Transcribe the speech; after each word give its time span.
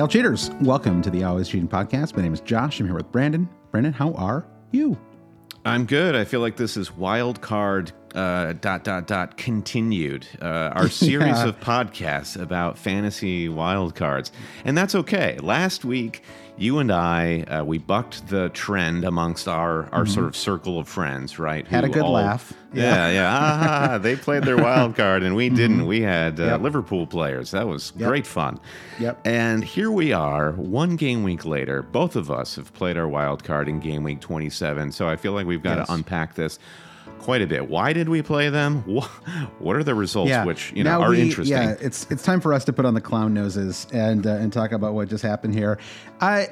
Hail 0.00 0.08
cheaters! 0.08 0.50
Welcome 0.62 1.02
to 1.02 1.10
the 1.10 1.24
Always 1.24 1.46
Cheating 1.46 1.68
Podcast. 1.68 2.16
My 2.16 2.22
name 2.22 2.32
is 2.32 2.40
Josh. 2.40 2.80
I'm 2.80 2.86
here 2.86 2.94
with 2.94 3.12
Brandon. 3.12 3.46
Brandon, 3.70 3.92
how 3.92 4.14
are 4.14 4.46
you? 4.70 4.98
I'm 5.66 5.84
good. 5.84 6.16
I 6.16 6.24
feel 6.24 6.40
like 6.40 6.56
this 6.56 6.78
is 6.78 6.90
wild 6.90 7.42
card 7.42 7.92
uh, 8.14 8.52
dot 8.60 8.84
dot 8.84 9.06
dot 9.06 9.36
continued. 9.36 10.26
Uh, 10.40 10.44
our 10.74 10.88
series 11.06 11.36
Yeah. 11.38 11.48
of 11.48 11.60
podcasts 11.60 12.40
about 12.40 12.78
fantasy 12.78 13.48
wildcards, 13.48 14.30
and 14.64 14.76
that's 14.76 14.94
okay. 14.94 15.38
Last 15.40 15.84
week, 15.84 16.22
you 16.56 16.78
and 16.78 16.90
I 16.92 17.42
uh, 17.42 17.64
we 17.64 17.78
bucked 17.78 18.28
the 18.28 18.48
trend 18.50 19.04
amongst 19.04 19.48
our 19.48 19.88
our 19.92 20.04
sort 20.06 20.26
of 20.26 20.36
circle 20.36 20.78
of 20.78 20.88
friends, 20.88 21.38
right? 21.38 21.64
Mm-hmm. 21.64 21.74
Had 21.74 21.84
a 21.84 21.88
good 21.88 22.04
laugh. 22.04 22.52
Yeah, 22.72 23.10
yeah. 23.10 23.30
Ah, 23.32 23.98
they 24.02 24.14
played 24.14 24.44
their 24.44 24.56
wild 24.58 24.94
card, 24.94 25.22
and 25.22 25.34
we 25.34 25.48
didn't. 25.48 25.86
We 25.86 26.02
had 26.02 26.38
uh, 26.38 26.42
Mm-hmm. 26.42 26.50
Yep. 26.50 26.60
Liverpool 26.62 27.06
players. 27.06 27.50
That 27.52 27.66
was 27.66 27.92
Yep. 27.96 28.08
great 28.08 28.26
fun. 28.26 28.60
Yep. 28.98 29.26
And 29.26 29.64
here 29.64 29.90
we 29.90 30.12
are, 30.12 30.52
one 30.52 30.96
game 30.96 31.22
week 31.24 31.44
later. 31.44 31.82
Both 31.82 32.14
of 32.14 32.30
us 32.30 32.56
have 32.56 32.72
played 32.74 32.96
our 32.96 33.08
wild 33.08 33.42
card 33.42 33.68
in 33.68 33.80
game 33.80 34.02
week 34.04 34.20
27. 34.20 34.92
So 34.92 35.08
I 35.08 35.16
feel 35.16 35.32
like 35.32 35.46
we've 35.46 35.62
got 35.62 35.78
Yes. 35.78 35.86
to 35.88 35.94
unpack 35.94 36.34
this 36.34 36.58
quite 37.20 37.42
a 37.42 37.46
bit. 37.46 37.68
Why 37.68 37.92
did 37.92 38.08
we 38.08 38.22
play 38.22 38.48
them? 38.48 38.82
What 39.60 39.76
are 39.76 39.84
the 39.84 39.94
results 39.94 40.32
which 40.46 40.72
you 40.72 40.82
know 40.84 40.98
Now 40.98 41.06
are 41.06 41.10
we- 41.10 41.20
interesting? 41.20 41.56
Yeah, 41.56 41.76
it's 41.80 42.06
it's 42.10 42.22
time 42.22 42.40
for 42.40 42.52
us 42.54 42.64
to 42.64 42.72
put 42.72 42.84
on 42.86 42.94
the 42.94 43.00
clown 43.00 43.34
noses 43.34 43.86
and 43.92 44.26
uh, 44.26 44.30
and 44.30 44.52
talk 44.52 44.72
about 44.72 44.94
what 44.94 45.08
just 45.08 45.22
happened 45.22 45.54
here. 45.54 45.78
I. 46.20 46.48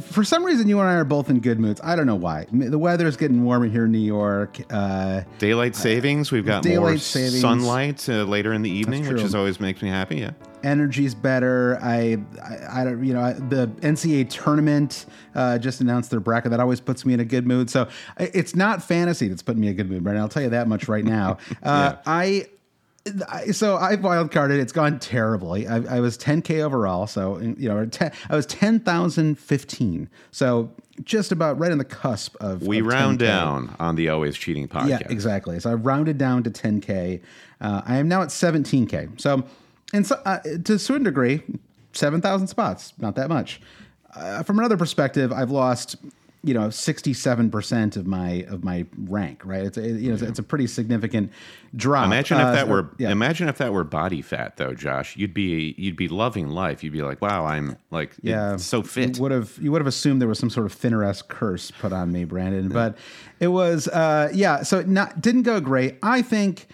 For 0.00 0.24
some 0.24 0.44
reason, 0.44 0.68
you 0.68 0.78
and 0.80 0.88
I 0.88 0.94
are 0.94 1.04
both 1.04 1.30
in 1.30 1.40
good 1.40 1.58
moods. 1.58 1.80
I 1.82 1.96
don't 1.96 2.06
know 2.06 2.14
why. 2.16 2.46
The 2.52 2.78
weather's 2.78 3.16
getting 3.16 3.44
warmer 3.44 3.66
here 3.66 3.84
in 3.86 3.92
New 3.92 3.98
York. 3.98 4.58
Uh, 4.70 5.22
Daylight 5.38 5.74
savings. 5.76 6.30
We've 6.30 6.44
got 6.44 6.64
more 6.64 6.96
savings. 6.98 7.40
sunlight 7.40 8.08
uh, 8.08 8.24
later 8.24 8.52
in 8.52 8.62
the 8.62 8.70
evening, 8.70 9.06
which 9.08 9.22
is 9.22 9.34
always 9.34 9.60
makes 9.60 9.82
me 9.82 9.88
happy. 9.88 10.16
Yeah. 10.16 10.32
energy's 10.64 11.14
better. 11.14 11.78
I, 11.80 12.18
I, 12.42 12.80
I 12.80 12.84
don't, 12.84 13.04
you 13.04 13.14
know, 13.14 13.20
I, 13.20 13.32
the 13.34 13.68
NCAA 13.80 14.28
tournament 14.28 15.06
uh, 15.34 15.56
just 15.58 15.80
announced 15.80 16.10
their 16.10 16.20
bracket. 16.20 16.50
That 16.50 16.60
always 16.60 16.80
puts 16.80 17.04
me 17.06 17.14
in 17.14 17.20
a 17.20 17.24
good 17.24 17.46
mood. 17.46 17.70
So 17.70 17.88
it's 18.18 18.56
not 18.56 18.82
fantasy 18.82 19.28
that's 19.28 19.42
putting 19.42 19.60
me 19.60 19.68
in 19.68 19.72
a 19.74 19.76
good 19.76 19.88
mood, 19.90 20.02
Brandon. 20.02 20.22
I'll 20.22 20.28
tell 20.28 20.42
you 20.42 20.50
that 20.50 20.68
much 20.68 20.88
right 20.88 21.04
now. 21.04 21.38
Uh, 21.62 21.96
I. 22.06 22.46
So 23.52 23.76
I 23.76 23.94
wild 23.96 24.30
carded. 24.30 24.60
It's 24.60 24.72
gone 24.72 24.98
terribly. 24.98 25.66
I, 25.66 25.96
I 25.96 26.00
was 26.00 26.18
10k 26.18 26.60
overall. 26.62 27.06
So 27.06 27.38
you 27.38 27.68
know, 27.68 27.86
10, 27.86 28.12
I 28.28 28.36
was 28.36 28.46
10,015. 28.46 30.10
So 30.30 30.70
just 31.04 31.32
about 31.32 31.58
right 31.58 31.72
on 31.72 31.78
the 31.78 31.84
cusp 31.84 32.36
of. 32.40 32.62
We 32.62 32.80
of 32.80 32.86
round 32.86 33.18
10K. 33.18 33.22
down 33.22 33.76
on 33.78 33.96
the 33.96 34.08
always 34.08 34.36
cheating 34.36 34.68
podcast. 34.68 34.88
Yeah, 34.88 34.98
exactly. 35.08 35.60
So 35.60 35.70
I 35.70 35.74
rounded 35.74 36.18
down 36.18 36.42
to 36.44 36.50
10k. 36.50 37.20
Uh, 37.60 37.82
I 37.84 37.96
am 37.96 38.08
now 38.08 38.22
at 38.22 38.28
17k. 38.28 39.20
So, 39.20 39.44
and 39.92 40.06
so, 40.06 40.20
uh, 40.24 40.38
to 40.64 40.74
a 40.74 40.78
certain 40.78 41.04
degree, 41.04 41.42
7,000 41.92 42.46
spots, 42.48 42.92
not 42.98 43.14
that 43.16 43.28
much. 43.28 43.60
Uh, 44.14 44.42
from 44.42 44.58
another 44.58 44.76
perspective, 44.76 45.32
I've 45.32 45.50
lost, 45.50 45.96
you 46.44 46.54
know, 46.54 46.68
67% 46.68 47.96
of 47.96 48.06
my 48.06 48.44
of 48.48 48.62
my 48.62 48.86
rank. 48.96 49.44
Right? 49.44 49.64
It's 49.64 49.76
a, 49.76 49.82
you 49.88 50.08
know, 50.08 50.14
it's, 50.14 50.22
it's 50.22 50.38
a 50.38 50.42
pretty 50.42 50.66
significant 50.68 51.32
drop. 51.74 52.06
Imagine 52.06 52.38
Uh, 52.38 52.48
if 52.48 52.54
that 52.54 52.66
so- 52.66 52.70
were 52.72 52.90
yeah. 52.98 53.10
imagine 53.10 53.48
if 53.48 53.58
that 53.58 53.72
were 53.72 53.84
body 53.84 54.22
fat 54.22 54.56
though, 54.56 54.72
Josh. 54.74 55.16
You'd 55.16 55.34
be 55.34 55.74
you'd 55.76 55.96
be 55.96 56.08
loving 56.08 56.48
life. 56.48 56.84
You'd 56.84 56.92
be 56.92 57.02
like, 57.02 57.20
wow, 57.20 57.44
I'm 57.44 57.76
like 57.90 58.12
yeah, 58.22 58.56
so 58.56 58.82
fit. 58.82 59.16
You 59.16 59.22
would 59.22 59.32
have 59.32 59.58
you 59.60 59.72
would 59.72 59.80
have 59.80 59.86
assumed 59.88 60.20
there 60.20 60.28
was 60.28 60.38
some 60.38 60.50
sort 60.50 60.66
of 60.66 60.72
thinner-esque 60.72 61.28
curse 61.28 61.70
put 61.72 61.92
on 61.92 62.12
me, 62.12 62.24
Brandon. 62.24 62.68
But 62.68 62.96
it 63.40 63.48
was 63.48 63.88
uh, 63.88 64.30
yeah. 64.32 64.62
So 64.62 64.78
it 64.78 64.88
not 64.88 65.20
didn't 65.20 65.42
go 65.42 65.60
great. 65.60 65.96
I 66.02 66.22
think 66.22 66.66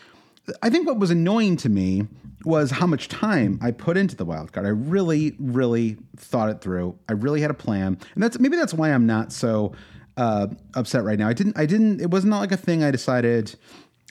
I 0.62 0.68
think 0.68 0.86
what 0.86 0.98
was 0.98 1.10
annoying 1.10 1.56
to 1.58 1.68
me 1.70 2.06
was 2.44 2.70
how 2.70 2.86
much 2.86 3.08
time 3.08 3.58
I 3.62 3.70
put 3.70 3.96
into 3.96 4.16
the 4.16 4.24
wild 4.24 4.52
card. 4.52 4.66
I 4.66 4.70
really, 4.70 5.34
really 5.38 5.96
thought 6.16 6.50
it 6.50 6.60
through. 6.60 6.98
I 7.08 7.12
really 7.12 7.40
had 7.40 7.50
a 7.50 7.54
plan, 7.54 7.98
and 8.14 8.22
that's 8.22 8.38
maybe 8.38 8.56
that's 8.56 8.74
why 8.74 8.92
I'm 8.92 9.06
not 9.06 9.32
so 9.32 9.72
uh, 10.16 10.48
upset 10.74 11.04
right 11.04 11.18
now. 11.18 11.28
I 11.28 11.32
didn't. 11.32 11.58
I 11.58 11.66
didn't. 11.66 12.00
It 12.00 12.10
wasn't 12.10 12.32
like 12.32 12.52
a 12.52 12.56
thing 12.56 12.82
I 12.82 12.90
decided 12.90 13.56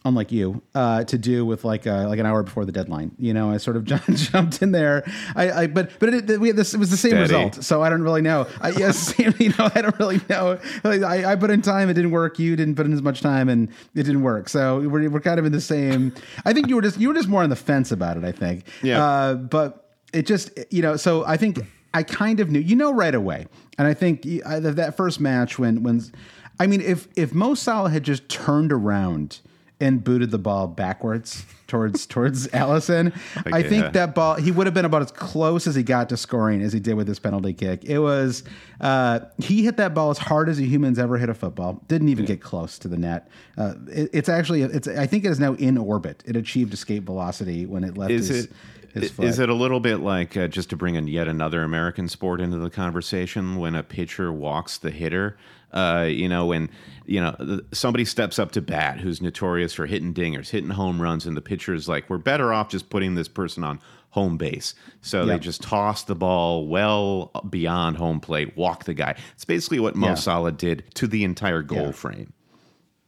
unlike 0.06 0.32
you, 0.32 0.62
uh, 0.76 1.04
to 1.06 1.18
do 1.18 1.46
with 1.46 1.64
like 1.64 1.88
uh, 1.88 2.08
like 2.08 2.20
an 2.20 2.26
hour 2.26 2.44
before 2.44 2.66
the 2.66 2.72
deadline. 2.72 3.12
You 3.18 3.34
know, 3.34 3.52
I 3.52 3.58
sort 3.58 3.78
of 3.78 3.86
jumped, 3.86 4.16
jumped 4.16 4.62
in 4.62 4.72
there. 4.72 5.04
I, 5.36 5.52
I 5.52 5.68
but 5.68 5.92
but 6.00 6.14
it, 6.14 6.40
we 6.40 6.50
had 6.50 6.58
this 6.58 6.74
it 6.74 6.78
was 6.78 6.92
the 6.92 6.98
same 6.98 7.12
Steady. 7.12 7.22
result. 7.22 7.64
So 7.64 7.82
I 7.82 7.90
don't 7.90 8.04
really 8.04 8.22
know. 8.22 8.48
I, 8.62 8.70
yes, 8.70 9.14
you 9.20 9.50
know, 9.50 9.70
I 9.74 9.82
don't 9.82 9.98
really 10.00 10.22
know. 10.30 10.60
Like, 10.84 11.04
I, 11.04 11.32
I 11.32 11.36
put 11.36 11.50
in 11.50 11.62
time, 11.62 11.90
it 11.90 11.94
didn't 11.94 12.12
work. 12.12 12.40
You 12.40 12.56
didn't 12.56 12.76
put 12.76 12.86
in 12.86 12.94
as 12.94 13.02
much 13.02 13.22
time, 13.22 13.50
and 13.50 13.70
it 13.96 14.04
didn't 14.04 14.22
work. 14.22 14.50
So 14.50 14.80
we're, 14.80 15.10
we're 15.10 15.22
kind 15.22 15.40
of 15.40 15.46
in 15.46 15.52
the 15.52 15.62
same. 15.62 16.14
I 16.46 16.54
think 16.54 16.68
you 16.68 16.76
were 16.76 16.82
just 16.82 17.00
you 17.00 17.08
were 17.08 17.16
just 17.16 17.30
more 17.30 17.44
on 17.44 17.50
the 17.50 17.56
fence 17.56 17.92
about 17.92 18.18
it. 18.18 18.24
I 18.24 18.32
think. 18.32 18.66
Yeah. 18.82 19.04
Uh, 19.04 19.36
but 19.36 19.96
it 20.14 20.26
just 20.26 20.52
you 20.70 20.82
know. 20.82 20.98
So 20.98 21.26
I 21.26 21.38
think 21.38 21.60
I 21.94 22.04
kind 22.04 22.40
of 22.40 22.50
knew. 22.50 22.60
You 22.60 22.76
know 22.76 22.94
right 22.94 23.16
away, 23.16 23.48
and 23.78 23.88
I 23.88 23.94
think 23.94 24.28
I, 24.46 24.60
that 24.60 24.98
first 24.98 25.20
match 25.20 25.58
when 25.58 25.84
when. 25.84 26.04
I 26.60 26.68
mean, 26.68 26.82
if 26.82 27.08
if 27.16 27.34
Mo 27.34 27.56
Salah 27.56 27.90
had 27.90 28.04
just 28.04 28.30
turned 28.30 28.72
around 28.72 29.40
and 29.84 30.02
booted 30.02 30.32
the 30.32 30.38
ball 30.40 30.66
backwards 30.66 31.46
towards 31.68 32.06
towards 32.08 32.48
Alisson, 32.48 33.14
I 33.46 33.62
think 33.62 33.84
yeah. 33.84 33.90
that 33.90 34.16
ball 34.16 34.36
he 34.36 34.50
would 34.50 34.66
have 34.66 34.74
been 34.74 34.86
about 34.86 35.02
as 35.02 35.12
close 35.12 35.68
as 35.68 35.76
he 35.76 35.84
got 35.84 36.10
to 36.10 36.18
scoring 36.18 36.62
as 36.62 36.72
he 36.72 36.80
did 36.80 36.94
with 36.96 37.06
this 37.06 37.20
penalty 37.20 37.54
kick. 37.54 37.84
It 37.84 38.00
was 38.00 38.44
uh, 38.80 39.20
he 39.38 39.64
hit 39.64 39.78
that 39.78 39.94
ball 39.94 40.10
as 40.10 40.18
hard 40.18 40.48
as 40.48 40.58
a 40.58 40.64
human's 40.64 40.98
ever 40.98 41.18
hit 41.18 41.30
a 41.30 41.34
football. 41.34 41.84
Didn't 41.88 42.10
even 42.10 42.26
get 42.26 42.42
close 42.42 42.80
to 42.80 42.88
the 42.88 42.98
net. 42.98 43.28
Uh, 43.58 43.74
it, 43.88 44.10
it's 44.14 44.30
actually 44.30 44.62
it's 44.62 44.88
I 44.88 45.06
think 45.06 45.26
it 45.26 45.32
is 45.32 45.40
now 45.40 45.54
in 45.56 45.78
orbit. 45.78 46.24
It 46.26 46.38
achieved 46.38 46.74
escape 46.74 47.04
velocity 47.04 47.66
when 47.66 47.84
it 47.84 47.98
left 47.98 48.12
is 48.12 48.30
his, 48.30 48.46
it 48.46 48.52
his 48.94 49.20
is 49.20 49.40
it 49.40 49.50
a 49.50 49.54
little 49.54 49.82
bit 49.82 49.98
like 49.98 50.38
uh, 50.38 50.48
just 50.48 50.70
to 50.70 50.78
bring 50.78 50.96
in 50.96 51.08
yet 51.08 51.28
another 51.28 51.62
American 51.64 52.08
sport 52.08 52.40
into 52.40 52.58
the 52.58 52.70
conversation 52.70 53.58
when 53.58 53.76
a 53.76 53.84
pitcher 53.84 54.32
walks 54.32 54.78
the 54.78 54.92
hitter? 54.92 55.36
Uh, 55.74 56.06
you 56.10 56.30
know, 56.30 56.46
when 56.46 56.70
you 57.06 57.20
know 57.20 57.60
somebody 57.72 58.06
steps 58.06 58.40
up 58.40 58.52
to 58.54 58.62
bat 58.62 59.00
who's 59.00 59.22
notorious 59.22 59.74
for 59.74 59.86
hitting 59.86 60.14
dingers, 60.14 60.50
hitting 60.50 60.70
home 60.70 61.02
runs, 61.02 61.26
and 61.26 61.36
the 61.36 61.42
pitcher 61.42 61.74
is 61.74 61.88
like, 61.90 62.10
"We're 62.10 62.18
better 62.20 62.54
off 62.54 62.70
just 62.70 62.90
putting 62.90 63.16
this 63.16 63.28
person 63.28 63.64
on 63.64 63.80
home 64.12 64.38
base." 64.38 64.76
So 65.02 65.26
they 65.26 65.40
just 65.40 65.62
toss 65.64 66.04
the 66.04 66.16
ball 66.16 66.68
well 66.68 67.32
beyond 67.50 67.98
home 67.98 68.20
plate, 68.20 68.56
walk 68.56 68.86
the 68.86 68.94
guy. 68.94 69.16
It's 69.34 69.46
basically 69.46 69.80
what 69.80 69.96
Mo 69.96 70.10
Yeah. 70.10 70.14
Salah 70.16 70.52
did 70.52 70.84
to 70.96 71.08
the 71.08 71.24
entire 71.24 71.62
goal 71.64 71.88
Yeah. 71.88 71.92
frame. 71.92 72.34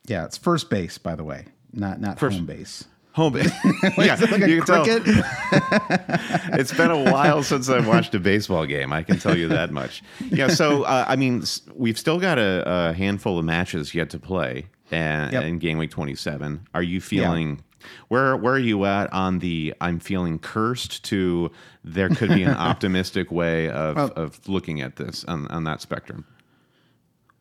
yeah, 0.08 0.26
it's 0.26 0.38
first 0.38 0.70
base 0.70 0.97
by 0.97 1.16
the 1.16 1.24
way, 1.24 1.46
not 1.74 2.00
not 2.02 2.20
First- 2.20 2.38
home 2.38 2.46
base. 2.46 2.86
Home 3.16 3.31
base. 3.34 3.52
yeah, 3.98 4.16
like 4.30 4.46
you 4.48 4.62
can 4.62 4.66
tell- 4.66 4.86
it's 6.59 6.74
been 6.74 6.91
a 6.91 7.02
while 7.12 7.44
since 7.44 7.70
I've 7.70 7.88
watched 7.88 8.14
a 8.14 8.20
baseball 8.20 8.66
game. 8.66 8.91
I 8.91 9.03
can 9.03 9.20
tell 9.20 9.38
you 9.38 9.47
that 9.47 9.72
much. 9.72 10.03
Yeah. 10.29 10.50
So 10.50 10.84
uh, 10.85 11.06
I 11.08 11.16
mean, 11.16 11.44
we've 11.73 11.97
still 11.97 12.20
got 12.20 12.38
a, 12.38 12.64
a 12.90 12.94
handful 12.94 13.40
of 13.40 13.46
matches 13.46 13.96
yet 13.96 14.09
to 14.09 14.20
play, 14.20 14.66
and 14.91 15.32
Yep. 15.32 15.44
in 15.44 15.59
game 15.59 15.78
week 15.78 15.91
twenty 15.91 16.16
seven. 16.16 16.67
Are 16.73 16.84
you 16.84 17.00
feeling? 17.00 17.64
Where 18.09 18.35
where 18.35 18.56
are 18.56 18.59
you 18.59 18.84
at 18.85 19.14
on 19.14 19.40
the 19.40 19.73
I'm 19.79 20.00
feeling 20.00 20.38
cursed 20.40 21.06
to 21.06 21.52
there 21.84 22.09
could 22.09 22.29
be 22.29 22.44
an 22.44 22.56
optimistic 22.56 23.32
way 23.32 23.70
of, 23.70 23.96
Well- 23.96 24.11
of 24.16 24.46
looking 24.50 24.82
at 24.82 24.96
this 24.97 25.23
on, 25.26 25.47
on 25.47 25.64
that 25.66 25.79
spectrum? 25.82 26.26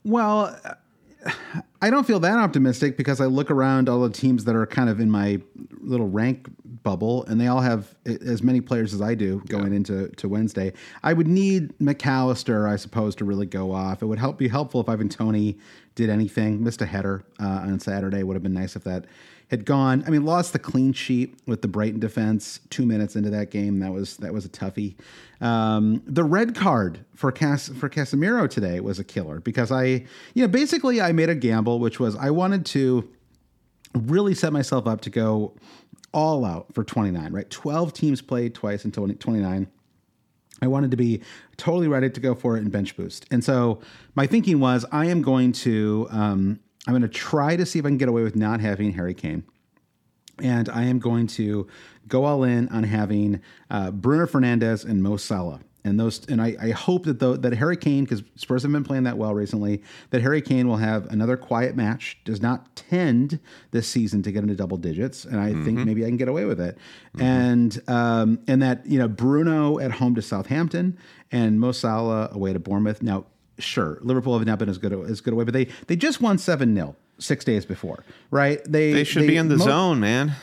Well, 0.04 0.54
I 1.84 1.90
don't 1.90 2.06
feel 2.06 2.20
that 2.20 2.38
optimistic 2.38 2.96
because 2.96 3.20
I 3.20 3.26
look 3.26 3.50
around 3.50 3.90
all 3.90 4.00
the 4.00 4.08
teams 4.08 4.44
that 4.44 4.56
are 4.56 4.64
kind 4.64 4.88
of 4.88 5.00
in 5.00 5.10
my 5.10 5.42
little 5.80 6.08
rank 6.08 6.48
bubble, 6.82 7.24
and 7.26 7.38
they 7.38 7.46
all 7.46 7.60
have 7.60 7.94
as 8.06 8.42
many 8.42 8.62
players 8.62 8.94
as 8.94 9.02
I 9.02 9.14
do 9.14 9.42
going 9.48 9.74
into 9.74 10.08
to 10.08 10.26
Wednesday. 10.26 10.72
I 11.02 11.12
would 11.12 11.28
need 11.28 11.78
Mac 11.82 12.06
Allister, 12.06 12.66
I 12.66 12.76
suppose, 12.76 13.14
to 13.16 13.26
really 13.26 13.44
go 13.44 13.70
off. 13.70 14.00
It 14.00 14.06
would 14.06 14.18
help 14.18 14.38
be 14.38 14.48
helpful 14.48 14.80
if 14.80 14.88
Ivan 14.88 15.10
Toney 15.10 15.58
did 15.94 16.08
anything. 16.08 16.64
Missed 16.64 16.80
a 16.80 16.86
header 16.86 17.22
uh, 17.38 17.66
on 17.66 17.78
Saturday. 17.80 18.22
Would 18.22 18.32
have 18.34 18.42
been 18.42 18.54
nice 18.54 18.76
if 18.76 18.84
that 18.84 19.04
had 19.50 19.64
gone. 19.64 20.02
I 20.06 20.10
mean, 20.10 20.24
lost 20.24 20.52
the 20.52 20.58
clean 20.58 20.92
sheet 20.92 21.38
with 21.46 21.62
the 21.62 21.68
Brighton 21.68 22.00
defense 22.00 22.60
two 22.70 22.86
minutes 22.86 23.16
into 23.16 23.30
that 23.30 23.50
game. 23.50 23.78
That 23.80 23.92
was 23.92 24.16
that 24.18 24.32
was 24.32 24.44
a 24.44 24.48
toughie. 24.48 24.96
Um, 25.40 26.02
the 26.06 26.24
red 26.24 26.54
card 26.54 27.04
for 27.14 27.30
Cas 27.30 27.68
for 27.68 27.88
Casemiro 27.88 28.48
today 28.48 28.80
was 28.80 28.98
a 28.98 29.04
killer 29.04 29.40
because 29.40 29.70
I, 29.70 29.84
you 29.84 30.42
know, 30.42 30.48
basically 30.48 31.00
I 31.00 31.12
made 31.12 31.28
a 31.28 31.34
gamble, 31.34 31.78
which 31.78 32.00
was 32.00 32.16
I 32.16 32.30
wanted 32.30 32.66
to 32.66 33.08
really 33.94 34.34
set 34.34 34.52
myself 34.52 34.86
up 34.86 35.02
to 35.02 35.10
go 35.10 35.54
all 36.12 36.44
out 36.44 36.72
for 36.72 36.84
29. 36.84 37.32
Right, 37.32 37.48
12 37.50 37.92
teams 37.92 38.22
played 38.22 38.54
twice 38.54 38.82
20, 38.82 39.14
29. 39.14 39.66
I 40.62 40.66
wanted 40.66 40.90
to 40.92 40.96
be 40.96 41.20
totally 41.56 41.88
ready 41.88 42.08
to 42.08 42.20
go 42.20 42.34
for 42.34 42.56
it 42.56 42.60
in 42.60 42.70
bench 42.70 42.96
boost. 42.96 43.26
And 43.30 43.44
so 43.44 43.80
my 44.14 44.26
thinking 44.26 44.60
was 44.60 44.86
I 44.90 45.06
am 45.06 45.20
going 45.20 45.52
to 45.52 46.06
um, 46.10 46.60
I'm 46.86 46.92
going 46.92 47.02
to 47.02 47.08
try 47.08 47.56
to 47.56 47.64
see 47.64 47.78
if 47.78 47.84
I 47.84 47.88
can 47.88 47.98
get 47.98 48.08
away 48.08 48.22
with 48.22 48.36
not 48.36 48.60
having 48.60 48.92
Harry 48.92 49.14
Kane. 49.14 49.44
And 50.42 50.68
I 50.68 50.84
am 50.84 50.98
going 50.98 51.26
to 51.28 51.68
go 52.08 52.24
all 52.24 52.42
in 52.42 52.68
on 52.68 52.84
having 52.84 53.40
uh, 53.70 53.90
Bruno 53.90 54.26
Fernandes 54.26 54.84
and 54.84 55.02
Mo 55.02 55.16
Salah. 55.16 55.60
And 55.86 56.00
those, 56.00 56.24
and 56.28 56.40
I, 56.40 56.56
I 56.58 56.70
hope 56.70 57.04
that 57.04 57.18
that 57.18 57.52
Harry 57.52 57.76
Kane, 57.76 58.04
because 58.04 58.22
Spurs 58.36 58.62
have 58.62 58.72
been 58.72 58.84
playing 58.84 59.02
that 59.02 59.18
well 59.18 59.34
recently, 59.34 59.82
that 60.10 60.22
Harry 60.22 60.40
Kane 60.40 60.66
will 60.66 60.78
have 60.78 61.04
another 61.12 61.36
quiet 61.36 61.76
match. 61.76 62.18
Does 62.24 62.40
not 62.40 62.74
tend 62.74 63.38
this 63.70 63.86
season 63.86 64.22
to 64.22 64.32
get 64.32 64.42
into 64.42 64.54
double 64.54 64.78
digits, 64.78 65.26
and 65.26 65.38
I 65.38 65.52
think 65.62 65.80
maybe 65.80 66.02
I 66.02 66.08
can 66.08 66.16
get 66.16 66.28
away 66.28 66.46
with 66.46 66.58
it. 66.58 66.78
And 67.18 67.82
um, 67.86 68.40
and 68.48 68.62
that 68.62 68.86
you 68.86 68.98
know 68.98 69.08
Bruno 69.08 69.78
at 69.78 69.92
home 69.92 70.14
to 70.14 70.22
Southampton 70.22 70.96
and 71.30 71.60
Mo 71.60 71.70
Salah 71.72 72.30
away 72.32 72.54
to 72.54 72.58
Bournemouth. 72.58 73.02
Now, 73.02 73.26
sure, 73.58 73.98
Liverpool 74.02 74.36
have 74.38 74.46
not 74.46 74.58
been 74.58 74.68
as 74.68 74.78
good 74.78 74.92
as 74.92 75.20
good 75.20 75.32
away, 75.32 75.44
but 75.44 75.54
they 75.54 75.68
they 75.86 75.96
just 75.96 76.20
won 76.20 76.38
seven 76.38 76.74
0 76.74 76.96
six 77.18 77.44
days 77.44 77.64
before, 77.64 78.04
right? 78.30 78.60
They 78.64 78.92
They 78.92 79.04
should 79.04 79.26
be 79.26 79.36
in 79.36 79.48
the 79.48 79.56
mo- 79.56 79.64
zone, 79.64 80.00
man. 80.00 80.34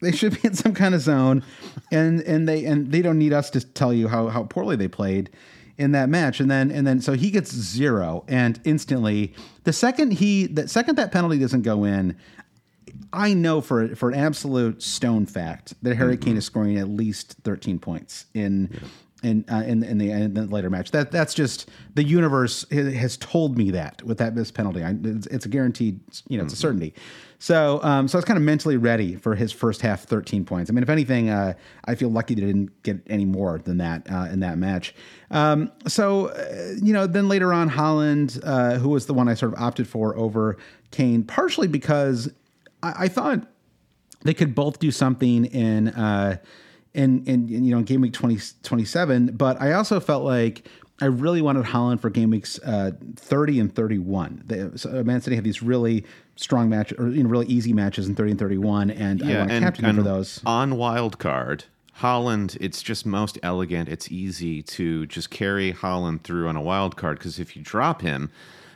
they 0.00 0.12
should 0.12 0.40
be 0.40 0.48
in 0.48 0.54
some 0.54 0.74
kind 0.74 0.94
of 0.94 1.00
zone, 1.00 1.44
and 1.90 2.20
and 2.22 2.48
they 2.48 2.64
and 2.64 2.90
they 2.90 3.02
don't 3.02 3.18
need 3.18 3.32
us 3.32 3.50
to 3.50 3.60
tell 3.60 3.92
you 3.92 4.08
how 4.08 4.28
how 4.28 4.44
poorly 4.44 4.76
they 4.76 4.88
played 4.88 5.30
in 5.78 5.92
that 5.92 6.08
match. 6.08 6.40
And 6.40 6.50
then 6.50 6.70
and 6.70 6.86
then 6.86 7.00
so 7.00 7.12
he 7.12 7.30
gets 7.30 7.52
zero, 7.52 8.24
and 8.28 8.60
instantly 8.64 9.34
the 9.64 9.72
second 9.72 10.12
he 10.12 10.46
the 10.46 10.68
second 10.68 10.96
that 10.96 11.12
penalty 11.12 11.38
doesn't 11.38 11.62
go 11.62 11.84
in. 11.84 12.16
I 13.12 13.34
know 13.34 13.60
for 13.60 13.94
for 13.96 14.08
an 14.08 14.14
absolute 14.14 14.82
stone 14.82 15.26
fact 15.26 15.74
that 15.82 15.96
Harry 15.96 16.16
Kane 16.16 16.32
mm-hmm. 16.32 16.38
is 16.38 16.44
scoring 16.44 16.78
at 16.78 16.88
least 16.88 17.36
13 17.44 17.78
points 17.78 18.26
in 18.34 18.80
in 19.22 19.44
uh, 19.50 19.62
in, 19.66 19.82
in, 19.82 19.98
the, 19.98 20.10
in 20.10 20.34
the 20.34 20.46
later 20.46 20.70
match. 20.70 20.90
That 20.90 21.10
that's 21.10 21.34
just 21.34 21.68
the 21.94 22.02
universe 22.02 22.64
has 22.70 23.16
told 23.18 23.58
me 23.58 23.70
that 23.72 24.02
with 24.02 24.18
that 24.18 24.34
missed 24.34 24.54
penalty. 24.54 24.82
I, 24.82 24.94
it's, 25.02 25.26
it's 25.26 25.46
a 25.46 25.48
guaranteed, 25.48 26.00
you 26.28 26.38
know, 26.38 26.44
it's 26.44 26.54
a 26.54 26.56
certainty. 26.56 26.94
So 27.38 27.80
um, 27.82 28.08
so 28.08 28.16
I 28.16 28.18
was 28.18 28.24
kind 28.24 28.36
of 28.36 28.42
mentally 28.42 28.76
ready 28.76 29.16
for 29.16 29.34
his 29.34 29.52
first 29.52 29.80
half 29.80 30.04
13 30.04 30.44
points. 30.44 30.70
I 30.70 30.74
mean, 30.74 30.82
if 30.82 30.90
anything, 30.90 31.30
uh, 31.30 31.54
I 31.84 31.94
feel 31.94 32.10
lucky 32.10 32.34
that 32.34 32.42
I 32.42 32.46
didn't 32.46 32.82
get 32.82 33.00
any 33.08 33.24
more 33.24 33.58
than 33.58 33.78
that 33.78 34.06
uh, 34.10 34.28
in 34.30 34.40
that 34.40 34.58
match. 34.58 34.94
Um, 35.30 35.70
so 35.86 36.28
uh, 36.28 36.74
you 36.82 36.92
know, 36.92 37.06
then 37.06 37.28
later 37.28 37.52
on, 37.52 37.70
Haaland, 37.70 38.40
uh, 38.44 38.78
who 38.78 38.90
was 38.90 39.06
the 39.06 39.14
one 39.14 39.28
I 39.28 39.34
sort 39.34 39.52
of 39.52 39.60
opted 39.60 39.88
for 39.88 40.16
over 40.16 40.56
Kane, 40.90 41.24
partially 41.24 41.68
because 41.68 42.30
I, 42.82 43.04
I 43.04 43.08
thought 43.08 43.46
they 44.22 44.34
could 44.34 44.54
both 44.54 44.78
do 44.78 44.90
something 44.90 45.46
in 45.46 45.88
uh 45.88 46.36
in 46.94 47.24
in, 47.26 47.48
in 47.48 47.64
you 47.64 47.74
know 47.74 47.82
game 47.82 48.00
week 48.00 48.12
20, 48.12 48.38
27 48.62 49.36
but 49.36 49.60
i 49.60 49.72
also 49.72 50.00
felt 50.00 50.24
like 50.24 50.66
i 51.00 51.04
really 51.06 51.40
wanted 51.42 51.64
haaland 51.64 52.00
for 52.00 52.10
game 52.10 52.30
weeks 52.30 52.58
uh 52.64 52.90
30 53.16 53.60
and 53.60 53.74
31 53.74 54.42
the, 54.46 54.78
so 54.78 55.02
man 55.04 55.20
city 55.20 55.36
had 55.36 55.44
these 55.44 55.62
really 55.62 56.04
strong 56.36 56.68
matches 56.68 56.98
or 56.98 57.08
you 57.08 57.22
know 57.22 57.28
really 57.28 57.46
easy 57.46 57.72
matches 57.72 58.08
in 58.08 58.14
30 58.14 58.32
and 58.32 58.40
31 58.40 58.90
and 58.90 59.22
i 59.22 59.38
want 59.38 59.50
to 59.50 59.60
captain 59.60 59.84
him 59.84 59.96
for 59.96 60.02
those 60.02 60.40
on 60.44 60.76
wild 60.76 61.18
card. 61.18 61.64
Haaland, 62.00 62.56
it's 62.62 62.80
just 62.80 63.04
most 63.04 63.38
elegant. 63.42 63.86
It's 63.90 64.10
easy 64.10 64.62
to 64.62 65.04
just 65.04 65.28
carry 65.28 65.74
Haaland 65.74 66.22
through 66.22 66.48
on 66.48 66.56
a 66.56 66.62
wild 66.62 66.96
card 66.96 67.18
because 67.18 67.38
if 67.38 67.54
you 67.54 67.60
drop 67.62 68.00
him, 68.00 68.30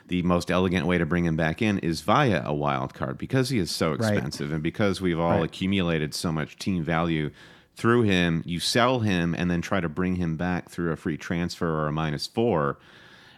the 0.09 0.21
most 0.21 0.51
elegant 0.51 0.85
way 0.85 0.99
to 0.99 1.07
bring 1.07 1.25
him 1.25 1.35
back 1.35 1.59
in 1.59 1.79
is 1.79 2.01
via 2.01 2.43
a 2.45 2.53
wild 2.53 2.93
card 2.93 3.17
because 3.17 3.49
he 3.49 3.57
is 3.57 3.71
so 3.71 3.93
Right. 3.95 4.13
expensive 4.13 4.51
and 4.53 4.61
because 4.61 5.01
we've 5.01 5.17
all 5.17 5.39
Right. 5.39 5.43
accumulated 5.45 6.13
so 6.13 6.31
much 6.31 6.55
team 6.59 6.83
value 6.83 7.31
through 7.75 8.03
him. 8.03 8.41
You 8.45 8.59
sell 8.59 8.99
him 8.99 9.35
and 9.37 9.49
then 9.51 9.61
try 9.61 9.79
to 9.79 9.89
bring 9.89 10.15
him 10.15 10.37
back 10.37 10.69
through 10.69 10.91
a 10.91 10.95
free 10.95 11.17
transfer 11.17 11.67
or 11.67 11.87
a 11.87 11.91
minus 11.91 12.27
four. 12.27 12.77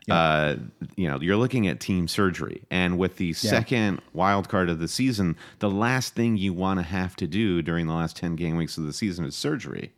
Uh, 0.10 0.56
you 0.95 1.06
know, 1.06 1.19
you're 1.19 1.36
looking 1.36 1.68
at 1.68 1.81
team 1.81 2.07
surgery, 2.07 2.63
and 2.72 2.98
with 2.98 3.18
the 3.18 3.34
second 3.34 4.00
wild 4.13 4.48
card 4.48 4.69
of 4.69 4.80
the 4.80 4.88
season, 4.88 5.36
the 5.60 5.69
last 5.69 6.16
thing 6.16 6.38
you 6.38 6.54
want 6.54 6.80
to 6.80 6.84
have 6.84 7.13
to 7.18 7.28
do 7.28 7.62
during 7.62 7.88
the 7.88 7.94
last 7.94 8.16
ten 8.16 8.38
game 8.38 8.56
weeks 8.56 8.78
of 8.78 8.86
the 8.86 8.94
season 8.94 9.25
is 9.25 9.36
surgery. 9.36 9.92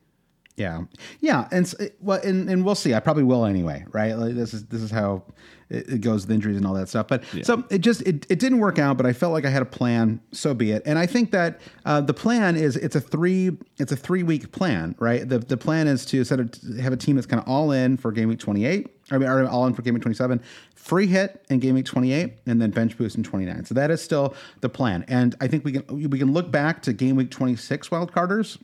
Yeah, 0.55 0.85
yeah, 1.19 1.47
and 1.51 1.71
well, 2.01 2.19
and, 2.23 2.49
and 2.49 2.65
we'll 2.65 2.73
see. 2.73 2.95
I 2.95 2.99
probably 2.99 3.23
will 3.23 3.45
anyway, 3.45 3.85
right? 3.91 4.17
Like, 4.17 4.33
this 4.33 4.55
is 4.55 4.65
this 4.65 4.81
is 4.81 4.89
how 4.89 5.21
it, 5.69 5.89
it 5.89 6.01
goes 6.01 6.25
with 6.25 6.31
injuries 6.31 6.57
and 6.57 6.65
all 6.65 6.73
that 6.73 6.89
stuff. 6.89 7.07
But 7.07 7.23
so 7.43 7.63
it 7.69 7.79
just 7.79 8.01
it, 8.01 8.25
it 8.29 8.39
didn't 8.39 8.59
work 8.59 8.79
out. 8.79 8.97
But 8.97 9.05
I 9.05 9.13
felt 9.13 9.33
like 9.33 9.45
I 9.45 9.49
had 9.49 9.61
a 9.61 9.65
plan. 9.65 10.19
So 10.31 10.53
be 10.53 10.71
it. 10.71 10.83
And 10.85 10.97
I 10.97 11.05
think 11.05 11.31
that 11.31 11.59
uh, 11.85 12.01
the 12.01 12.13
plan 12.13 12.55
is 12.55 12.75
it's 12.75 12.95
a 12.95 13.01
three 13.01 13.57
it's 13.77 13.91
a 13.91 13.95
three 13.95 14.23
week 14.23 14.51
plan, 14.51 14.95
right? 14.99 15.27
The 15.27 15.39
the 15.39 15.57
plan 15.57 15.87
is 15.87 16.05
to 16.07 16.23
set 16.23 16.39
a, 16.39 16.81
have 16.81 16.93
a 16.93 16.97
team 16.97 17.15
that's 17.15 17.27
kind 17.27 17.41
of 17.41 17.47
all 17.47 17.71
in 17.71 17.97
for 17.97 18.11
game 18.11 18.29
week 18.29 18.39
twenty 18.39 18.65
eight. 18.65 18.95
I 19.11 19.17
mean, 19.17 19.27
all 19.27 19.65
in 19.65 19.73
for 19.73 19.81
game 19.81 19.93
week 19.93 20.03
twenty 20.03 20.15
seven. 20.15 20.41
Free 20.75 21.07
hit 21.07 21.43
in 21.49 21.59
game 21.59 21.75
week 21.75 21.85
twenty 21.85 22.13
eight, 22.13 22.33
and 22.45 22.61
then 22.61 22.71
bench 22.71 22.97
boost 22.97 23.15
in 23.17 23.23
twenty 23.23 23.45
nine. 23.45 23.65
So 23.65 23.73
that 23.75 23.91
is 23.91 24.01
still 24.01 24.35
the 24.61 24.69
plan. 24.69 25.05
And 25.07 25.35
I 25.41 25.47
think 25.47 25.65
we 25.65 25.73
can 25.73 26.09
we 26.09 26.17
can 26.17 26.31
look 26.31 26.51
back 26.51 26.81
to 26.83 26.93
game 26.93 27.15
week 27.15 27.31
twenty 27.31 27.55
six 27.55 27.91
wild 27.91 28.11
carders 28.11 28.57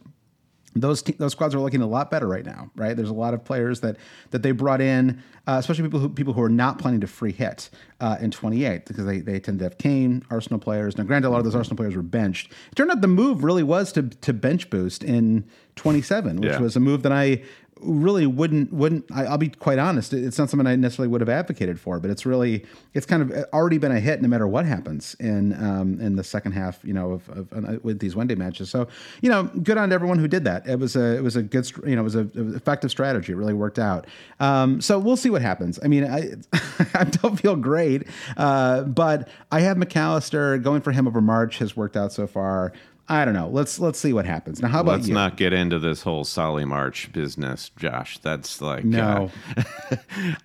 those 0.76 1.02
te- 1.02 1.14
those 1.14 1.32
squads 1.32 1.56
are 1.56 1.60
looking 1.60 1.82
a 1.82 1.88
lot 1.88 2.12
better 2.12 2.28
right 2.28 2.46
now, 2.46 2.70
right? 2.76 2.96
There's 2.98 3.10
a 3.10 3.14
lot 3.14 3.34
of 3.34 3.44
players 3.46 3.80
that 3.80 3.96
that 4.32 4.44
they 4.44 4.52
brought 4.52 4.82
in, 4.82 5.24
uh, 5.48 5.56
especially 5.58 5.84
people 5.86 6.00
who 6.02 6.10
people 6.10 6.34
who 6.34 6.42
are 6.42 6.50
not 6.50 6.80
planning 6.80 7.00
to 7.02 7.08
free 7.08 7.32
hit 7.32 7.70
uh, 8.02 8.18
in 8.20 8.30
28 8.30 8.86
because 8.86 9.06
they, 9.06 9.20
they 9.20 9.40
tend 9.40 9.60
to 9.60 9.66
have 9.66 9.78
Kane, 9.78 10.24
Arsenal 10.30 10.60
players. 10.60 10.98
Now, 10.98 11.06
granted, 11.06 11.30
a 11.30 11.32
lot 11.32 11.38
of 11.38 11.46
those 11.46 11.56
Arsenal 11.56 11.78
players 11.78 11.96
were 11.96 12.02
benched. 12.02 12.52
It 12.72 12.76
turned 12.76 12.92
out 12.92 13.00
the 13.02 13.08
move 13.08 13.44
really 13.44 13.64
was 13.64 13.94
to 13.94 14.04
to 14.04 14.34
bench 14.34 14.70
boost 14.70 15.02
in 15.04 15.46
27, 15.78 16.42
which 16.42 16.52
Yeah. 16.52 16.60
was 16.60 16.76
a 16.76 16.80
move 16.82 17.04
that 17.04 17.12
I 17.12 17.42
really 17.82 18.26
wouldn't 18.26 18.72
wouldn't 18.72 19.06
I, 19.12 19.26
I'll 19.26 19.38
be 19.38 19.50
quite 19.50 19.80
honest 19.80 20.14
it's 20.14 20.38
not 20.38 20.50
something 20.50 20.66
I 20.66 20.76
necessarily 20.78 21.10
would 21.10 21.20
have 21.20 21.30
advocated 21.30 21.80
for 21.80 22.00
but 22.00 22.10
it's 22.10 22.26
really 22.26 22.66
it's 22.94 23.06
kind 23.06 23.22
of 23.22 23.32
already 23.52 23.78
been 23.78 23.92
a 23.92 24.00
hit 24.00 24.22
no 24.22 24.30
matter 24.30 24.48
what 24.48 24.66
happens 24.66 25.16
in 25.20 25.54
um, 25.62 26.00
in 26.00 26.16
the 26.16 26.24
second 26.24 26.54
half 26.54 26.80
you 26.84 26.94
know 26.94 27.12
of, 27.12 27.30
of 27.30 27.54
uh, 27.54 27.80
with 27.84 28.00
these 28.00 28.16
one 28.16 28.28
day 28.28 28.36
matches. 28.36 28.70
So 28.70 28.88
you 29.22 29.30
know 29.30 29.44
good 29.44 29.78
on 29.78 29.92
everyone 29.92 30.20
who 30.20 30.28
did 30.28 30.46
that. 30.46 30.68
It 30.68 30.80
was 30.80 30.96
a 30.96 31.18
it 31.18 31.24
was 31.24 31.36
a 31.36 31.44
good 31.44 31.70
you 31.86 31.96
know 31.96 32.02
it 32.02 32.06
was 32.06 32.16
a 32.16 32.30
effective 32.56 32.92
strategy. 32.92 33.34
It 33.34 33.36
really 33.36 33.54
worked 33.54 33.80
out. 33.80 34.08
Um, 34.40 34.80
so 34.82 34.98
we'll 34.98 35.18
see 35.18 35.30
what 35.30 35.42
happens. 35.42 35.80
I 35.84 35.88
mean 35.88 36.06
I 36.06 36.36
I 36.94 37.04
don't 37.04 37.40
feel 37.40 37.56
great 37.56 38.08
uh, 38.38 38.84
but 38.84 39.28
I 39.52 39.62
have 39.62 39.78
Mac 39.78 39.96
Allister 39.96 40.58
going 40.58 40.82
for 40.82 40.92
him 40.92 41.08
over 41.08 41.22
March 41.22 41.58
has 41.58 41.76
worked 41.76 41.98
out 41.98 42.14
so 42.14 42.28
far 42.28 42.72
I 43.08 43.24
don't 43.24 43.34
know 43.36 43.50
let's 43.50 43.78
let's 43.80 44.00
see 44.00 44.14
what 44.14 44.26
happens 44.26 44.62
now 44.62 44.68
how 44.68 44.82
about 44.82 44.94
Let's 44.98 45.08
you 45.08 45.14
not 45.14 45.38
get 45.38 45.54
into 45.54 45.78
this 45.78 46.02
whole 46.02 46.24
Solly 46.24 46.66
March 46.66 47.12
business, 47.14 47.70
Josh. 47.78 48.18
That's 48.20 48.62
like 48.62 48.84
No. 48.84 49.30
uh, 49.56 49.96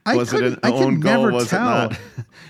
I 0.05 0.17
Was 0.17 0.33
it 0.35 0.43
an 0.43 0.59
I 0.62 0.71
could 0.71 0.83
own 0.83 1.00
goal? 1.00 1.12
never 1.23 1.33
Was 1.33 1.47
it 1.47 1.50
tell. 1.57 1.64
not? 1.64 1.99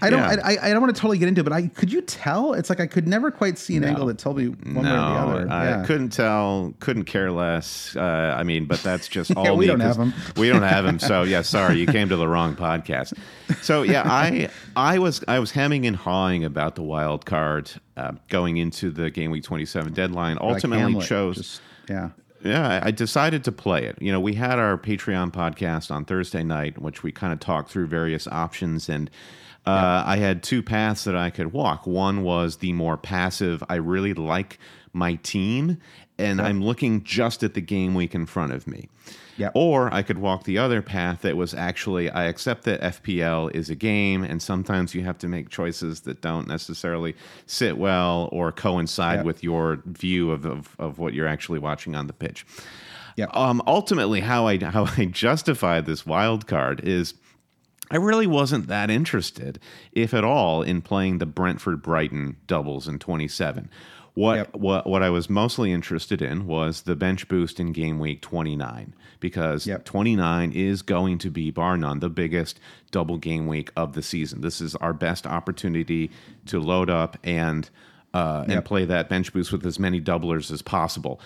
I 0.02 0.10
don't. 0.10 0.20
Yeah. 0.20 0.40
I, 0.44 0.52
I, 0.54 0.58
I 0.62 0.70
don't 0.72 0.80
want 0.82 0.94
to 0.94 1.00
totally 1.00 1.18
get 1.18 1.28
into 1.28 1.42
it, 1.42 1.44
but 1.44 1.52
I 1.52 1.68
could 1.68 1.92
you 1.92 2.00
tell? 2.02 2.54
It's 2.54 2.70
like 2.70 2.80
I 2.80 2.86
could 2.86 3.06
never 3.06 3.30
quite 3.30 3.58
see 3.58 3.76
an 3.76 3.84
angle 3.84 4.06
that 4.06 4.18
told 4.18 4.38
me 4.38 4.46
one 4.46 4.74
way 4.74 4.80
or 4.80 4.82
the 4.82 4.88
no, 4.88 4.92
other. 4.96 5.50
I 5.50 5.64
yeah. 5.68 5.84
couldn't 5.84 6.08
tell, 6.10 6.74
couldn't 6.80 7.04
care 7.04 7.30
less. 7.30 7.94
Uh, 7.94 8.34
I 8.36 8.42
mean, 8.42 8.64
but 8.64 8.82
that's 8.82 9.06
just 9.08 9.32
all 9.36 9.56
we 9.56 9.64
me, 9.64 9.66
don't 9.68 9.80
have 9.80 9.98
'em. 10.00 10.12
We 10.36 10.48
don't 10.48 10.62
have 10.62 10.86
him. 10.86 10.98
So 10.98 11.22
yeah, 11.22 11.42
sorry, 11.42 11.78
you 11.78 11.86
came 11.98 12.08
to 12.08 12.16
the 12.16 12.26
wrong 12.26 12.56
podcast. 12.56 13.12
So 13.62 13.82
yeah, 13.82 14.02
I 14.06 14.48
I 14.76 14.98
was 14.98 15.22
I 15.28 15.38
was 15.38 15.50
hemming 15.50 15.86
and 15.86 15.96
hawing 15.96 16.44
about 16.44 16.74
the 16.76 16.82
wild 16.82 17.26
card 17.26 17.70
uh, 17.96 18.12
going 18.28 18.56
into 18.56 18.90
the 18.90 19.10
game 19.10 19.30
week 19.30 19.44
twenty 19.44 19.66
seven 19.66 19.92
deadline. 19.92 20.36
Like 20.36 20.54
Ultimately 20.54 20.82
Hamlet, 20.82 21.06
chose 21.06 21.36
just- 21.36 21.60
yeah. 21.88 22.10
yeah, 22.42 22.80
I 22.82 22.90
decided 22.90 23.44
to 23.44 23.52
play 23.52 23.84
it. 23.84 23.96
You 24.00 24.12
know, 24.12 24.20
we 24.20 24.34
had 24.34 24.58
our 24.58 24.78
Patreon 24.78 25.32
podcast 25.32 25.90
on 25.90 26.04
Thursday 26.04 26.42
night, 26.44 26.76
in 26.76 26.82
which 26.82 27.02
we 27.02 27.10
kind 27.12 27.32
of 27.32 27.40
talked 27.40 27.70
through 27.70 27.88
various 27.88 28.26
options, 28.28 28.88
and 28.88 29.10
uh, 29.66 30.04
I 30.06 30.16
had 30.16 30.42
two 30.42 30.62
paths 30.62 31.04
that 31.04 31.16
I 31.16 31.30
could 31.30 31.52
walk. 31.52 31.86
One 31.86 32.22
was 32.22 32.58
the 32.58 32.72
more 32.72 32.96
passive. 32.96 33.62
I 33.68 33.74
really 33.76 34.14
like 34.14 34.58
my 34.92 35.16
team, 35.16 35.78
and 36.18 36.40
I'm 36.40 36.62
looking 36.62 37.02
just 37.04 37.42
at 37.42 37.54
the 37.54 37.60
game 37.60 37.94
week 37.94 38.14
in 38.14 38.24
front 38.26 38.52
of 38.52 38.66
me. 38.66 38.88
Yep. 39.40 39.52
Or 39.54 39.92
I 39.92 40.02
could 40.02 40.18
walk 40.18 40.44
the 40.44 40.58
other 40.58 40.82
path 40.82 41.22
that 41.22 41.36
was 41.36 41.54
actually 41.54 42.10
I 42.10 42.24
accept 42.24 42.64
that 42.64 42.80
FPL 42.80 43.54
is 43.54 43.70
a 43.70 43.74
game, 43.74 44.22
and 44.22 44.40
sometimes 44.42 44.94
you 44.94 45.02
have 45.04 45.18
to 45.18 45.28
make 45.28 45.48
choices 45.48 46.00
that 46.02 46.20
don't 46.20 46.46
necessarily 46.46 47.16
sit 47.46 47.78
well 47.78 48.28
or 48.32 48.52
coincide 48.52 49.18
Yep. 49.20 49.24
with 49.24 49.42
your 49.42 49.82
view 49.86 50.30
of, 50.30 50.44
of, 50.44 50.76
of 50.78 50.98
what 50.98 51.14
you're 51.14 51.26
actually 51.26 51.58
watching 51.58 51.96
on 51.96 52.06
the 52.06 52.12
pitch. 52.12 52.46
Yep. 53.16 53.34
Um, 53.34 53.62
ultimately, 53.66 54.20
how 54.20 54.46
I 54.46 54.58
how 54.62 54.84
I 54.96 55.06
justified 55.06 55.86
this 55.86 56.06
wild 56.06 56.46
card 56.46 56.80
is 56.84 57.14
I 57.90 57.96
really 57.96 58.26
wasn't 58.26 58.68
that 58.68 58.88
interested, 58.88 59.58
if 59.92 60.14
at 60.14 60.22
all, 60.22 60.62
in 60.62 60.80
playing 60.80 61.18
the 61.18 61.26
Brentford 61.26 61.82
Brighton 61.82 62.36
doubles 62.46 62.86
in 62.86 62.98
27. 63.00 63.68
What 64.14 64.36
Yep. 64.36 64.54
what 64.56 64.86
what 64.86 65.02
I 65.02 65.10
was 65.10 65.30
mostly 65.30 65.72
interested 65.72 66.20
in 66.20 66.46
was 66.46 66.82
the 66.82 66.96
bench 66.96 67.28
boost 67.28 67.60
in 67.60 67.72
game 67.72 67.98
week 67.98 68.20
29 68.22 68.94
because 69.20 69.66
Yep. 69.66 69.84
29 69.84 70.52
is 70.52 70.82
going 70.82 71.18
to 71.18 71.30
be 71.30 71.50
bar 71.50 71.76
none 71.76 72.00
the 72.00 72.08
biggest 72.10 72.58
double 72.90 73.18
game 73.18 73.46
week 73.46 73.70
of 73.76 73.92
the 73.92 74.02
season. 74.02 74.40
This 74.40 74.60
is 74.60 74.74
our 74.76 74.92
best 74.92 75.26
opportunity 75.26 76.10
to 76.46 76.60
load 76.60 76.90
up 76.90 77.16
and 77.24 77.68
uh, 78.12 78.44
and 78.48 78.64
play 78.64 78.84
that 78.84 79.08
bench 79.08 79.32
boost 79.32 79.52
with 79.52 79.64
as 79.64 79.78
many 79.78 80.00
doublers 80.00 80.50
as 80.50 80.62
possible. 80.62 81.20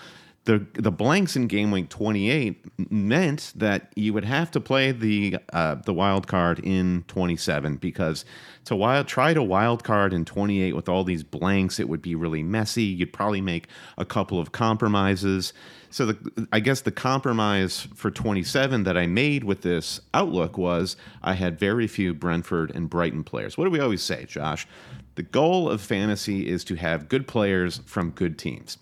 The 0.45 0.65
the 0.73 0.91
blanks 0.91 1.35
in 1.35 1.47
game 1.47 1.71
week 1.71 1.89
28 1.89 2.91
meant 2.91 3.51
that 3.55 3.91
you 3.95 4.13
would 4.13 4.25
have 4.25 4.51
to 4.51 4.59
play 4.59 4.91
the 4.91 5.37
uh, 5.51 5.75
the 5.75 5.93
wild 5.93 6.27
card 6.27 6.59
in 6.59 7.03
27 7.07 7.77
because 7.77 8.25
to 8.65 8.75
wild 8.75 9.07
try 9.07 9.33
to 9.33 9.41
wild 9.41 9.83
card 9.83 10.13
in 10.13 10.23
28 10.23 10.75
with 10.75 10.87
all 10.87 11.03
these 11.03 11.23
blanks 11.23 11.79
it 11.79 11.89
would 11.89 12.01
be 12.01 12.13
really 12.13 12.43
messy. 12.43 12.83
You'd 12.83 13.11
probably 13.11 13.41
make 13.41 13.67
a 13.97 14.05
couple 14.05 14.39
of 14.39 14.51
compromises. 14.51 15.51
So 15.89 16.05
the 16.05 16.47
I 16.51 16.59
guess 16.59 16.81
the 16.81 16.91
compromise 16.91 17.87
for 17.95 18.11
27 18.11 18.83
that 18.83 18.95
I 18.95 19.07
made 19.07 19.45
with 19.45 19.61
this 19.61 19.99
outlook 20.13 20.59
was 20.59 20.95
I 21.23 21.33
had 21.33 21.57
very 21.57 21.87
few 21.87 22.13
Brentford 22.13 22.69
and 22.75 22.87
Brighton 22.87 23.23
players. 23.23 23.57
What 23.57 23.65
do 23.65 23.71
we 23.71 23.79
always 23.79 24.03
say, 24.03 24.25
Josh? 24.25 24.67
The 25.15 25.23
goal 25.23 25.69
of 25.69 25.81
fantasy 25.81 26.47
is 26.47 26.63
to 26.65 26.75
have 26.75 27.09
good 27.09 27.27
players 27.27 27.81
from 27.85 28.11
good 28.11 28.37
teams. 28.37 28.77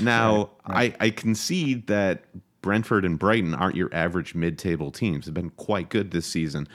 Now, 0.00 0.50
I, 0.66 0.94
I 1.00 1.10
concede 1.10 1.86
that 1.88 2.24
Brentford 2.62 3.04
and 3.04 3.18
Brighton 3.18 3.54
aren't 3.54 3.76
your 3.76 3.90
average 3.94 4.34
mid-table 4.34 4.90
teams. 4.90 5.26
They've 5.26 5.34
been 5.34 5.50
quite 5.50 5.88
good 5.90 6.10
this 6.10 6.26
season, 6.26 6.66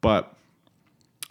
but 0.00 0.34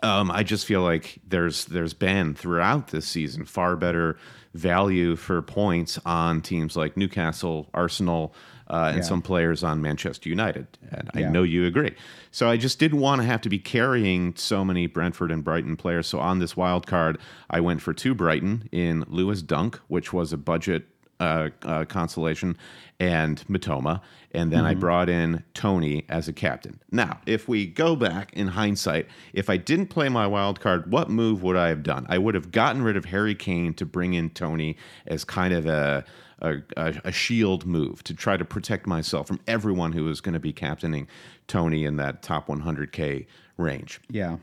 um, 0.04 0.30
I 0.32 0.44
just 0.44 0.66
feel 0.66 0.82
like 0.82 1.20
there's 1.28 1.66
there's 1.66 1.94
been 1.94 2.36
throughout 2.36 2.90
this 2.90 3.08
season 3.08 3.46
far 3.46 3.76
better 3.76 4.18
value 4.54 5.16
for 5.16 5.42
points 5.42 6.00
on 6.06 6.42
teams 6.42 6.76
like 6.76 6.98
Newcastle, 6.98 7.68
Arsenal, 7.74 8.34
uh, 8.70 8.88
and 8.90 8.98
Yeah. 8.98 9.04
some 9.04 9.22
players 9.22 9.64
on 9.64 9.82
Manchester 9.82 10.30
United. 10.30 10.68
And 10.92 11.10
I 11.14 11.20
Yeah. 11.22 11.30
know 11.32 11.44
you 11.44 11.66
agree. 11.66 11.94
So 12.32 12.50
I 12.50 12.58
just 12.58 12.80
didn't 12.80 13.00
want 13.00 13.22
to 13.22 13.28
have 13.28 13.42
to 13.42 13.50
be 13.50 13.60
carrying 13.60 14.34
so 14.36 14.64
many 14.66 14.88
Brentford 14.88 15.32
and 15.32 15.44
Brighton 15.44 15.78
players. 15.78 16.08
So 16.08 16.20
on 16.20 16.40
this 16.40 16.56
wild 16.58 16.86
card, 16.88 17.18
I 17.50 17.60
went 17.60 17.82
for 17.82 17.94
two 17.94 18.14
Brighton 18.14 18.68
in 18.72 19.04
Lewis 19.08 19.42
Dunk, 19.42 19.80
which 19.88 20.12
was 20.14 20.34
a 20.34 20.38
budget 20.38 20.88
uh, 21.20 21.50
uh, 21.64 21.86
consolation, 21.86 22.58
and 23.00 23.44
Mitoma. 23.48 24.02
And 24.34 24.52
then 24.52 24.66
I 24.66 24.76
brought 24.76 25.10
in 25.10 25.44
Toney 25.54 26.06
as 26.10 26.28
a 26.28 26.34
captain. 26.34 26.80
Now, 26.92 27.22
if 27.26 27.48
we 27.48 27.66
go 27.66 27.96
back 27.96 28.34
in 28.34 28.50
hindsight, 28.50 29.08
if 29.34 29.50
I 29.50 29.58
didn't 29.58 29.88
play 29.88 30.10
my 30.10 30.28
wild 30.28 30.60
card, 30.60 30.92
what 30.92 31.10
move 31.10 31.42
would 31.42 31.56
I 31.56 31.70
have 31.70 31.82
done? 31.82 32.06
I 32.10 32.18
would 32.20 32.36
have 32.36 32.52
gotten 32.52 32.84
rid 32.84 32.98
of 32.98 33.06
Harry 33.06 33.34
Kane 33.34 33.74
to 33.76 33.86
bring 33.86 34.14
in 34.14 34.30
Toney 34.30 34.78
as 35.08 35.24
kind 35.24 35.54
of 35.54 35.66
a 35.66 36.04
a, 36.40 36.58
a, 36.76 36.94
a 37.06 37.12
shield 37.12 37.66
move 37.66 38.04
to 38.04 38.14
try 38.14 38.38
to 38.38 38.46
protect 38.46 38.86
myself 38.86 39.28
from 39.28 39.40
everyone 39.48 39.94
who 39.94 40.04
was 40.04 40.22
going 40.22 40.34
to 40.34 40.40
be 40.40 40.54
captaining 40.54 41.08
Toney 41.48 41.84
in 41.84 41.96
that 41.96 42.22
top 42.22 42.48
100k 42.48 43.26
range 43.58 44.00
Yeah. 44.12 44.38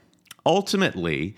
ultimately, 0.44 1.36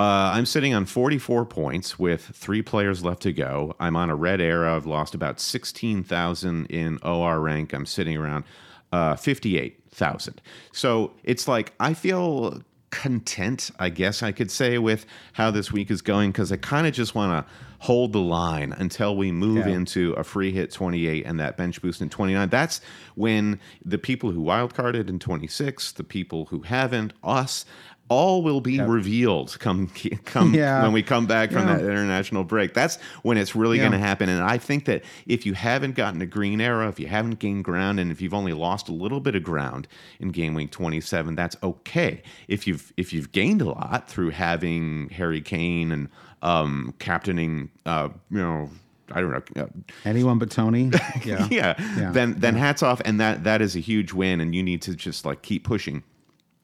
uh, 0.00 0.32
I'm 0.34 0.46
sitting 0.46 0.74
on 0.74 0.86
44 0.86 1.46
points 1.46 1.98
with 1.98 2.22
three 2.22 2.62
players 2.62 3.04
left 3.04 3.22
to 3.22 3.32
go. 3.32 3.74
I'm 3.78 3.96
on 3.96 4.10
a 4.10 4.16
red 4.16 4.40
era. 4.40 4.74
I've 4.74 4.86
lost 4.86 5.14
about 5.14 5.38
16,000 5.40 6.66
in 6.66 6.98
OR 7.02 7.40
rank. 7.40 7.72
I'm 7.72 7.86
sitting 7.86 8.16
around 8.16 8.44
uh, 8.92 9.14
58,000. 9.16 10.40
So 10.72 11.12
it's 11.22 11.46
like 11.46 11.72
I 11.78 11.94
feel 11.94 12.62
content, 12.90 13.70
I 13.78 13.88
guess 13.88 14.22
I 14.22 14.30
could 14.32 14.50
say, 14.50 14.78
with 14.78 15.04
how 15.32 15.50
this 15.50 15.72
week 15.72 15.90
is 15.90 16.00
going 16.00 16.30
because 16.30 16.52
I 16.52 16.56
kind 16.56 16.86
of 16.86 16.92
just 16.92 17.14
want 17.14 17.46
to 17.46 17.52
hold 17.80 18.12
the 18.12 18.20
line 18.20 18.72
until 18.72 19.16
we 19.16 19.30
move 19.32 19.66
Yeah. 19.66 19.74
into 19.74 20.12
a 20.12 20.22
free 20.24 20.52
hit 20.52 20.70
28 20.72 21.26
and 21.26 21.38
that 21.40 21.56
bench 21.56 21.82
boost 21.82 22.00
in 22.00 22.08
29. 22.08 22.48
That's 22.48 22.80
when 23.14 23.58
the 23.84 23.98
people 23.98 24.30
who 24.30 24.40
wildcarded 24.42 25.08
in 25.08 25.18
26, 25.18 25.92
the 25.92 26.04
people 26.04 26.46
who 26.46 26.60
haven't, 26.62 27.12
us, 27.22 27.64
all 28.10 28.42
will 28.42 28.60
be 28.60 28.80
revealed 28.80 29.56
come 29.60 29.88
come 30.24 30.52
Yeah. 30.54 30.82
when 30.82 30.92
we 30.92 31.02
come 31.02 31.26
back 31.26 31.50
from 31.50 31.66
Yeah. 31.66 31.76
that 31.76 31.80
international 31.84 32.44
break. 32.44 32.74
That's 32.74 32.98
when 33.22 33.38
it's 33.38 33.56
really 33.56 33.78
Yeah. 33.78 33.84
going 33.88 33.92
to 34.00 34.06
happen. 34.06 34.28
And 34.28 34.42
I 34.42 34.58
think 34.58 34.84
that 34.84 35.02
if 35.26 35.46
you 35.46 35.54
haven't 35.54 35.94
gotten 35.94 36.20
a 36.20 36.26
green 36.26 36.60
arrow, 36.60 36.88
if 36.88 37.00
you 37.00 37.06
haven't 37.06 37.38
gained 37.38 37.64
ground, 37.64 37.98
and 37.98 38.10
if 38.12 38.20
you've 38.20 38.34
only 38.34 38.52
lost 38.52 38.88
a 38.88 38.92
little 38.92 39.20
bit 39.20 39.34
of 39.34 39.42
ground 39.42 39.88
in 40.20 40.28
game 40.28 40.52
week 40.54 40.70
27, 40.70 41.34
that's 41.34 41.56
okay. 41.62 42.22
If 42.46 42.66
you've 42.66 42.92
if 42.96 43.12
you've 43.12 43.32
gained 43.32 43.62
a 43.62 43.66
lot 43.70 44.08
through 44.08 44.30
having 44.30 45.08
Harry 45.10 45.40
Kane 45.40 45.90
and 45.90 46.08
um, 46.42 46.94
captaining, 46.98 47.70
uh, 47.86 48.10
you 48.30 48.38
know. 48.38 48.70
I 49.12 49.20
don't 49.20 49.32
know. 49.54 49.62
uh, 49.62 49.66
Anyone 50.06 50.38
but 50.38 50.50
Toney. 50.50 50.90
Yeah. 51.24 51.46
yeah. 51.50 51.74
Yeah. 51.98 52.10
Then 52.12 52.36
then 52.38 52.54
hats 52.56 52.82
off, 52.82 53.02
and 53.04 53.20
that 53.20 53.44
that 53.44 53.60
is 53.60 53.76
a 53.76 53.80
huge 53.80 54.14
win, 54.14 54.40
and 54.40 54.54
you 54.54 54.62
need 54.62 54.80
to 54.82 54.94
just 54.96 55.26
like 55.26 55.42
keep 55.42 55.62
pushing. 55.64 56.02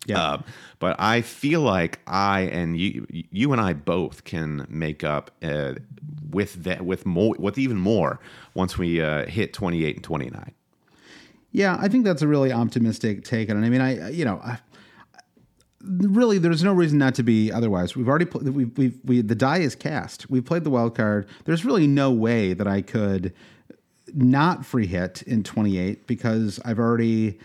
Yeah. 0.06 0.22
Uh, 0.22 0.42
but 0.78 0.96
I 0.98 1.20
feel 1.20 1.60
like 1.60 2.00
I 2.06 2.42
and 2.42 2.78
you, 2.78 3.06
you 3.10 3.52
and 3.52 3.60
I 3.60 3.74
both 3.74 4.24
can 4.24 4.66
make 4.68 5.04
up 5.04 5.30
uh, 5.42 5.74
with 6.30 6.64
that, 6.64 6.84
with 6.84 7.04
more, 7.04 7.36
with 7.38 7.58
even 7.58 7.76
more 7.76 8.18
once 8.54 8.78
we 8.78 9.00
uh, 9.00 9.26
hit 9.26 9.52
twenty 9.52 9.84
eight 9.84 9.96
and 9.96 10.04
twenty 10.04 10.30
nine. 10.30 10.52
Yeah, 11.52 11.76
I 11.80 11.88
think 11.88 12.04
that's 12.04 12.22
a 12.22 12.28
really 12.28 12.52
optimistic 12.52 13.24
take 13.24 13.50
on 13.50 13.62
it. 13.62 13.66
I 13.66 13.70
mean, 13.70 13.80
I 13.80 14.10
you 14.10 14.24
know, 14.24 14.40
I, 14.42 14.58
really, 15.82 16.38
there's 16.38 16.62
no 16.62 16.72
reason 16.72 16.98
not 16.98 17.14
to 17.16 17.22
be 17.22 17.50
otherwise. 17.50 17.96
We've 17.96 18.08
already 18.08 18.24
pl- 18.24 18.42
we've, 18.42 18.76
we've 18.76 18.98
we 19.04 19.20
the 19.20 19.34
die 19.34 19.58
is 19.58 19.74
cast. 19.74 20.30
We've 20.30 20.44
played 20.44 20.64
the 20.64 20.70
wild 20.70 20.94
card. 20.94 21.28
There's 21.44 21.64
really 21.64 21.86
no 21.86 22.10
way 22.10 22.52
that 22.54 22.66
I 22.66 22.82
could 22.82 23.32
not 24.12 24.64
free 24.66 24.86
hit 24.86 25.22
in 25.22 25.42
28 25.42 26.06
because 26.06 26.60
I've 26.64 26.78
already. 26.78 27.38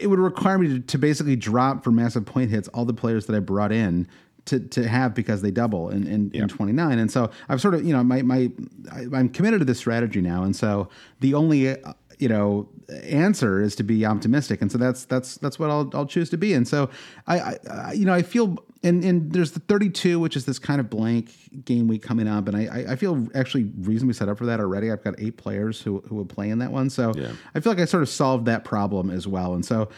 It 0.00 0.08
would 0.08 0.18
require 0.18 0.58
me 0.58 0.68
to, 0.68 0.80
to 0.80 0.98
basically 0.98 1.36
drop 1.36 1.84
for 1.84 1.90
massive 1.90 2.26
point 2.26 2.50
hits 2.50 2.68
all 2.68 2.84
the 2.84 2.94
players 2.94 3.26
that 3.26 3.36
I 3.36 3.40
brought 3.40 3.72
in 3.72 4.08
to, 4.46 4.60
to 4.60 4.86
have 4.86 5.14
because 5.14 5.42
they 5.42 5.50
double 5.50 5.90
in, 5.90 6.06
in, 6.06 6.30
in 6.32 6.48
29. 6.48 6.98
And 6.98 7.10
so 7.10 7.30
I've 7.48 7.60
sort 7.60 7.74
of, 7.74 7.84
you 7.84 7.92
know, 7.92 8.04
my, 8.04 8.22
my, 8.22 8.50
I, 8.92 9.06
I'm 9.12 9.28
committed 9.28 9.60
to 9.60 9.64
this 9.64 9.78
strategy 9.78 10.20
now. 10.20 10.42
And 10.44 10.54
so 10.54 10.88
the 11.20 11.34
only, 11.34 11.68
uh, 11.68 11.94
you 12.18 12.28
know, 12.28 12.68
answer 13.02 13.60
is 13.60 13.74
to 13.76 13.82
be 13.82 14.04
optimistic. 14.04 14.60
And 14.60 14.70
so 14.70 14.78
that's, 14.78 15.04
that's, 15.06 15.36
that's 15.38 15.58
what 15.58 15.70
I'll, 15.70 15.90
I'll 15.94 16.06
choose 16.06 16.30
to 16.30 16.36
be. 16.36 16.52
And 16.54 16.68
so 16.68 16.90
I, 17.26 17.58
I 17.70 17.92
you 17.92 18.04
know, 18.04 18.14
I 18.14 18.22
feel, 18.22 18.58
and, 18.84 19.02
and 19.04 19.32
there's 19.32 19.52
the 19.52 19.60
32, 19.60 20.20
which 20.20 20.36
is 20.36 20.44
this 20.44 20.58
kind 20.60 20.78
of 20.80 20.88
blank 20.90 21.64
game 21.64 21.88
week 21.88 22.02
coming 22.02 22.28
up. 22.28 22.46
And 22.46 22.56
I, 22.56 22.92
I- 22.92 22.96
feel 22.96 23.26
actually 23.34 23.64
reasonably 23.80 24.14
set 24.14 24.28
up 24.28 24.38
for 24.38 24.46
that 24.46 24.60
already. 24.60 24.92
I've 24.92 25.02
got 25.02 25.14
eight 25.18 25.36
players 25.36 25.80
who, 25.80 26.00
who 26.06 26.14
will 26.14 26.24
play 26.26 26.50
in 26.50 26.58
that 26.58 26.70
one. 26.70 26.90
So 26.90 27.12
Yeah. 27.16 27.32
I 27.54 27.60
feel 27.60 27.72
like 27.72 27.80
I 27.80 27.86
sort 27.86 28.02
of 28.02 28.08
solved 28.08 28.44
that 28.46 28.64
problem 28.64 29.10
as 29.10 29.26
well. 29.26 29.54
And 29.54 29.64
so, 29.64 29.88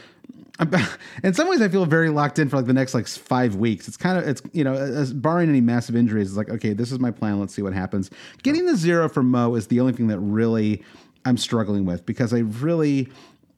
in 1.22 1.34
some 1.34 1.48
ways, 1.50 1.60
I 1.60 1.68
feel 1.68 1.84
very 1.84 2.08
locked 2.08 2.38
in 2.38 2.48
for 2.48 2.56
like 2.56 2.64
the 2.66 2.72
next 2.72 2.94
like 2.94 3.06
five 3.06 3.56
weeks. 3.56 3.88
It's 3.88 3.98
kind 3.98 4.16
of 4.18 4.26
it's 4.26 4.40
you 4.52 4.64
know, 4.64 4.72
as, 4.72 5.12
barring 5.12 5.50
any 5.50 5.60
massive 5.60 5.94
injuries, 5.94 6.28
it's 6.28 6.36
like 6.38 6.48
okay, 6.48 6.72
this 6.72 6.90
is 6.90 6.98
my 6.98 7.10
plan. 7.10 7.38
Let's 7.38 7.54
see 7.54 7.60
what 7.60 7.74
happens. 7.74 8.08
Getting 8.42 8.64
the 8.64 8.74
zero 8.74 9.08
for 9.10 9.22
Mo 9.22 9.54
is 9.54 9.66
the 9.66 9.80
only 9.80 9.92
thing 9.92 10.06
that 10.06 10.18
really 10.18 10.82
I'm 11.26 11.36
struggling 11.36 11.84
with 11.84 12.06
because 12.06 12.32
I 12.32 12.38
really 12.38 13.08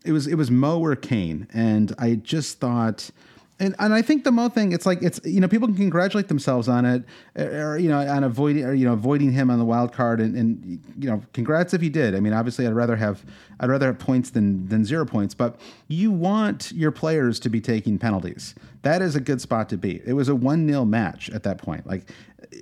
it 0.05 0.11
was 0.11 0.27
it 0.27 0.35
was 0.35 0.51
Mo 0.51 0.81
or 0.81 0.97
Kane, 0.97 1.47
and 1.53 1.95
I 1.99 2.17
just 2.17 2.59
thought. 2.59 3.11
And, 3.61 3.75
and 3.81 3.93
I 3.93 4.03
think 4.03 4.23
the 4.23 4.31
Mo 4.31 4.49
thing, 4.49 4.71
it's 4.71 4.87
like 4.87 5.03
it's 5.03 5.21
you 5.25 5.41
know 5.41 5.49
people 5.49 5.67
can 5.67 5.77
congratulate 5.77 6.29
themselves 6.29 6.69
on 6.69 6.85
it, 6.85 7.03
or 7.37 7.77
you 7.77 7.89
know 7.89 7.99
on 7.99 8.23
avoiding 8.23 8.65
or 8.65 8.73
you 8.73 8.85
know 8.85 8.93
avoiding 8.93 9.33
him 9.33 9.51
on 9.51 9.59
the 9.59 9.65
wild 9.65 9.93
card, 9.93 10.21
and, 10.21 10.37
and 10.37 10.81
you 10.97 11.11
know 11.11 11.21
congrats 11.33 11.75
if 11.75 11.81
he 11.81 11.89
did. 11.89 12.15
I 12.15 12.21
mean, 12.21 12.33
obviously, 12.33 12.69
I'd 12.69 12.75
rather 12.75 12.95
have 12.95 13.25
I'd 13.59 13.69
rather 13.69 13.87
have 13.87 13.99
points 13.99 14.31
than 14.31 14.69
than 14.69 14.85
zero 14.85 15.05
points, 15.05 15.35
but 15.35 15.59
you 15.89 16.13
want 16.13 16.71
your 16.71 16.93
players 16.93 17.41
to 17.41 17.49
be 17.49 17.61
taking 17.61 17.99
penalties. 17.99 18.55
That 18.83 19.03
is 19.03 19.17
a 19.17 19.21
good 19.21 19.41
spot 19.41 19.69
to 19.71 19.77
be. 19.77 20.03
It 20.07 20.13
was 20.13 20.29
a 20.29 20.37
one 20.37 20.69
0 20.69 20.85
match 20.85 21.29
at 21.31 21.43
that 21.43 21.59
point. 21.59 21.85
Like, 21.85 22.13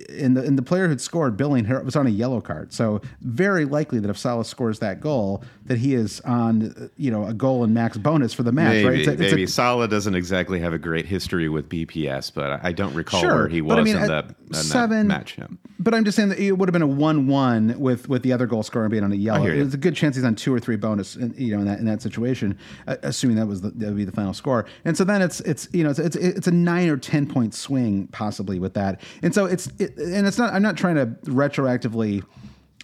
in 0.09 0.33
the 0.33 0.43
in 0.43 0.55
the 0.55 0.61
player 0.61 0.87
who'd 0.87 0.99
scored, 1.01 1.37
Billing 1.37 1.67
was 1.85 1.95
on 1.95 2.07
a 2.07 2.09
yellow 2.09 2.41
card, 2.41 2.73
so 2.73 2.99
very 3.21 3.65
likely 3.65 3.99
that 3.99 4.09
if 4.09 4.17
Salah 4.17 4.43
scores 4.45 4.79
that 4.79 4.99
goal, 4.99 5.43
that 5.65 5.77
he 5.77 5.93
is 5.93 6.19
on 6.21 6.89
you 6.97 7.11
know 7.11 7.25
a 7.25 7.33
goal 7.33 7.63
and 7.63 7.73
max 7.73 7.97
bonus 7.97 8.33
for 8.33 8.43
the 8.43 8.51
match. 8.51 8.73
Maybe, 8.83 8.85
right? 8.85 8.99
It's 8.99 9.07
a- 9.07 9.23
it's 9.39 9.51
a- 9.51 9.53
Salah 9.53 9.87
doesn't 9.87 10.15
exactly 10.15 10.59
have 10.59 10.73
a 10.73 10.79
great 10.79 11.05
history 11.05 11.47
with 11.47 11.69
BPS, 11.69 12.31
but 12.33 12.59
I 12.63 12.71
don't 12.71 12.93
recall 12.95 13.21
Sure, 13.21 13.35
where 13.35 13.47
he 13.47 13.61
was 13.61 13.77
I 13.77 13.83
mean, 13.83 13.95
in 13.97 14.01
at 14.03 14.07
that, 14.07 14.25
in 14.29 14.35
that 14.49 14.55
seven- 14.63 15.07
match. 15.07 15.35
Yeah. 15.37 15.47
But 15.79 15.93
I'm 15.93 16.03
just 16.05 16.15
saying 16.15 16.29
that 16.29 16.39
it 16.39 16.53
would 16.53 16.67
have 16.67 16.73
been 16.73 16.81
a 16.81 16.87
one-one 16.87 17.79
with 17.79 18.09
with 18.09 18.23
the 18.23 18.33
other 18.33 18.47
goal 18.47 18.63
scorer 18.63 18.89
being 18.89 19.03
on 19.03 19.11
a 19.11 19.15
yellow. 19.15 19.45
There's 19.45 19.73
a 19.75 19.77
good 19.77 19.95
chance 19.95 20.15
he's 20.15 20.25
on 20.25 20.35
two 20.35 20.53
or 20.53 20.59
three 20.59 20.75
bonus, 20.75 21.15
in, 21.15 21.33
you 21.37 21.53
know, 21.55 21.59
in 21.61 21.67
that 21.67 21.79
in 21.79 21.85
that 21.85 22.01
situation, 22.01 22.57
assuming 22.87 23.37
that 23.37 23.47
was 23.47 23.61
the, 23.61 23.69
that 23.71 23.87
would 23.87 23.95
be 23.97 24.05
the 24.05 24.11
final 24.11 24.33
score. 24.33 24.65
And 24.85 24.97
so 24.97 25.03
then 25.03 25.21
it's 25.21 25.39
it's 25.41 25.69
you 25.71 25.83
know 25.83 25.91
it's 25.91 25.99
it's, 25.99 26.15
it's 26.15 26.47
a 26.47 26.51
nine 26.51 26.89
or 26.89 26.97
ten 26.97 27.27
point 27.27 27.53
swing 27.53 28.07
possibly 28.07 28.57
with 28.59 28.73
that. 28.73 29.01
And 29.21 29.33
so 29.35 29.45
it's 29.45 29.66
it, 29.79 29.97
and 29.97 30.27
it's 30.27 30.37
not. 30.37 30.53
I'm 30.53 30.61
not 30.61 30.77
trying 30.77 30.95
to 30.95 31.07
retroactively. 31.31 32.23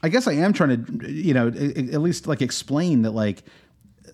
I 0.01 0.09
guess 0.09 0.27
I 0.27 0.33
am 0.33 0.53
trying 0.53 0.85
to 0.85 1.11
you 1.11 1.33
know 1.33 1.47
at 1.47 2.01
least 2.01 2.27
like 2.27 2.41
explain 2.41 3.03
that 3.03 3.11
like 3.11 3.43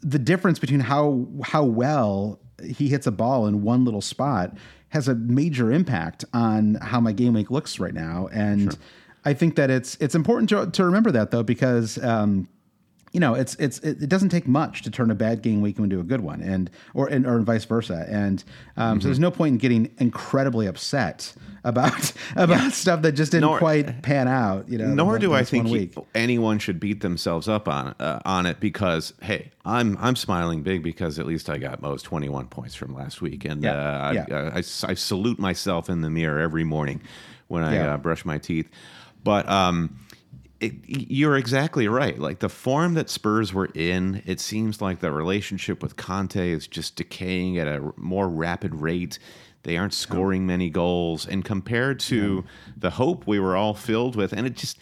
the 0.01 0.19
difference 0.19 0.59
between 0.59 0.79
how 0.79 1.27
how 1.43 1.63
well 1.63 2.39
he 2.63 2.89
hits 2.89 3.07
a 3.07 3.11
ball 3.11 3.47
in 3.47 3.63
one 3.63 3.85
little 3.85 4.01
spot 4.01 4.55
has 4.89 5.07
a 5.07 5.15
major 5.15 5.71
impact 5.71 6.25
on 6.33 6.75
how 6.75 6.99
my 6.99 7.11
game 7.11 7.33
week 7.33 7.51
looks 7.51 7.79
right 7.79 7.93
now 7.93 8.27
and 8.31 8.77
I 9.25 9.33
think 9.33 9.55
that 9.55 9.69
it's 9.69 9.95
it's 9.99 10.15
important 10.15 10.49
to 10.49 10.69
to 10.69 10.85
remember 10.85 11.11
that 11.11 11.31
though 11.31 11.43
because. 11.43 11.97
Um, 12.03 12.47
you 13.11 13.19
know, 13.19 13.33
it's 13.33 13.55
it's 13.55 13.79
it, 13.79 14.07
doesn't 14.07 14.29
take 14.29 14.47
much 14.47 14.83
to 14.83 14.91
turn 14.91 15.09
a 15.11 15.15
bad 15.15 15.41
game 15.41 15.61
week 15.61 15.79
into 15.79 15.99
a 15.99 16.03
good 16.03 16.21
one, 16.21 16.41
and 16.41 16.69
or 16.93 17.07
and, 17.07 17.25
or 17.25 17.39
vice 17.39 17.65
versa. 17.65 18.05
And 18.09 18.43
um, 18.77 19.01
so 19.01 19.07
there's 19.07 19.19
no 19.19 19.31
point 19.31 19.53
in 19.53 19.57
getting 19.57 19.93
incredibly 19.97 20.67
upset 20.67 21.33
about 21.63 22.11
about 22.35 22.71
stuff 22.73 23.01
that 23.01 23.13
just 23.13 23.31
didn't 23.31 23.49
Nor- 23.49 23.57
quite 23.57 24.01
pan 24.03 24.27
out. 24.27 24.69
You 24.69 24.77
know, 24.77 24.87
Nor 24.93 25.17
do 25.19 25.33
I 25.33 25.43
think 25.43 25.95
anyone 26.13 26.59
should 26.59 26.79
beat 26.79 27.01
themselves 27.01 27.47
up 27.47 27.67
on 27.67 27.95
uh, 27.99 28.19
on 28.25 28.45
it 28.45 28.59
because 28.59 29.13
hey, 29.21 29.51
I'm 29.65 29.97
I'm 29.99 30.15
smiling 30.15 30.61
big 30.61 30.83
because 30.83 31.17
at 31.19 31.25
least 31.25 31.49
I 31.49 31.57
got 31.57 31.81
most 31.81 32.03
21 32.03 32.47
points 32.47 32.75
from 32.75 32.93
last 32.93 33.21
week, 33.21 33.43
and 33.45 33.63
Yeah, 33.63 33.73
uh, 33.73 34.25
yeah. 34.27 34.51
I, 34.53 34.57
I, 34.57 34.91
I 34.91 34.93
salute 34.93 35.39
myself 35.39 35.89
in 35.89 36.01
the 36.01 36.09
mirror 36.09 36.39
every 36.39 36.63
morning 36.63 37.01
when 37.47 37.63
I 37.63 37.73
Yeah. 37.75 37.93
uh, 37.93 37.97
brush 37.97 38.23
my 38.25 38.37
teeth. 38.37 38.69
But 39.23 39.49
um, 39.49 39.97
it, 40.59 40.73
you're 40.87 41.37
exactly 41.37 41.87
right. 41.87 42.17
Like 42.19 42.39
the 42.39 42.49
form 42.49 42.93
that 42.95 43.09
Spurs 43.09 43.53
were 43.53 43.69
in, 43.73 44.21
it 44.25 44.39
seems 44.39 44.81
like 44.81 44.99
the 44.99 45.11
relationship 45.11 45.81
with 45.81 45.95
Conte 45.95 46.49
is 46.51 46.67
just 46.67 46.95
decaying 46.95 47.57
at 47.57 47.67
a 47.67 47.93
more 47.95 48.27
rapid 48.27 48.75
rate. 48.75 49.19
They 49.63 49.77
aren't 49.77 49.93
scoring 49.93 50.45
many 50.45 50.69
goals, 50.69 51.27
and 51.27 51.43
compared 51.43 51.99
to 52.01 52.43
the 52.77 52.91
hope 52.91 53.27
we 53.27 53.39
were 53.39 53.55
all 53.57 53.73
filled 53.73 54.15
with, 54.15 54.31
and 54.33 54.47
it 54.47 54.55
just 54.55 54.77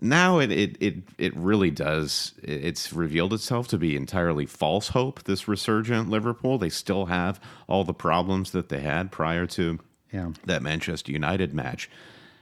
now 0.00 0.38
it 0.38 0.50
it 0.50 0.76
it, 0.80 0.94
it 1.18 1.36
really 1.36 1.70
does. 1.70 2.32
It's 2.42 2.92
revealed 2.92 3.32
itself 3.34 3.68
to 3.68 3.78
be 3.78 3.96
entirely 3.96 4.46
false 4.46 4.88
hope. 4.88 5.24
This 5.24 5.46
resurgent 5.46 6.08
Liverpool, 6.08 6.56
they 6.58 6.70
still 6.70 7.06
have 7.06 7.38
all 7.68 7.84
the 7.84 7.92
problems 7.94 8.52
that 8.52 8.70
they 8.70 8.80
had 8.80 9.12
prior 9.12 9.46
to 9.48 9.78
Yeah. 10.10 10.30
that 10.46 10.62
Manchester 10.62 11.12
United 11.12 11.52
match, 11.54 11.90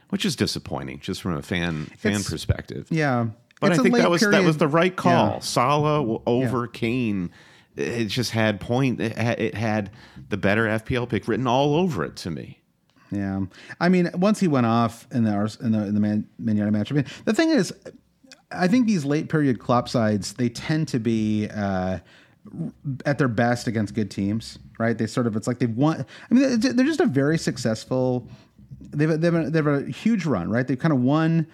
which 0.09 0.25
is 0.25 0.35
disappointing 0.35 0.99
just 0.99 1.21
from 1.21 1.33
a 1.35 1.41
fan 1.41 1.85
fan 1.97 2.11
It's- 2.13 2.29
perspective. 2.29 2.87
Yeah, 2.89 3.27
But 3.61 3.71
It's 3.71 3.79
I 3.79 3.83
think 3.83 3.95
that 3.95 4.09
was 4.09 4.21
that 4.21 4.43
was 4.43 4.57
the 4.57 4.67
right 4.67 4.95
call. 4.95 5.33
Yeah. 5.35 5.39
Salah 5.39 5.99
w- 5.99 6.21
over 6.25 6.67
Kane. 6.67 7.31
It 7.75 8.05
just 8.05 8.31
had 8.31 8.59
point. 8.59 8.99
It 9.01 9.17
had, 9.17 9.39
it 9.39 9.55
had 9.55 9.89
the 10.29 10.37
better 10.37 10.65
FPL 10.67 11.07
pick 11.09 11.27
written 11.27 11.47
all 11.47 11.75
over 11.75 12.03
it 12.05 12.15
to 12.17 12.29
me. 12.29 12.59
Yeah, 13.09 13.41
I 13.79 13.89
mean, 13.89 14.09
once 14.15 14.39
he 14.39 14.47
went 14.47 14.65
off 14.65 15.07
in 15.11 15.23
the 15.23 15.57
in 15.61 15.71
the 15.71 15.85
in 15.87 15.93
the 15.93 15.99
Man, 15.99 16.27
Man 16.39 16.55
United 16.57 16.71
match. 16.71 16.91
I 16.91 16.95
mean, 16.95 17.05
the 17.25 17.33
thing 17.33 17.49
is, 17.49 17.71
I 18.51 18.67
think 18.67 18.85
these 18.87 19.05
late 19.05 19.29
period 19.29 19.59
Klopp 19.59 19.87
sides 19.89 20.33
they 20.33 20.49
tend 20.49 20.87
to 20.89 20.99
be 20.99 21.47
uh, 21.47 21.99
at 23.05 23.17
their 23.17 23.27
best 23.27 23.67
against 23.67 23.93
good 23.93 24.11
teams, 24.11 24.59
right? 24.79 24.97
They 24.97 25.07
sort 25.07 25.27
of 25.27 25.35
it's 25.35 25.47
like 25.47 25.59
they've 25.59 25.69
won. 25.75 26.05
I 26.29 26.33
mean, 26.33 26.59
they're 26.59 26.85
just 26.85 26.99
a 26.99 27.05
very 27.05 27.37
successful. 27.37 28.27
They've 28.91 29.19
they've 29.19 29.51
they've 29.51 29.67
a 29.67 29.83
huge 29.83 30.25
run, 30.25 30.49
right? 30.49 30.67
They've 30.67 30.79
kind 30.79 30.93
of 30.93 30.99
won 31.01 31.47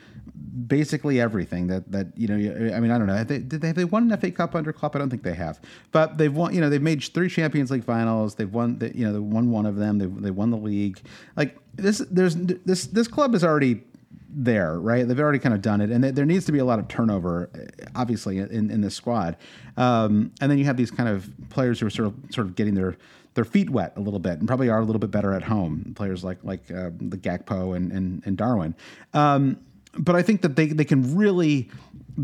basically 0.68 1.20
everything 1.20 1.68
that 1.68 1.92
that 1.92 2.08
you 2.18 2.28
know. 2.28 2.36
I 2.76 2.80
mean, 2.80 2.92
I 2.92 2.98
don't 2.98 3.08
know. 3.08 3.24
They, 3.24 3.40
did 3.40 3.62
they 3.62 3.68
have 3.68 3.76
they 3.76 3.86
won 3.86 4.12
an 4.12 4.20
FA 4.20 4.32
Cup 4.32 4.56
under 4.56 4.74
Klopp? 4.74 4.96
I 4.96 5.00
don't 5.00 5.10
think 5.10 5.24
they 5.24 5.34
have, 5.34 5.60
but 5.92 6.18
they've 6.18 6.34
won. 6.34 6.54
You 6.54 6.62
know, 6.62 6.70
they've 6.70 6.82
made 6.82 7.04
three 7.04 7.30
Champions 7.30 7.72
League 7.72 7.84
finals. 7.84 8.36
They've 8.36 8.52
won. 8.52 8.80
The, 8.80 8.96
you 8.98 9.06
know, 9.06 9.14
they 9.14 9.20
won 9.20 9.52
one 9.52 9.66
of 9.66 9.76
them. 9.76 9.98
They 9.98 10.06
they 10.06 10.32
won 10.32 10.50
the 10.52 10.58
league. 10.58 11.00
Like 11.36 11.58
this, 11.76 12.00
there's 12.10 12.36
this 12.36 12.88
this 12.88 13.08
club 13.08 13.36
is 13.36 13.44
already 13.44 13.84
there, 14.32 14.80
right? 14.80 15.08
They've 15.08 15.20
already 15.20 15.40
kind 15.40 15.56
of 15.56 15.62
done 15.62 15.82
it, 15.82 15.90
and 15.90 16.04
there- 16.04 16.12
there 16.12 16.26
needs 16.26 16.46
to 16.46 16.52
be 16.52 16.60
a 16.60 16.66
lot 16.66 16.78
of 16.78 16.88
turnover, 16.88 17.50
uh, 17.56 17.86
obviously, 17.96 18.38
in 18.38 18.70
in 18.70 18.82
this 18.82 18.96
squad. 18.96 19.38
Um, 19.76 20.32
and 20.42 20.52
then 20.52 20.58
you 20.60 20.66
have 20.66 20.78
these 20.78 20.92
kind 20.92 21.10
of 21.10 21.30
players 21.50 21.80
who 21.80 21.88
are 21.88 21.90
sort 21.90 22.08
of 22.10 22.14
sort 22.32 22.46
of 22.48 22.56
getting 22.56 22.76
their 22.76 22.96
their 23.40 23.46
feet 23.46 23.70
wet 23.70 23.94
a 23.96 24.02
little 24.02 24.20
bit, 24.20 24.38
and 24.40 24.48
probably 24.50 24.68
are 24.68 24.82
a 24.82 24.84
little 24.84 25.00
bit 25.00 25.12
better 25.12 25.32
at 25.32 25.44
home. 25.44 25.94
Players 25.96 26.26
like 26.26 26.44
like 26.44 26.70
uh, 26.70 26.90
the 26.98 27.18
Gakpo 27.18 27.74
and 27.74 27.90
and, 27.90 28.22
and 28.26 28.36
Darwin. 28.36 28.76
Um, 29.14 29.62
but 29.98 30.14
I 30.18 30.22
think 30.22 30.42
that 30.42 30.58
they 30.58 30.68
they 30.68 30.84
can 30.84 31.16
really 31.16 31.70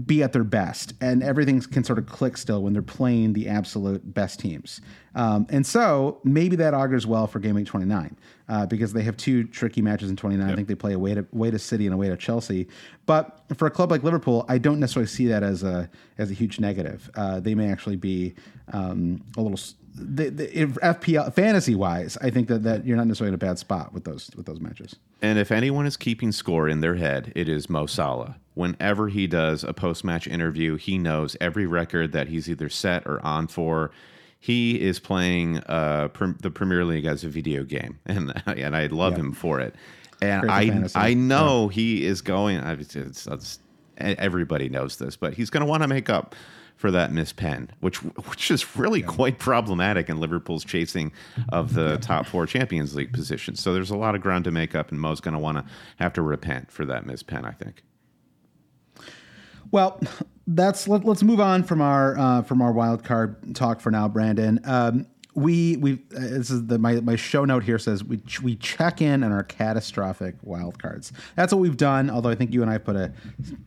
be 0.06 0.22
at 0.22 0.34
their 0.34 0.44
best, 0.44 0.94
and 1.00 1.24
everything 1.24 1.62
can 1.62 1.86
sort 1.86 2.00
of 2.00 2.06
click 2.06 2.36
still 2.36 2.64
when 2.64 2.74
they're 2.74 2.82
playing 2.82 3.32
the 3.32 3.48
absolute 3.48 4.14
best 4.14 4.42
teams. 4.42 4.82
Um, 5.16 5.48
and 5.50 5.66
so 5.66 6.20
maybe 6.26 6.58
that 6.58 6.74
augurs 6.74 7.08
well 7.08 7.28
for 7.28 7.40
Game 7.40 7.56
Week 7.56 7.66
29 7.66 8.18
uh, 8.50 8.66
because 8.66 8.92
they 8.92 9.04
have 9.04 9.16
two 9.16 9.46
tricky 9.46 9.82
matches 9.82 10.10
in 10.10 10.18
29. 10.18 10.50
I 10.50 10.54
think 10.54 10.68
they 10.68 10.76
play 10.76 10.92
away 10.92 11.14
to 11.14 11.26
away 11.32 11.50
to 11.50 11.60
City 11.60 11.86
and 11.86 11.94
away 11.94 12.10
to 12.10 12.18
Chelsea. 12.18 12.68
But 13.06 13.40
for 13.56 13.68
a 13.68 13.72
club 13.72 13.90
like 13.90 14.04
Liverpool, 14.04 14.44
I 14.50 14.58
don't 14.58 14.82
necessarily 14.82 15.08
see 15.08 15.28
that 15.28 15.44
as 15.44 15.64
a 15.64 15.90
as 16.18 16.30
a 16.30 16.34
huge 16.34 16.60
negative. 16.60 17.10
Uh, 17.16 17.40
they 17.40 17.56
may 17.56 17.72
actually 17.72 17.96
be 17.96 18.36
um, 18.74 19.24
a 19.38 19.42
little. 19.42 19.58
The, 19.98 20.30
the, 20.30 20.60
if 20.62 20.72
FPL 20.76 21.34
fantasy 21.34 21.74
wise, 21.74 22.18
I 22.22 22.30
think 22.30 22.50
that, 22.50 22.64
that 22.64 22.86
you're 22.86 22.98
not 22.98 23.08
necessarily 23.08 23.30
in 23.30 23.36
a 23.36 23.38
bad 23.38 23.58
spot 23.58 23.94
with 23.94 24.04
those 24.04 24.30
with 24.36 24.46
those 24.46 24.60
matches. 24.60 24.98
And 25.22 25.40
if 25.40 25.52
anyone 25.52 25.86
is 25.86 25.96
keeping 25.96 26.32
score 26.34 26.68
in 26.68 26.82
their 26.82 26.96
head, 26.96 27.32
it 27.36 27.48
is 27.48 27.70
Mo 27.70 27.86
Salah. 27.86 28.36
Whenever 28.56 29.08
he 29.08 29.26
does 29.26 29.64
a 29.64 29.74
post 29.74 30.04
match 30.04 30.28
interview, 30.28 30.76
he 30.76 30.98
knows 30.98 31.38
every 31.40 31.66
record 31.66 32.12
that 32.12 32.28
he's 32.28 32.50
either 32.50 32.68
set 32.70 33.06
or 33.06 33.26
on 33.26 33.48
for. 33.48 33.92
He 34.40 34.80
is 34.82 35.00
playing 35.00 35.60
uh, 35.60 36.10
the 36.42 36.52
Premier 36.52 36.84
League 36.86 37.06
as 37.06 37.24
a 37.24 37.30
video 37.30 37.64
game, 37.64 38.00
and 38.06 38.34
and 38.46 38.76
I 38.76 38.88
love 38.88 39.14
Yeah. 39.14 39.20
him 39.20 39.32
for 39.32 39.60
it. 39.62 39.76
And 40.22 40.42
Crazy 40.44 40.54
I 40.54 40.68
fantasy. 40.70 41.00
I 41.00 41.14
know 41.14 41.68
he 41.70 42.06
is 42.06 42.22
going. 42.22 42.58
It's, 42.58 42.96
it's, 42.96 43.28
it's, 43.28 43.60
everybody 43.98 44.70
knows 44.70 44.98
this, 44.98 45.16
but 45.16 45.34
he's 45.34 45.50
going 45.50 45.62
to 45.62 45.70
want 45.70 45.84
to 45.84 45.88
make 45.88 46.10
up 46.10 46.36
for 46.76 46.92
that 46.92 47.12
missed 47.12 47.38
pen, 47.38 47.70
which 47.80 47.98
which 48.04 48.52
is 48.52 48.76
really 48.76 49.02
quite 49.02 49.40
problematic 49.40 50.10
in 50.10 50.20
Liverpool's 50.20 50.66
chasing 50.66 51.12
of 51.50 51.74
the 51.74 51.98
top 51.98 52.26
four 52.26 52.46
Champions 52.46 52.96
League 52.96 53.14
positions. 53.14 53.62
So 53.62 53.74
there's 53.74 53.92
a 53.92 53.98
lot 53.98 54.16
of 54.16 54.22
ground 54.22 54.44
to 54.46 54.52
make 54.52 54.76
up, 54.76 54.92
and 54.92 55.00
Mo's 55.00 55.22
going 55.22 55.34
to 55.34 55.40
want 55.40 55.58
to 55.58 55.66
have 55.98 56.14
to 56.14 56.22
repent 56.22 56.72
for 56.72 56.86
that 56.86 57.06
missed 57.06 57.28
pen. 57.28 57.46
I 57.46 57.52
think. 57.52 57.84
Well, 59.72 60.00
that's 60.48 60.88
let, 60.88 61.06
us 61.08 61.24
move 61.24 61.40
on 61.40 61.64
from 61.64 61.82
our 61.82 62.18
uh, 62.18 62.42
from 62.44 62.62
our 62.62 62.72
wild 62.72 63.04
card 63.04 63.56
talk 63.56 63.82
for 63.82 63.92
now, 63.92 64.08
Brandon. 64.08 64.60
Um, 64.64 65.08
we 65.36 65.78
we 65.78 65.94
uh, 66.16 66.20
this 66.20 66.50
is 66.50 66.66
the 66.68 66.80
my, 66.80 67.02
my 67.02 67.16
show 67.16 67.46
note 67.46 67.64
here 67.64 67.78
says 67.78 68.04
we 68.04 68.18
ch- 68.18 68.42
we 68.42 68.56
check 68.56 69.02
in 69.02 69.24
on 69.24 69.32
our 69.32 69.44
catastrophic 69.44 70.36
wild 70.42 70.80
cards. 70.80 71.12
That's 71.36 71.54
what 71.54 71.60
we've 71.60 71.78
done. 71.78 72.10
Although 72.10 72.30
I 72.30 72.36
think 72.36 72.54
you 72.54 72.62
and 72.62 72.72
I 72.72 72.78
put 72.78 72.96
a 72.96 73.12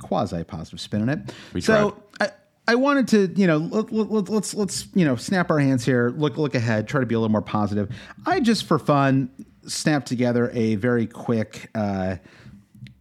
quasi 0.00 0.42
positive 0.44 0.80
spin 0.80 1.02
on 1.02 1.08
it. 1.08 1.34
We 1.52 1.60
so 1.60 2.02
I. 2.20 2.30
I 2.66 2.74
wanted 2.74 3.08
to, 3.08 3.32
you 3.40 3.46
know, 3.46 3.56
let, 3.56 3.90
let, 3.90 4.10
let, 4.10 4.28
let's 4.28 4.52
let's 4.52 4.88
you 4.94 5.06
know 5.06 5.16
snap 5.16 5.50
our 5.50 5.58
hands 5.58 5.86
here, 5.86 6.10
look 6.10 6.36
look 6.36 6.54
ahead, 6.54 6.86
try 6.86 7.00
to 7.00 7.06
be 7.06 7.14
a 7.14 7.18
little 7.18 7.32
more 7.32 7.40
positive. 7.40 7.90
I 8.26 8.40
just 8.40 8.66
for 8.66 8.78
fun 8.78 9.30
snapped 9.66 10.06
together 10.06 10.50
a 10.52 10.74
very 10.74 11.06
quick 11.06 11.70
uh, 11.74 12.16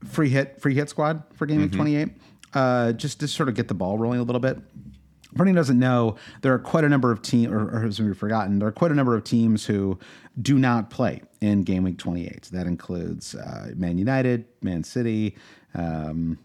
free 0.05 0.29
hit 0.29 0.61
free 0.61 0.73
hit 0.73 0.89
squad 0.89 1.21
for 1.33 1.45
game 1.45 1.61
week 1.61 1.73
28 1.73 2.09
uh, 2.53 2.93
just 2.93 3.19
to 3.19 3.27
sort 3.27 3.49
of 3.49 3.55
get 3.55 3.67
the 3.67 3.73
ball 3.73 3.97
rolling 3.97 4.19
a 4.19 4.23
little 4.23 4.39
bit 4.39 4.57
for 5.37 5.43
anyone 5.43 5.55
doesn't 5.55 5.79
know. 5.79 6.15
There 6.41 6.53
are 6.53 6.59
quite 6.59 6.83
a 6.83 6.89
number 6.89 7.11
of 7.11 7.21
teams 7.21 7.51
or, 7.53 7.59
or 7.75 7.81
has 7.81 7.97
been 7.97 8.13
forgotten 8.13 8.59
there 8.59 8.67
are 8.67 8.71
quite 8.73 8.91
a 8.91 8.95
number 8.95 9.15
of 9.15 9.23
teams 9.23 9.65
who 9.65 9.97
do 10.41 10.57
not 10.59 10.89
play 10.89 11.21
in 11.41 11.63
game 11.63 11.83
week 11.83 11.97
28 11.97 12.49
that 12.51 12.67
includes 12.67 13.33
uh, 13.35 13.71
man 13.75 13.97
united 13.97 14.45
man 14.61 14.83
city 14.83 15.35
um, 15.73 16.37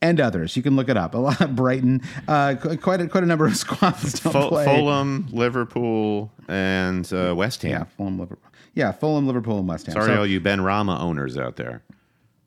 and 0.00 0.20
others. 0.20 0.56
You 0.56 0.62
can 0.62 0.74
look 0.76 0.88
it 0.88 0.96
up. 0.96 1.14
A 1.14 1.18
lot 1.18 1.54
brighton 1.54 2.00
uh, 2.28 2.54
quite 2.60 3.00
a, 3.00 3.08
quite 3.08 3.22
a 3.24 3.26
number 3.26 3.46
of 3.46 3.56
squads 3.64 4.20
don't 4.20 4.32
Ful- 4.32 4.48
play. 4.48 4.64
Fulham, 4.64 5.28
Liverpool, 5.32 6.32
and 6.48 7.10
uh, 7.12 7.34
West 7.36 7.62
Ham. 7.62 7.70
yeah 7.72 7.84
fulham 7.84 8.18
liverpool. 8.18 8.50
Yeah 8.74 8.92
fulham 8.92 9.26
liverpool 9.26 9.58
and 9.58 9.68
west 9.68 9.86
ham. 9.86 9.94
Sorry, 9.94 10.06
So- 10.06 10.18
all 10.18 10.26
you 10.26 10.40
Benrahma 10.40 11.00
owners 11.00 11.36
out 11.36 11.56
there. 11.56 11.82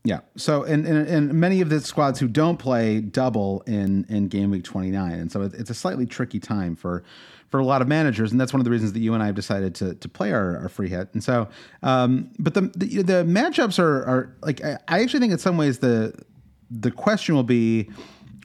Yeah. 0.04 0.22
So, 0.38 0.64
and, 0.64 0.86
and, 0.86 1.08
and 1.08 1.34
many 1.34 1.60
of 1.62 1.70
the 1.70 1.82
squads 1.82 2.20
who 2.20 2.28
don't 2.28 2.58
play 2.58 3.02
double 3.02 3.62
in, 3.68 4.06
in 4.08 4.28
game 4.30 4.50
week 4.50 4.64
29. 4.64 5.12
And 5.12 5.32
so 5.32 5.42
it, 5.42 5.54
it's 5.54 5.70
a 5.70 5.74
slightly 5.74 6.06
tricky 6.06 6.40
time 6.40 6.76
for, 6.76 7.04
for 7.50 7.60
a 7.60 7.66
lot 7.66 7.82
of 7.82 7.88
managers. 7.88 8.32
And 8.32 8.40
that's 8.40 8.54
one 8.54 8.62
of 8.62 8.64
the 8.64 8.72
reasons 8.72 8.94
that 8.94 9.00
you 9.00 9.14
and 9.14 9.22
I 9.22 9.26
have 9.26 9.36
decided 9.36 9.76
to, 9.76 9.96
to 9.96 10.10
play 10.10 10.32
our, 10.32 10.58
our 10.58 10.70
free 10.70 10.88
hit. 10.88 11.10
And 11.14 11.24
so, 11.24 11.50
um, 11.84 12.32
but 12.40 12.54
the, 12.54 12.62
the, 12.76 13.02
the 13.02 13.24
matchups 13.26 13.78
are, 13.78 14.04
are 14.06 14.36
like, 14.42 14.64
I, 14.64 14.78
I 14.88 15.02
actually 15.02 15.20
think 15.20 15.34
in 15.34 15.40
some 15.40 15.58
ways 15.58 15.80
the, 15.80 16.14
the 16.72 16.92
question 16.92 17.36
will 17.36 17.44
be 17.44 17.90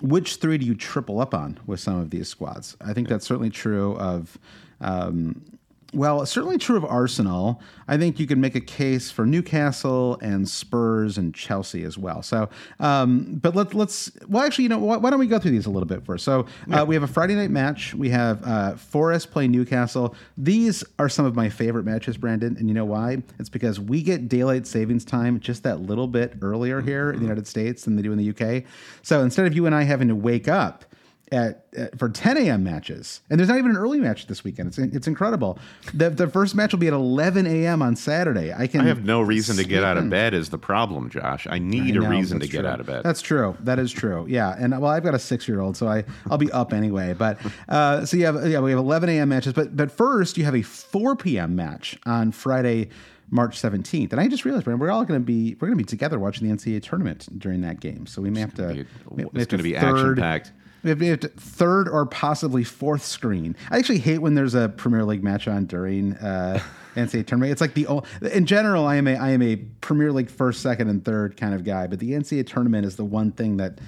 which 0.03 0.37
three 0.37 0.59
do 0.59 0.67
you 0.67 0.75
triple 0.75 1.21
up 1.21 1.35
on 1.35 1.59
with 1.67 1.79
some 1.79 1.99
of 1.99 2.11
these 2.11 2.29
squads? 2.29 2.77
I 2.81 2.93
think 2.93 3.09
that's 3.09 3.25
certainly 3.25 3.51
true 3.51 3.97
of, 3.97 4.39
um, 4.81 5.54
well, 5.95 6.25
certainly 6.27 6.59
true 6.59 6.77
of 6.77 6.85
Arsenal. 6.85 7.61
I 7.87 7.97
think 7.97 8.19
you 8.19 8.27
can 8.27 8.41
make 8.41 8.55
a 8.55 8.61
case 8.61 9.11
for 9.11 9.27
Newcastle 9.27 10.19
and 10.21 10.49
Spurs 10.49 11.19
and 11.19 11.35
Chelsea 11.35 11.85
as 11.85 11.97
well. 11.97 12.23
So, 12.23 12.49
um, 12.81 13.39
but 13.43 13.55
let's 13.55 13.75
let's 13.75 14.11
well, 14.29 14.45
actually, 14.45 14.65
you 14.65 14.69
know, 14.71 14.79
why, 14.79 14.97
why 14.97 15.11
don't 15.11 15.19
we 15.19 15.27
go 15.27 15.39
through 15.39 15.53
these 15.53 15.67
a 15.67 15.71
little 15.71 15.87
bit 15.87 16.05
first? 16.05 16.25
So, 16.25 16.47
uh, 16.73 16.85
we 16.87 16.95
have 16.95 17.03
a 17.05 17.09
Friday 17.09 17.35
night 17.35 17.51
match. 17.51 17.95
We 17.95 18.09
have 18.11 18.43
uh, 18.47 18.77
Forest 18.77 19.31
play 19.31 19.49
Newcastle. 19.49 20.15
These 20.37 20.83
are 20.99 21.09
some 21.09 21.25
of 21.25 21.35
my 21.35 21.49
favorite 21.49 21.85
matches, 21.85 22.17
Brandon, 22.17 22.57
and 22.59 22.69
you 22.69 22.75
know 22.75 22.85
why? 22.85 23.23
It's 23.39 23.49
because 23.49 23.79
we 23.79 24.03
get 24.03 24.29
daylight 24.29 24.67
savings 24.67 25.05
time 25.05 25.41
just 25.41 25.63
that 25.63 25.81
little 25.81 26.07
bit 26.09 26.35
earlier 26.43 26.81
here 26.81 27.11
in 27.11 27.17
the 27.17 27.23
United 27.23 27.47
States 27.47 27.85
than 27.85 27.97
they 27.97 28.03
do 28.03 28.13
in 28.13 28.19
the 28.19 28.31
UK. 28.31 28.65
So 29.03 29.23
instead 29.23 29.47
of 29.47 29.55
you 29.55 29.67
and 29.67 29.75
I 29.75 29.83
having 29.83 30.09
to 30.09 30.15
wake 30.15 30.49
up 30.49 30.85
at, 31.35 31.67
at 31.77 31.99
for 31.99 32.09
10 32.09 32.37
a.m. 32.37 32.63
matches, 32.63 33.21
and 33.29 33.39
there's 33.39 33.49
not 33.49 33.59
even 33.59 33.73
an 33.73 33.77
early 33.77 33.99
match 33.99 34.27
this 34.27 34.45
weekend. 34.45 34.69
It's 34.69 34.79
it's 34.79 35.07
incredible. 35.07 35.59
The 35.93 36.11
the 36.11 36.29
first 36.29 36.55
match 36.55 36.73
will 36.73 36.79
be 36.79 36.87
at 36.87 36.93
11 36.93 37.47
a.m. 37.47 37.83
on 37.83 37.97
Saturday. 37.97 38.53
I 38.53 38.67
can. 38.67 38.81
I 38.83 38.85
have 38.85 39.05
no 39.05 39.21
reason 39.21 39.57
to 39.57 39.65
get 39.65 39.85
out 39.85 39.99
of 39.99 40.09
bed. 40.09 40.33
Is 40.35 40.51
the 40.51 40.59
problem, 40.59 41.11
Josh? 41.11 41.47
I 41.51 41.59
need 41.59 41.95
I 41.95 41.99
a 41.99 42.01
know, 42.03 42.09
reason 42.09 42.39
to 42.39 42.47
that's 42.47 42.53
get 42.53 42.65
out 42.65 42.81
of 42.81 42.87
bed. 42.87 43.03
That's 43.03 43.21
true. 43.21 43.57
That 43.61 43.79
is 43.79 43.93
true. 43.93 44.27
Yeah, 44.29 44.55
and 44.59 44.73
well, 44.81 44.91
I've 44.91 45.05
got 45.05 45.15
a 45.15 45.19
six-year-old, 45.19 45.77
so 45.77 45.89
I 45.89 46.05
I'll 46.31 46.39
be 46.39 46.53
up 46.53 46.73
anyway. 46.73 47.13
But 47.15 47.39
uh, 47.69 48.07
so 48.07 48.17
you 48.17 48.27
have 48.27 48.47
yeah, 48.47 48.61
we 48.61 48.71
have 48.71 48.79
11 48.79 49.09
a.m. 49.09 49.29
matches, 49.29 49.53
but 49.53 49.77
but 49.77 49.91
first 49.91 50.39
you 50.39 50.45
have 50.45 50.55
a 50.55 50.63
4 50.63 51.17
p.m. 51.17 51.57
match 51.57 51.99
on 52.07 52.33
Friday. 52.33 52.89
March 53.31 53.61
17th. 53.61 54.13
And 54.13 54.21
I 54.21 54.29
just 54.29 54.45
realized, 54.45 54.65
Brandon, 54.65 54.79
we're 54.79 54.93
all 54.93 55.05
going 55.05 55.19
to 55.19 55.25
be 55.25 55.55
we're 55.55 55.67
going 55.69 55.79
to 55.79 55.83
be 55.83 55.89
together 55.89 56.19
watching 56.19 56.47
the 56.47 56.55
NCAA 56.55 56.83
tournament 56.83 57.27
during 57.39 57.63
that 57.63 57.81
game. 57.81 58.07
So 58.07 58.21
we 58.21 58.29
may 58.29 58.41
have 58.41 58.55
to 58.57 58.87
be- 59.17 59.25
it's 59.35 59.47
gonna 59.47 59.63
be 59.63 59.75
action-packed. 59.75 60.53
Third 60.85 61.89
or 61.89 62.07
possibly 62.07 62.65
fourth 62.65 63.05
screen. 63.05 63.57
I 63.71 63.79
actually 63.79 63.99
hate 63.99 64.19
when 64.19 64.35
there's 64.35 64.55
a 64.55 64.69
Premier 64.69 65.05
League 65.05 65.25
match 65.25 65.49
on 65.49 65.65
during 65.67 66.15
uh, 66.15 66.61
NCAA 66.95 67.27
tournament. 67.27 67.53
It's 67.53 67.61
like 67.61 67.75
the 67.75 67.87
o- 67.89 68.03
in 68.33 68.47
general, 68.47 68.87
I 68.87 68.97
am 68.97 69.07
a 69.07 69.17
I 69.17 69.31
am 69.31 69.43
a 69.43 69.57
Premier 69.81 70.13
League 70.13 70.31
first, 70.31 70.61
second, 70.63 70.89
and 70.89 71.05
third 71.05 71.37
kind 71.37 71.55
of 71.55 71.65
guy. 71.65 71.87
But 71.87 71.99
the 71.99 72.13
NCAA 72.13 72.47
tournament 72.47 72.87
is 72.87 72.97
the 72.97 73.05
one 73.05 73.33
thing 73.33 73.57
that 73.59 73.79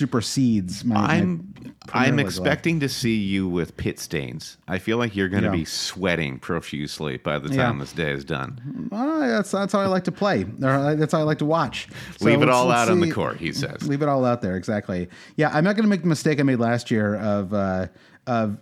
supersedes 0.00 0.84
my. 0.84 0.94
my 0.94 1.14
I'm 1.14 1.74
Premier 1.86 2.08
I'm 2.08 2.16
League 2.16 2.26
expecting 2.26 2.80
to 2.80 2.88
see 2.88 3.16
you 3.16 3.48
with 3.48 3.76
pit 3.76 3.98
stains. 3.98 4.58
I 4.68 4.78
feel 4.78 4.96
like 4.98 5.16
you're 5.16 5.28
going 5.28 5.42
to 5.42 5.48
Yeah. 5.48 5.56
be 5.56 5.64
sweating 5.64 6.38
profusely 6.38 7.16
by 7.16 7.38
the 7.38 7.48
Yeah. 7.52 7.64
time 7.64 7.78
this 7.78 7.92
day 7.92 8.12
is 8.12 8.24
done. 8.24 8.88
Well, 8.90 9.20
that's 9.20 9.50
that's 9.50 9.72
how 9.72 9.80
I 9.80 9.86
like 9.86 10.04
to 10.04 10.12
play. 10.12 10.44
That's 10.44 11.12
how 11.12 11.18
I 11.18 11.22
like 11.22 11.38
to 11.38 11.44
watch. 11.46 11.88
So 12.18 12.26
Leave 12.26 12.42
it 12.42 12.48
all 12.48 12.66
let's 12.66 12.82
out 12.82 12.90
on 12.92 13.00
the 13.00 13.10
court, 13.10 13.38
he 13.38 13.52
says. 13.52 13.88
Leave 13.88 14.02
it 14.02 14.08
all 14.08 14.24
out 14.24 14.40
there. 14.42 14.56
Exactly. 14.56 15.08
Yeah, 15.36 15.50
I'm 15.52 15.64
not 15.64 15.74
going 15.76 15.84
to 15.84 15.88
make 15.90 16.02
the 16.02 16.08
mistake 16.08 16.38
I 16.40 16.42
made 16.44 16.60
last 16.60 16.90
year 16.90 17.16
of 17.16 17.52
uh, 17.52 17.86
of. 18.26 18.58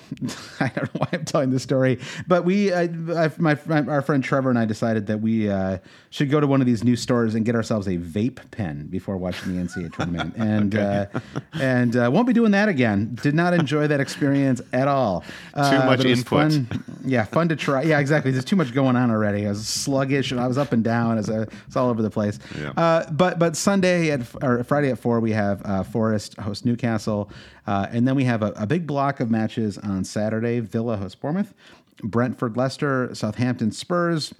I 0.60 0.68
don't 0.68 0.94
know 0.94 1.00
why 1.00 1.08
I'm 1.12 1.24
telling 1.24 1.50
this 1.50 1.62
story, 1.62 1.98
but 2.26 2.44
we, 2.44 2.72
I, 2.72 2.84
I, 2.84 3.30
my, 3.38 3.56
our 3.66 4.02
friend 4.02 4.22
Trevor 4.22 4.50
and 4.50 4.58
I 4.58 4.64
decided 4.64 5.06
that 5.06 5.20
we 5.20 5.50
uh, 5.50 5.78
should 6.10 6.30
go 6.30 6.40
to 6.40 6.46
one 6.46 6.60
of 6.60 6.66
these 6.66 6.82
new 6.82 6.96
stores 6.96 7.34
and 7.34 7.44
get 7.44 7.54
ourselves 7.54 7.86
a 7.86 7.96
vape 7.96 8.38
pen 8.50 8.86
before 8.86 9.16
watching 9.16 9.54
the 9.54 9.62
NCAA 9.62 9.92
tournament, 9.94 10.34
and 10.38 10.74
uh, 10.74 11.06
and 11.54 11.96
uh, 11.96 12.10
won't 12.12 12.26
be 12.26 12.32
doing 12.32 12.52
that 12.52 12.68
again. 12.68 13.18
Did 13.22 13.34
not 13.34 13.54
enjoy 13.54 13.86
that 13.86 14.00
experience 14.00 14.60
at 14.72 14.88
all. 14.88 15.24
Uh, 15.54 15.84
much 15.86 15.98
but 15.98 16.06
it 16.06 16.10
was 16.10 16.18
input. 16.20 16.52
fun- 16.52 16.84
yeah, 17.04 17.24
fun 17.24 17.48
to 17.48 17.56
try. 17.56 17.82
Yeah, 17.82 17.98
exactly. 17.98 18.30
There's 18.30 18.44
too 18.44 18.56
much 18.56 18.72
going 18.72 18.96
on 18.96 19.10
already. 19.10 19.46
I 19.46 19.50
was 19.50 19.66
sluggish 19.66 20.30
and 20.30 20.40
I 20.40 20.46
was 20.46 20.58
up 20.58 20.72
and 20.72 20.82
down 20.82 21.18
as 21.18 21.28
it's 21.28 21.76
all 21.76 21.88
over 21.88 22.02
the 22.02 22.10
place. 22.10 22.38
Yeah. 22.58 22.70
Uh, 22.76 23.10
but 23.10 23.38
but 23.38 23.56
Sunday 23.56 24.10
at 24.10 24.22
or 24.42 24.64
Friday 24.64 24.90
at 24.90 24.98
four 24.98 25.20
we 25.20 25.32
have 25.32 25.62
uh, 25.64 25.82
Forest 25.82 26.38
host 26.38 26.64
Newcastle, 26.64 27.30
uh, 27.66 27.86
and 27.90 28.06
then 28.06 28.14
we 28.14 28.24
have 28.24 28.42
a, 28.42 28.52
a 28.56 28.66
big 28.66 28.86
block 28.86 29.20
of 29.20 29.30
matches 29.30 29.78
on 29.78 30.04
Saturday. 30.04 30.60
Villa 30.60 30.96
host 30.96 31.20
Bournemouth, 31.20 31.54
Brentford 32.02 32.56
Leicester, 32.56 33.14
Southampton 33.14 33.72
Spurs. 33.72 34.34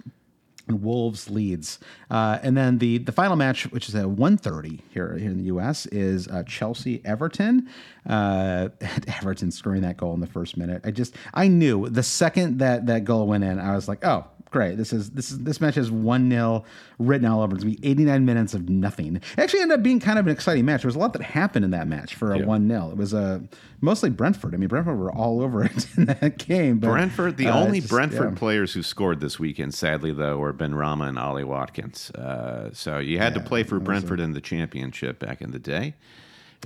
And 0.65 0.81
Wolves 0.81 1.29
leads, 1.29 1.77
uh, 2.09 2.39
and 2.41 2.55
then 2.55 2.77
the 2.77 2.97
the 2.97 3.11
final 3.11 3.35
match, 3.35 3.69
which 3.73 3.89
is 3.89 3.95
at 3.95 4.05
1.30 4.05 4.79
here 4.91 5.17
here 5.17 5.29
in 5.29 5.37
the 5.37 5.43
U.S., 5.45 5.85
is 5.87 6.25
uh, 6.29 6.43
Chelsea 6.43 7.01
Everton. 7.03 7.67
Uh, 8.07 8.69
Everton 9.19 9.51
scoring 9.51 9.81
that 9.81 9.97
goal 9.97 10.13
in 10.13 10.21
the 10.21 10.27
first 10.27 10.55
minute. 10.55 10.81
I 10.85 10.91
just 10.91 11.15
I 11.33 11.49
knew 11.49 11.89
the 11.89 12.01
second 12.01 12.59
that 12.59 12.85
that 12.85 13.03
goal 13.03 13.27
went 13.27 13.43
in, 13.43 13.59
I 13.59 13.75
was 13.75 13.89
like, 13.89 14.05
oh, 14.05 14.25
great. 14.53 14.77
This 14.77 14.93
is 14.93 15.09
this 15.09 15.31
is 15.31 15.39
this 15.39 15.59
match 15.59 15.75
is 15.75 15.91
one 15.91 16.29
0 16.29 16.63
written 16.99 17.27
all 17.27 17.41
over. 17.41 17.55
It's 17.55 17.65
gonna 17.65 17.75
be 17.75 17.85
89 17.89 18.23
minutes 18.25 18.53
of 18.53 18.69
nothing. 18.69 19.17
It 19.17 19.23
actually 19.37 19.59
ended 19.61 19.79
up 19.79 19.83
being 19.83 19.99
kind 19.99 20.17
of 20.17 20.25
an 20.27 20.31
exciting 20.31 20.63
match. 20.63 20.83
There 20.83 20.87
was 20.87 20.95
a 20.95 20.99
lot 20.99 21.11
that 21.13 21.21
happened 21.21 21.65
in 21.65 21.71
that 21.71 21.87
match 21.87 22.15
for 22.15 22.31
a 22.31 22.39
Yeah. 22.39 22.45
one 22.45 22.67
0 22.69 22.91
It 22.91 22.97
was 22.97 23.13
a 23.13 23.43
mostly 23.81 24.09
Brentford. 24.09 24.53
I 24.53 24.57
mean, 24.57 24.69
Brentford 24.69 24.97
were 24.97 25.11
all 25.11 25.41
over 25.41 25.65
it 25.65 25.87
in 25.97 26.05
that 26.05 26.37
game. 26.37 26.79
But, 26.79 26.91
Brentford, 26.91 27.35
the 27.37 27.47
uh, 27.47 27.59
only 27.59 27.79
just- 27.81 27.91
Brentford 27.91 28.31
yeah. 28.33 28.39
players 28.39 28.73
who 28.73 28.83
scored 28.83 29.19
this 29.19 29.37
weekend, 29.39 29.73
sadly 29.73 30.13
though, 30.13 30.37
were 30.37 30.53
Benrahma 30.53 31.09
and 31.09 31.19
Ollie 31.19 31.43
Watkins. 31.43 32.11
Uh, 32.11 32.69
so 32.73 32.99
you 32.99 33.17
had 33.17 33.33
to 33.33 33.41
play 33.41 33.63
for 33.63 33.79
Brentford 33.79 34.19
in 34.21 34.31
the 34.33 34.41
championship 34.41 35.19
back 35.19 35.41
in 35.41 35.51
the 35.51 35.59
day 35.59 35.95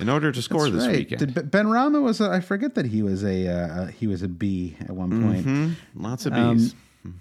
in 0.00 0.08
order 0.08 0.30
to 0.30 0.40
score 0.40 0.70
this 0.70 0.86
Right. 0.86 0.98
weekend. 0.98 1.34
Did 1.34 1.50
Benrahma 1.50 2.00
was 2.00 2.20
a, 2.20 2.30
I 2.30 2.38
forget 2.40 2.76
that 2.76 2.86
he 2.86 3.02
was 3.02 3.24
a 3.24 3.48
uh, 3.48 3.86
he 3.86 4.06
was 4.06 4.22
a 4.22 4.28
B 4.28 4.76
at 4.80 4.90
one 4.90 5.22
point. 5.24 5.42
Hmm? 5.44 5.72
Lots 5.96 6.24
of 6.26 6.34
Um, 6.34 6.70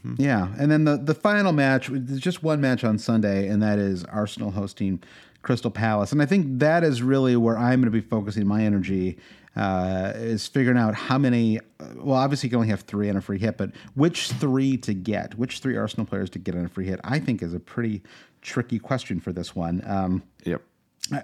bees. 0.04 0.26
Yeah, 0.26 0.50
and 0.58 0.72
then 0.72 0.86
the 0.86 0.98
the 0.98 1.14
final 1.14 1.52
match, 1.52 1.90
there's 1.92 2.20
just 2.20 2.44
one 2.44 2.62
match 2.62 2.84
on 2.84 2.98
Sunday, 2.98 3.48
and 3.48 3.62
that 3.62 3.80
is 3.80 4.04
Arsenal 4.06 4.52
hosting 4.52 5.02
Crystal 5.42 5.72
Palace, 5.72 6.12
and 6.12 6.22
I 6.22 6.26
think 6.26 6.60
that 6.60 6.84
is 6.84 7.02
really 7.02 7.36
where 7.36 7.58
I'm 7.58 7.82
going 7.82 7.92
to 7.92 7.92
be 7.92 8.02
focusing 8.02 8.48
my 8.48 8.64
energy. 8.64 9.18
Uh, 9.56 10.14
is 10.18 10.46
figuring 10.46 10.78
out 10.78 10.94
how 10.94 11.18
many. 11.18 11.58
uh, 11.80 11.86
Well, 11.96 12.16
obviously 12.16 12.46
you 12.46 12.52
can 12.52 12.58
only 12.58 12.70
have 12.70 12.82
three 12.82 13.10
on 13.10 13.18
a 13.18 13.22
free 13.22 13.40
hit, 13.40 13.58
but 13.58 13.72
which 13.96 14.30
three 14.34 14.78
to 14.78 14.94
get, 14.94 15.36
which 15.36 15.62
three 15.62 15.76
Arsenal 15.76 16.06
players 16.06 16.30
to 16.32 16.38
get 16.38 16.54
on 16.54 16.64
a 16.66 16.70
free 16.70 16.86
hit, 16.86 17.00
I 17.04 17.18
think 17.18 17.42
is 17.42 17.56
a 17.56 17.60
pretty 17.60 18.04
tricky 18.44 18.78
question 18.78 19.20
for 19.20 19.34
this 19.34 19.56
one. 19.56 19.82
Um, 19.88 20.22
yep. 20.44 20.62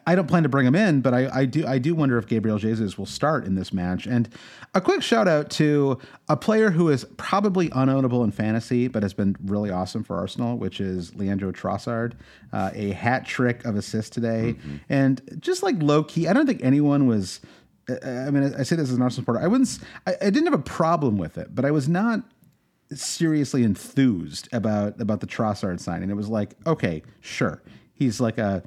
I- 0.06 0.16
don't 0.16 0.28
plan 0.28 0.44
to 0.44 0.50
bring 0.50 0.66
him 0.66 0.76
in, 0.76 1.02
but 1.02 1.14
I, 1.14 1.30
I 1.42 1.46
do 1.46 1.66
I 1.68 1.78
do 1.78 1.96
wonder 1.96 2.18
if 2.18 2.28
Gabriel 2.28 2.58
Jesus 2.58 2.98
will 2.98 3.06
start 3.06 3.46
in 3.46 3.56
this 3.56 3.74
match. 3.74 4.06
And 4.06 4.30
a 4.74 4.82
quick 4.82 5.02
shout 5.02 5.28
out 5.28 5.50
to 5.52 5.98
a 6.30 6.38
player 6.38 6.70
who 6.72 6.90
is 6.90 7.06
probably 7.18 7.70
unownable 7.70 8.24
in 8.24 8.32
fantasy, 8.32 8.88
but 8.88 9.04
has 9.04 9.14
been 9.14 9.36
really 9.44 9.70
awesome 9.70 10.04
for 10.04 10.18
Arsenal, 10.18 10.58
which 10.58 10.80
is 10.80 11.16
Leandro 11.16 11.52
Trossard, 11.52 12.14
uh, 12.52 12.72
a 12.74 12.92
hat 12.92 13.26
trick 13.26 13.66
of 13.66 13.76
assists 13.76 14.10
today, 14.10 14.56
and 14.90 15.22
just 15.40 15.64
like 15.64 15.76
low 15.82 16.04
key. 16.04 16.28
I 16.28 16.34
don't 16.34 16.46
think 16.46 16.64
anyone 16.64 17.08
was. 17.08 17.42
I 17.90 18.30
mean, 18.32 18.44
I 18.58 18.64
say 18.64 18.78
this 18.78 18.90
as 18.90 18.96
an 18.96 19.02
Arsenal 19.02 19.24
supporter. 19.24 19.42
I 19.42 19.48
wouldn't. 19.48 19.80
I, 20.08 20.16
I 20.22 20.30
didn't 20.30 20.46
have 20.46 20.54
a 20.54 20.64
problem 20.64 21.18
with 21.18 21.38
it, 21.38 21.54
but 21.54 21.66
I 21.66 21.72
was 21.72 21.90
not 21.90 22.24
seriously 22.94 23.64
enthused 23.64 24.48
about 24.54 25.00
about 25.02 25.20
the 25.20 25.28
Trossard 25.28 25.80
signing. 25.80 26.10
It 26.10 26.16
was 26.16 26.30
like, 26.30 26.56
okay, 26.66 27.04
sure, 27.22 27.62
he's 27.94 28.20
like 28.22 28.38
a, 28.38 28.64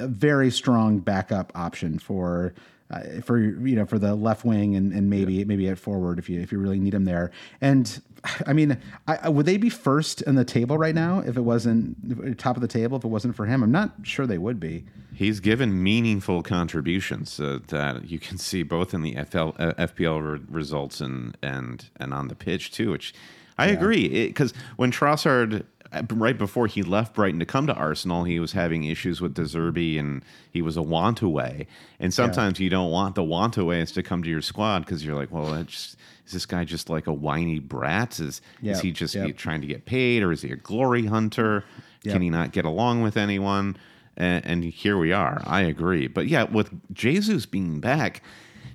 a 0.00 0.08
very 0.08 0.50
strong 0.50 0.98
backup 0.98 1.52
option 1.54 1.98
for 1.98 2.54
uh, 2.90 3.20
for 3.22 3.38
you 3.38 3.76
know 3.76 3.86
for 3.86 3.98
the 3.98 4.14
left 4.14 4.44
wing 4.44 4.74
and, 4.74 4.92
and 4.92 5.08
maybe 5.08 5.44
maybe 5.44 5.68
at 5.68 5.78
forward 5.78 6.18
if 6.18 6.28
you 6.28 6.40
if 6.40 6.50
you 6.50 6.58
really 6.58 6.80
need 6.80 6.94
him 6.94 7.04
there. 7.04 7.30
And 7.60 8.00
I 8.46 8.52
mean, 8.52 8.78
I, 9.06 9.28
would 9.28 9.46
they 9.46 9.56
be 9.56 9.70
first 9.70 10.20
in 10.22 10.34
the 10.34 10.44
table 10.44 10.76
right 10.76 10.94
now 10.94 11.20
if 11.20 11.36
it 11.36 11.42
wasn't 11.42 12.38
top 12.38 12.56
of 12.56 12.62
the 12.62 12.68
table 12.68 12.98
if 12.98 13.04
it 13.04 13.08
wasn't 13.08 13.34
for 13.34 13.46
him? 13.46 13.62
I'm 13.62 13.70
not 13.70 13.92
sure 14.02 14.26
they 14.26 14.38
would 14.38 14.60
be. 14.60 14.84
He's 15.14 15.40
given 15.40 15.82
meaningful 15.82 16.42
contributions 16.42 17.38
uh, 17.40 17.60
that 17.68 18.10
you 18.10 18.18
can 18.18 18.38
see 18.48 18.62
both 18.62 18.92
in 18.92 19.02
the 19.02 19.14
FL, 19.24 19.50
uh, 19.58 19.72
FPL 19.78 20.32
re- 20.32 20.46
results 20.48 21.00
and 21.00 21.36
and 21.42 21.88
and 21.98 22.12
on 22.12 22.28
the 22.28 22.34
pitch 22.34 22.72
too. 22.72 22.90
Which 22.90 23.14
I 23.56 23.66
agree 23.66 24.26
because 24.26 24.52
when 24.76 24.90
Trossard 24.90 25.64
right 26.12 26.38
before 26.38 26.66
he 26.66 26.82
left 26.82 27.14
Brighton 27.14 27.40
to 27.40 27.46
come 27.46 27.66
to 27.66 27.74
Arsenal, 27.74 28.24
he 28.24 28.38
was 28.38 28.52
having 28.52 28.84
issues 28.84 29.20
with 29.20 29.34
De 29.34 29.42
Zerbi 29.42 29.98
and 29.98 30.22
he 30.52 30.62
was 30.62 30.76
a 30.76 30.82
want 30.82 31.20
away. 31.20 31.66
And 31.98 32.14
sometimes 32.14 32.60
you 32.60 32.70
don't 32.70 32.90
want 32.90 33.16
the 33.16 33.24
want 33.24 33.56
aways 33.56 33.90
to 33.92 34.02
come 34.02 34.22
to 34.22 34.28
your 34.28 34.42
squad 34.42 34.80
because 34.80 35.04
you're 35.04 35.16
like, 35.16 35.32
well, 35.32 35.52
is 35.54 35.96
this 36.30 36.46
guy 36.46 36.64
just 36.64 36.88
like 36.88 37.06
a 37.06 37.12
whiny 37.12 37.58
brat? 37.58 38.20
Is 38.20 38.40
Yeah, 38.60 38.72
is 38.72 38.80
he 38.80 38.92
just 38.92 39.14
yeah. 39.14 39.30
trying 39.32 39.60
to 39.62 39.66
get 39.66 39.84
paid 39.84 40.22
or 40.22 40.30
is 40.30 40.42
he 40.42 40.52
a 40.52 40.56
glory 40.56 41.06
hunter? 41.06 41.64
Yeah. 42.02 42.12
Can 42.12 42.22
he 42.22 42.30
not 42.30 42.52
get 42.52 42.64
along 42.64 43.02
with 43.02 43.16
anyone? 43.16 43.76
And, 44.16 44.46
and 44.46 44.64
here 44.64 44.96
we 44.96 45.12
are. 45.12 45.42
I 45.44 45.62
agree. 45.62 46.06
But 46.06 46.28
yeah, 46.28 46.44
with 46.44 46.70
Jesus 46.92 47.46
being 47.46 47.80
back, 47.80 48.22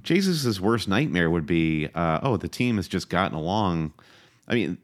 Jesus' 0.04 0.60
worst 0.60 0.88
nightmare 0.88 1.30
would 1.30 1.46
be, 1.46 1.88
uh, 1.96 2.20
oh, 2.22 2.38
the 2.38 2.48
team 2.48 2.76
has 2.76 2.88
just 2.88 3.10
gotten 3.10 3.38
along. 3.38 3.94
I 4.48 4.56
mean, 4.56 4.78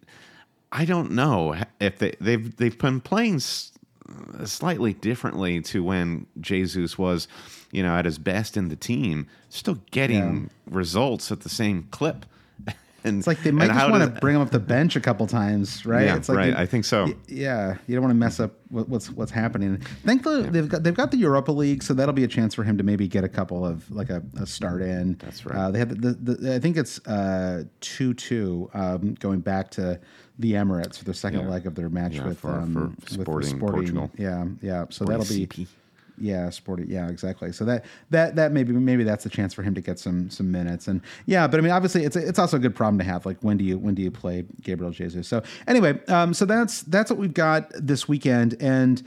I 0.71 0.85
don't 0.85 1.11
know 1.11 1.55
if 1.79 1.97
they, 1.99 2.13
they've 2.21 2.55
they've 2.55 2.77
been 2.77 3.01
playing 3.01 3.35
s- 3.35 3.71
slightly 4.45 4.93
differently 4.93 5.61
to 5.61 5.83
when 5.83 6.27
Jesus 6.39 6.97
was, 6.97 7.27
you 7.71 7.83
know, 7.83 7.95
at 7.97 8.05
his 8.05 8.17
best 8.17 8.55
in 8.57 8.69
the 8.69 8.75
team, 8.75 9.27
still 9.49 9.79
getting 9.91 10.49
results 10.69 11.31
at 11.31 11.41
the 11.41 11.49
same 11.49 11.87
clip. 11.91 12.25
And 13.03 13.17
It's 13.17 13.25
like 13.25 13.41
they 13.41 13.49
might 13.49 13.65
just 13.69 13.89
want 13.89 14.13
to 14.13 14.19
bring 14.21 14.35
him 14.35 14.43
up 14.43 14.51
the 14.51 14.59
bench 14.59 14.95
a 14.95 14.99
couple 14.99 15.25
times, 15.25 15.87
right? 15.87 16.05
Yeah, 16.05 16.17
it's 16.17 16.29
like 16.29 16.37
right. 16.37 16.53
they- 16.53 16.61
I 16.61 16.67
think 16.67 16.85
so. 16.85 17.05
y- 17.05 17.15
Yeah, 17.27 17.77
you 17.87 17.95
don't 17.95 18.03
want 18.03 18.11
to 18.11 18.15
mess 18.19 18.39
up 18.39 18.51
what, 18.69 18.87
what's 18.89 19.09
what's 19.09 19.31
happening. 19.31 19.81
Thankfully, 20.05 20.43
they've 20.43 20.69
got 20.69 20.83
they've 20.83 20.93
got 20.93 21.09
the 21.09 21.17
Europa 21.17 21.51
League, 21.51 21.81
so 21.81 21.95
that'll 21.95 22.13
be 22.13 22.25
a 22.25 22.27
chance 22.27 22.53
for 22.53 22.63
him 22.63 22.77
to 22.77 22.83
maybe 22.83 23.07
get 23.07 23.23
a 23.23 23.27
couple 23.27 23.65
of 23.65 23.89
like 23.89 24.11
a, 24.11 24.21
a 24.39 24.45
start 24.45 24.83
in. 24.83 25.15
That's 25.15 25.43
right. 25.47 25.57
Uh, 25.57 25.71
they 25.71 25.79
had 25.79 25.89
the, 25.99 26.11
the, 26.13 26.33
the 26.35 26.55
I 26.55 26.59
think 26.59 26.77
it's 26.77 26.99
uh, 27.07 27.63
two 27.79 28.13
two 28.13 28.69
um, 28.75 29.15
going 29.15 29.39
back 29.39 29.71
to 29.71 29.99
the 30.41 30.53
Emirates 30.53 30.97
for 30.97 31.05
the 31.05 31.13
second 31.13 31.41
Yeah. 31.41 31.49
leg 31.49 31.65
of 31.67 31.75
their 31.75 31.89
match 31.89 32.15
Yeah, 32.15 32.27
with 32.27 32.39
for- 32.39 32.51
um, 32.51 32.73
for 32.73 33.17
with 33.17 33.25
Sporting 33.25 33.59
Portugal. 33.59 34.11
Yeah, 34.17 34.45
yeah. 34.61 34.85
So 34.89 35.05
Sporting 35.05 35.19
that'll 35.19 35.35
be. 35.35 35.47
CP. 35.47 35.67
Yeah, 36.17 36.49
sporty. 36.51 36.85
Yeah, 36.87 37.09
exactly. 37.09 37.51
So 37.51 37.65
that 37.65 37.83
that 38.11 38.35
that 38.35 38.51
maybe 38.51 38.73
maybe 38.73 39.03
that's 39.03 39.25
a 39.25 39.29
chance 39.29 39.55
for 39.55 39.63
him 39.63 39.73
to 39.73 39.81
get 39.81 39.97
some 39.97 40.29
some 40.29 40.51
minutes. 40.51 40.87
And 40.87 41.01
yeah, 41.25 41.47
but 41.47 41.59
I 41.59 41.63
mean, 41.63 41.71
obviously, 41.71 42.03
it's 42.03 42.15
a, 42.15 42.27
it's 42.27 42.37
also 42.37 42.57
a 42.57 42.59
good 42.59 42.75
problem 42.75 42.99
to 42.99 43.03
have. 43.05 43.25
Like, 43.25 43.37
when 43.41 43.57
do 43.57 43.63
you 43.63 43.79
when 43.79 43.95
do 43.95 44.03
you 44.03 44.11
play 44.11 44.45
Gabriel 44.61 44.91
Jesus? 44.91 45.27
So 45.27 45.41
anyway, 45.67 45.99
um, 46.09 46.35
so 46.35 46.45
that's 46.45 46.83
that's 46.83 47.09
what 47.09 47.17
we've 47.17 47.33
got 47.33 47.71
this 47.75 48.07
weekend, 48.07 48.55
and 48.59 49.01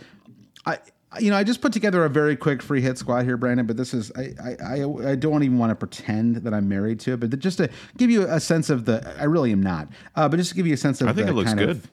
I. 0.66 0.78
you 1.20 1.30
know, 1.30 1.36
I 1.36 1.44
just 1.44 1.60
put 1.60 1.72
together 1.72 2.04
a 2.04 2.08
very 2.08 2.36
quick 2.36 2.62
free 2.62 2.80
hit 2.80 2.98
squad 2.98 3.24
here, 3.24 3.36
Brandon. 3.36 3.66
But 3.66 3.76
this 3.76 3.94
is 3.94 4.12
I 4.16 4.34
I, 4.42 4.80
I, 4.82 5.10
I 5.12 5.14
don't 5.14 5.42
even 5.42 5.58
want 5.58 5.70
to 5.70 5.76
pretend 5.76 6.36
that 6.36 6.54
I'm 6.54 6.68
married 6.68 7.00
to 7.00 7.14
it, 7.14 7.20
but 7.20 7.38
just 7.38 7.58
to 7.58 7.68
give 7.96 8.10
you 8.10 8.22
a 8.22 8.40
sense 8.40 8.70
of 8.70 8.84
the, 8.84 9.14
I 9.18 9.24
really 9.24 9.52
am 9.52 9.62
not. 9.62 9.88
Uh, 10.16 10.28
but 10.28 10.36
just 10.36 10.50
to 10.50 10.56
give 10.56 10.66
you 10.66 10.74
a 10.74 10.78
sense 10.78 11.00
of, 11.00 11.08
I 11.08 11.12
think 11.12 11.28
it 11.28 11.32
looks 11.32 11.48
kind 11.48 11.58
good. 11.58 11.70
Of, 11.70 11.90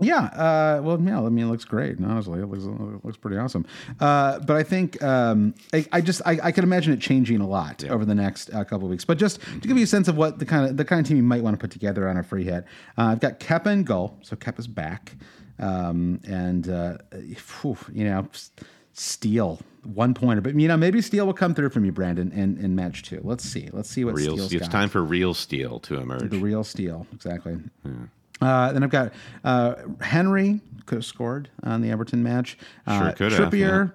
yeah, 0.00 0.24
uh, 0.24 0.80
well, 0.82 1.00
yeah. 1.00 1.18
I 1.18 1.28
mean, 1.30 1.46
it 1.46 1.48
looks 1.48 1.64
great. 1.64 1.96
Honestly, 2.02 2.40
it 2.40 2.46
looks 2.46 2.64
it 2.64 3.04
looks 3.04 3.16
pretty 3.16 3.38
awesome. 3.38 3.64
Uh, 3.98 4.38
but 4.40 4.56
I 4.56 4.62
think 4.62 5.02
um, 5.02 5.54
I, 5.72 5.86
I 5.90 6.00
just 6.02 6.20
I, 6.26 6.38
I 6.42 6.52
can 6.52 6.64
imagine 6.64 6.92
it 6.92 7.00
changing 7.00 7.40
a 7.40 7.48
lot 7.48 7.82
over 7.84 8.04
the 8.04 8.14
next 8.14 8.50
uh, 8.52 8.62
couple 8.64 8.84
of 8.84 8.90
weeks. 8.90 9.06
But 9.06 9.16
just 9.16 9.40
to 9.40 9.60
give 9.60 9.76
you 9.78 9.84
a 9.84 9.86
sense 9.86 10.08
of 10.08 10.16
what 10.16 10.38
the 10.38 10.44
kind 10.44 10.68
of 10.68 10.76
the 10.76 10.84
kind 10.84 11.00
of 11.00 11.06
team 11.06 11.16
you 11.16 11.22
might 11.22 11.42
want 11.42 11.58
to 11.58 11.58
put 11.58 11.70
together 11.70 12.08
on 12.08 12.18
a 12.18 12.22
free 12.22 12.44
hit, 12.44 12.64
uh, 12.98 13.04
I've 13.04 13.20
got 13.20 13.40
Kepa 13.40 13.66
and 13.66 13.86
goal. 13.86 14.18
So 14.20 14.36
Kepa's 14.36 14.66
back, 14.66 15.14
um, 15.58 16.20
and 16.26 16.68
uh, 16.68 16.98
phew, 17.36 17.76
you 17.92 18.04
know, 18.04 18.28
s- 18.32 18.50
Steele 18.92 19.60
one 19.84 20.14
pointer. 20.14 20.40
But 20.40 20.58
you 20.58 20.68
know, 20.68 20.76
maybe 20.76 21.00
Steele 21.02 21.26
will 21.26 21.34
come 21.34 21.54
through 21.54 21.70
from 21.70 21.84
you, 21.84 21.92
Brandon, 21.92 22.32
in, 22.32 22.56
in 22.58 22.74
match 22.74 23.02
two. 23.02 23.20
Let's 23.22 23.44
see. 23.44 23.68
Let's 23.72 23.88
see 23.90 24.04
what 24.04 24.14
Real, 24.14 24.32
Steele's 24.36 24.52
it's 24.52 24.62
got. 24.68 24.72
time 24.72 24.88
for 24.88 25.02
real 25.02 25.34
steel 25.34 25.78
to 25.80 25.96
emerge. 26.00 26.30
The 26.30 26.38
real 26.38 26.64
steel, 26.64 27.06
exactly. 27.12 27.58
Uh, 28.40 28.72
then 28.72 28.82
I've 28.82 28.90
got 28.90 29.12
uh, 29.44 29.74
Henry 30.00 30.60
could 30.86 30.96
have 30.96 31.04
scored 31.04 31.48
on 31.62 31.80
the 31.82 31.90
Everton 31.90 32.22
match. 32.22 32.58
Uh, 32.86 32.98
Sure 33.04 33.12
could 33.12 33.32
have, 33.32 33.50
Trippier, 33.50 33.92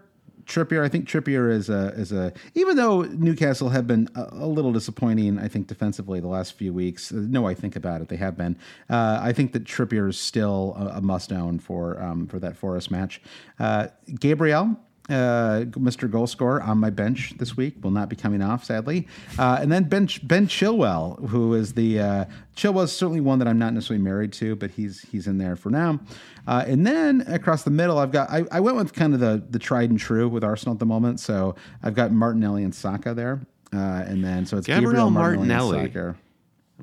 Trippier. 0.51 0.83
I 0.83 0.89
think 0.89 1.07
Trippier 1.07 1.49
is 1.51 1.69
a 1.69 1.87
is 1.95 2.11
a 2.11 2.33
even 2.55 2.75
though 2.75 3.03
Newcastle 3.03 3.69
have 3.69 3.87
been 3.87 4.09
a, 4.15 4.27
a 4.31 4.47
little 4.47 4.73
disappointing. 4.73 5.39
I 5.39 5.47
think 5.47 5.67
defensively 5.67 6.19
the 6.19 6.27
last 6.27 6.53
few 6.53 6.73
weeks. 6.73 7.11
uh, 7.11 7.15
No, 7.17 7.47
I 7.47 7.53
think 7.53 7.75
about 7.75 8.01
it, 8.01 8.09
they 8.09 8.17
have 8.17 8.35
been. 8.37 8.57
Uh, 8.89 9.19
I 9.21 9.31
think 9.33 9.53
that 9.53 9.63
Trippier 9.63 10.09
is 10.09 10.19
still 10.19 10.75
a, 10.77 10.97
a 10.97 11.01
must 11.01 11.31
own 11.31 11.59
for 11.59 12.01
um, 12.01 12.27
for 12.27 12.39
that 12.39 12.57
Forest 12.57 12.91
match. 12.91 13.21
Uh, 13.59 13.87
Gabriel 14.19 14.77
uh, 15.11 15.65
Mr. 15.71 16.09
Goal 16.09 16.27
Scorer 16.27 16.61
on 16.61 16.77
my 16.77 16.89
bench 16.89 17.33
this 17.37 17.57
week 17.57 17.75
will 17.83 17.91
not 17.91 18.09
be 18.09 18.15
coming 18.15 18.41
off, 18.41 18.63
sadly. 18.63 19.07
Uh, 19.37 19.59
and 19.61 19.71
then 19.71 19.83
Ben 19.83 20.07
Ben 20.23 20.47
Chilwell, 20.47 21.27
who 21.29 21.53
is 21.53 21.73
the 21.73 21.99
uh, 21.99 22.25
Chilwell 22.55 22.83
is 22.83 22.91
certainly 22.91 23.21
one 23.21 23.39
that 23.39 23.47
I'm 23.47 23.59
not 23.59 23.73
necessarily 23.73 24.03
married 24.03 24.33
to, 24.33 24.55
but 24.55 24.71
he's 24.71 25.01
he's 25.11 25.27
in 25.27 25.37
there 25.37 25.55
for 25.55 25.69
now. 25.69 25.99
Uh, 26.47 26.63
and 26.67 26.85
then 26.85 27.21
across 27.27 27.63
the 27.63 27.71
middle, 27.71 27.97
I've 27.97 28.11
got 28.11 28.29
I, 28.29 28.45
I 28.51 28.59
went 28.59 28.77
with 28.77 28.93
kind 28.93 29.13
of 29.13 29.19
the 29.19 29.43
the 29.49 29.59
tried 29.59 29.89
and 29.89 29.99
true 29.99 30.27
with 30.27 30.43
Arsenal 30.43 30.73
at 30.73 30.79
the 30.79 30.85
moment. 30.85 31.19
So 31.19 31.55
I've 31.83 31.95
got 31.95 32.11
Martinelli 32.11 32.63
and 32.63 32.73
Saka 32.73 33.13
there, 33.13 33.41
uh, 33.73 33.77
and 33.77 34.23
then 34.23 34.45
so 34.45 34.57
it's 34.57 34.67
Gabriel 34.67 34.91
Gabriel 34.91 35.09
Martinelli. 35.11 35.77
Martinelli. 35.77 36.15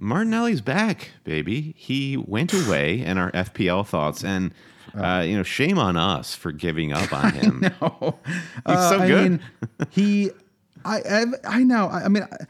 Martinelli's 0.00 0.60
back, 0.60 1.10
baby. 1.24 1.74
He 1.76 2.16
went 2.16 2.52
away 2.52 3.00
in 3.00 3.18
our 3.18 3.32
FPL 3.32 3.86
thoughts, 3.86 4.22
and 4.22 4.52
uh, 4.94 5.22
you 5.26 5.36
know, 5.36 5.42
shame 5.42 5.78
on 5.78 5.96
us 5.96 6.34
for 6.34 6.52
giving 6.52 6.92
up 6.92 7.12
on 7.12 7.32
him. 7.34 7.64
Oh, 7.82 8.18
He's 8.66 8.78
so 8.88 8.98
I 9.00 9.06
good. 9.08 9.30
mean, 9.30 9.40
he, 9.90 10.30
I, 10.84 10.98
I, 11.00 11.24
I 11.44 11.62
know. 11.64 11.88
I, 11.88 12.04
I 12.04 12.08
mean, 12.08 12.22
I- 12.30 12.46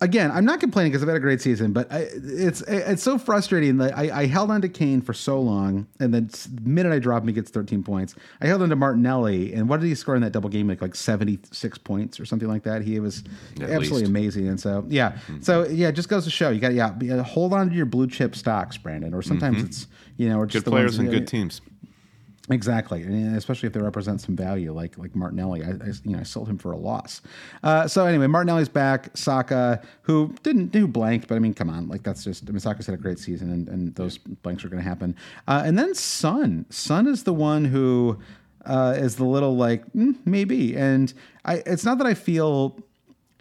again, 0.00 0.32
I'm 0.32 0.44
not 0.44 0.58
complaining 0.58 0.90
because 0.90 1.00
I've 1.04 1.08
had 1.08 1.16
a 1.16 1.20
great 1.20 1.40
season, 1.40 1.72
but 1.72 1.90
I, 1.92 2.08
it's 2.12 2.60
it's 2.62 3.04
so 3.04 3.18
frustrating 3.18 3.76
that 3.76 3.96
I, 3.96 4.22
I 4.22 4.26
held 4.26 4.50
on 4.50 4.60
to 4.62 4.68
Kane 4.68 5.00
for 5.00 5.14
so 5.14 5.40
long, 5.40 5.86
and 6.00 6.12
then 6.12 6.26
the 6.26 6.68
minute 6.68 6.92
I 6.92 6.98
drop 6.98 7.22
him, 7.22 7.28
he 7.28 7.34
gets 7.34 7.50
13 7.52 7.84
points. 7.84 8.16
I 8.40 8.48
held 8.48 8.62
on 8.62 8.68
to 8.70 8.74
Martinelli, 8.76 9.52
and 9.54 9.68
what 9.68 9.78
did 9.80 9.86
he 9.86 9.94
score 9.94 10.16
in 10.16 10.22
that 10.22 10.32
double 10.32 10.48
game? 10.48 10.66
Like 10.66 10.82
like 10.82 10.96
76 10.96 11.78
points 11.78 12.18
or 12.18 12.24
something 12.24 12.48
like 12.48 12.64
that. 12.64 12.82
He 12.82 12.98
was 12.98 13.22
At 13.60 13.70
absolutely 13.70 14.00
least. 14.00 14.10
amazing, 14.10 14.48
and 14.48 14.58
so 14.58 14.84
yeah, 14.88 15.18
so 15.40 15.68
yeah, 15.68 15.86
it 15.88 15.92
just 15.92 16.08
goes 16.08 16.24
to 16.24 16.30
show 16.30 16.50
you 16.50 16.58
got 16.60 16.74
yeah, 16.74 16.94
uh, 17.14 17.22
hold 17.22 17.52
on 17.52 17.70
to 17.70 17.74
your 17.76 17.86
blue 17.86 18.08
chip 18.08 18.34
stocks, 18.34 18.76
Brandon, 18.76 19.14
or 19.14 19.22
sometimes 19.22 19.62
it's 19.62 19.86
you 20.16 20.28
know, 20.28 20.38
or 20.38 20.46
just 20.46 20.64
good 20.64 20.70
the 20.70 20.74
players 20.74 20.98
and 20.98 21.10
good 21.10 21.26
teams. 21.26 21.60
Exactly, 22.50 23.02
and 23.02 23.36
especially 23.36 23.68
if 23.68 23.72
they 23.72 23.80
represent 23.80 24.20
some 24.20 24.34
value, 24.34 24.72
like 24.72 24.98
like 24.98 25.14
Martinelli. 25.14 25.62
I, 25.62 25.68
I 25.68 25.92
you 26.04 26.12
know 26.12 26.18
I 26.18 26.24
sold 26.24 26.48
him 26.48 26.58
for 26.58 26.72
a 26.72 26.76
loss. 26.76 27.22
Uh, 27.62 27.86
so 27.86 28.04
anyway, 28.04 28.26
Martinelli's 28.26 28.68
back. 28.68 29.16
Saka, 29.16 29.80
who 30.02 30.34
didn't 30.42 30.72
do 30.72 30.88
blanked, 30.88 31.28
but 31.28 31.36
I 31.36 31.38
mean, 31.38 31.54
come 31.54 31.70
on, 31.70 31.88
like 31.88 32.02
that's 32.02 32.24
just. 32.24 32.48
I 32.48 32.50
mean, 32.50 32.58
Saka's 32.58 32.86
had 32.86 32.96
a 32.96 32.98
great 32.98 33.20
season, 33.20 33.52
and, 33.52 33.68
and 33.68 33.94
those 33.94 34.18
blanks 34.18 34.64
are 34.64 34.68
going 34.68 34.82
to 34.82 34.88
happen. 34.88 35.14
Uh, 35.46 35.62
and 35.64 35.78
then 35.78 35.94
Son, 35.94 36.66
Son 36.68 37.06
is 37.06 37.22
the 37.22 37.32
one 37.32 37.64
who 37.64 38.18
uh, 38.66 38.94
is 38.96 39.14
the 39.14 39.24
little 39.24 39.56
like 39.56 39.86
mm, 39.92 40.16
maybe, 40.24 40.76
and 40.76 41.14
I. 41.44 41.62
It's 41.64 41.84
not 41.84 41.98
that 41.98 42.08
I 42.08 42.14
feel 42.14 42.76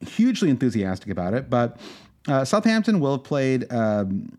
hugely 0.05 0.51
enthusiastic 0.51 1.09
about 1.09 1.33
it, 1.33 1.49
but 1.49 1.79
uh, 2.27 2.45
Southampton 2.45 2.99
will 2.99 3.17
have 3.17 3.23
played 3.23 3.71
um, 3.73 4.31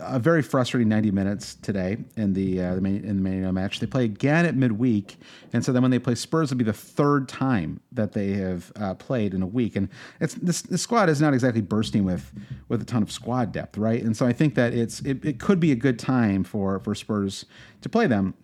a 0.00 0.18
very 0.18 0.42
frustrating 0.42 0.88
90 0.88 1.10
minutes 1.10 1.54
today 1.56 1.98
in 2.16 2.32
the 2.32 2.60
uh, 2.60 2.74
the 2.74 2.80
main, 2.80 3.04
in 3.04 3.22
the 3.22 3.30
United 3.30 3.52
match. 3.52 3.80
They 3.80 3.86
play 3.86 4.04
again 4.04 4.46
at 4.46 4.54
midweek, 4.54 5.16
and 5.52 5.64
so 5.64 5.72
then 5.72 5.82
when 5.82 5.90
they 5.90 5.98
play 5.98 6.14
Spurs, 6.14 6.50
it'll 6.50 6.58
be 6.58 6.64
the 6.64 6.72
third 6.72 7.28
time 7.28 7.80
that 7.92 8.12
they 8.12 8.32
have 8.32 8.72
uh, 8.76 8.94
played 8.94 9.34
in 9.34 9.42
a 9.42 9.46
week. 9.46 9.76
And 9.76 9.88
it's 10.20 10.34
this, 10.34 10.62
this 10.62 10.82
squad 10.82 11.08
is 11.08 11.20
not 11.20 11.34
exactly 11.34 11.62
bursting 11.62 12.04
with 12.04 12.32
with 12.68 12.82
a 12.82 12.84
ton 12.84 13.02
of 13.02 13.12
squad 13.12 13.52
depth, 13.52 13.76
right? 13.78 14.02
And 14.02 14.16
so 14.16 14.26
I 14.26 14.32
think 14.32 14.54
that 14.54 14.74
it's 14.74 15.00
it, 15.00 15.24
it 15.24 15.40
could 15.40 15.60
be 15.60 15.72
a 15.72 15.76
good 15.76 15.98
time 15.98 16.44
for 16.44 16.78
for 16.80 16.94
Spurs 16.94 17.44
to 17.82 17.88
play 17.88 18.06
them. 18.06 18.34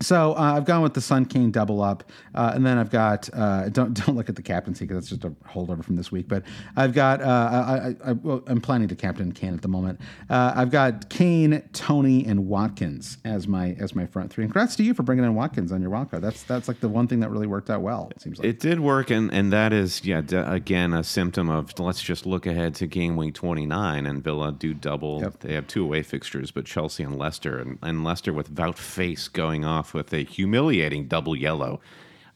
So 0.00 0.32
uh, 0.32 0.54
I've 0.56 0.66
gone 0.66 0.82
with 0.82 0.94
the 0.94 1.00
Sun 1.00 1.26
King 1.26 1.50
double 1.50 1.82
up, 1.82 2.04
uh, 2.34 2.52
and 2.54 2.66
then 2.66 2.78
I've 2.78 2.90
got 2.90 3.30
uh, 3.32 3.68
don't 3.70 3.94
don't 4.06 4.16
look 4.16 4.28
at 4.28 4.36
the 4.36 4.42
captaincy 4.42 4.84
because 4.84 4.96
that's 4.96 5.08
just 5.08 5.24
a 5.24 5.30
holdover 5.48 5.84
from 5.84 5.96
this 5.96 6.12
week. 6.12 6.28
But 6.28 6.42
I've 6.76 6.92
got 6.92 7.22
uh, 7.22 7.24
I, 7.24 7.74
I, 8.08 8.10
I, 8.10 8.12
well, 8.12 8.42
I'm 8.46 8.60
planning 8.60 8.88
to 8.88 8.96
captain 8.96 9.32
Kane 9.32 9.54
at 9.54 9.62
the 9.62 9.68
moment. 9.68 10.00
Uh, 10.28 10.52
I've 10.54 10.70
got 10.70 11.08
Kane, 11.08 11.62
Toney, 11.72 12.26
and 12.26 12.46
Watkins 12.46 13.18
as 13.24 13.48
my 13.48 13.76
as 13.78 13.94
my 13.94 14.06
front 14.06 14.30
three. 14.30 14.44
And 14.44 14.52
congrats 14.52 14.76
to 14.76 14.82
you 14.82 14.92
for 14.92 15.02
bringing 15.02 15.24
in 15.24 15.34
Watkins 15.34 15.72
on 15.72 15.80
your 15.80 15.90
wild 15.90 16.10
card. 16.10 16.22
That's 16.22 16.42
that's 16.42 16.68
like 16.68 16.80
the 16.80 16.88
one 16.88 17.08
thing 17.08 17.20
that 17.20 17.30
really 17.30 17.46
worked 17.46 17.70
out 17.70 17.80
well. 17.80 18.08
It 18.14 18.20
seems 18.20 18.38
like. 18.38 18.46
It 18.46 18.60
did 18.60 18.80
work, 18.80 19.10
and, 19.10 19.32
and 19.32 19.52
that 19.52 19.72
is, 19.72 20.04
yeah, 20.04 20.20
d- 20.20 20.36
again, 20.36 20.92
a 20.92 21.04
symptom 21.04 21.48
of 21.48 21.78
let's 21.78 22.02
just 22.02 22.26
look 22.26 22.46
ahead 22.46 22.74
to 22.76 22.86
game 22.86 23.16
week 23.16 23.34
29, 23.34 24.06
and 24.06 24.22
Villa 24.22 24.52
do 24.52 24.74
double. 24.74 25.20
Yep. 25.22 25.40
They 25.40 25.54
have 25.54 25.66
two 25.66 25.84
away 25.84 26.02
fixtures, 26.02 26.50
but 26.50 26.66
Chelsea 26.66 27.02
and 27.02 27.16
Leicester, 27.16 27.58
and, 27.58 27.78
and 27.82 28.04
Leicester 28.04 28.32
with 28.32 28.54
Wout 28.54 28.76
Faes 28.76 29.32
going 29.32 29.64
off 29.64 29.85
with 29.94 30.12
a 30.12 30.24
humiliating 30.24 31.06
double 31.08 31.36
yellow. 31.36 31.80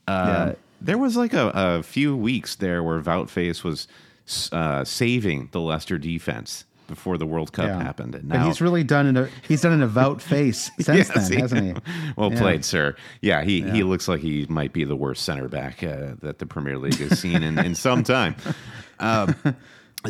Uh, 0.09 0.25
Yeah. 0.27 0.53
There 0.83 0.97
was 0.99 1.15
like 1.17 1.35
a, 1.35 1.51
a 1.55 1.83
few 1.83 2.17
weeks 2.17 2.57
there 2.57 2.83
where 2.83 2.99
Wout 3.01 3.27
Faes 3.29 3.63
was 3.63 3.87
uh, 4.51 4.83
saving 4.85 5.51
the 5.53 5.61
Leicester 5.61 5.99
defense 5.99 6.65
before 6.89 7.19
the 7.19 7.27
World 7.27 7.53
Cup 7.53 7.67
Yeah. 7.67 7.83
happened. 7.83 8.15
And 8.15 8.29
but 8.31 8.39
now 8.39 8.47
he's 8.47 8.61
really 8.63 8.83
done 8.83 9.07
in 9.07 9.17
a 9.17 9.29
he's 9.47 9.61
done 9.61 9.73
an 9.73 9.83
about 9.83 10.23
face 10.23 10.71
since 10.81 11.09
Yes, 11.09 11.29
then, 11.29 11.39
hasn't 11.39 11.65
he? 11.65 11.75
well 12.17 12.33
Yeah. 12.33 12.39
played, 12.41 12.65
sir. 12.65 12.97
Yeah, 13.21 13.45
he, 13.45 13.61
he 13.63 13.83
looks 13.85 14.09
like 14.09 14.21
he 14.21 14.47
might 14.49 14.73
be 14.73 14.85
the 14.85 14.97
worst 14.97 15.25
center 15.25 15.49
back 15.49 15.85
uh, 15.85 16.15
that 16.23 16.39
the 16.39 16.47
Premier 16.47 16.79
League 16.79 16.97
has 16.99 17.19
seen 17.19 17.43
in, 17.43 17.59
in 17.59 17.75
some 17.75 18.03
time. 18.03 18.35
Um, 18.99 19.35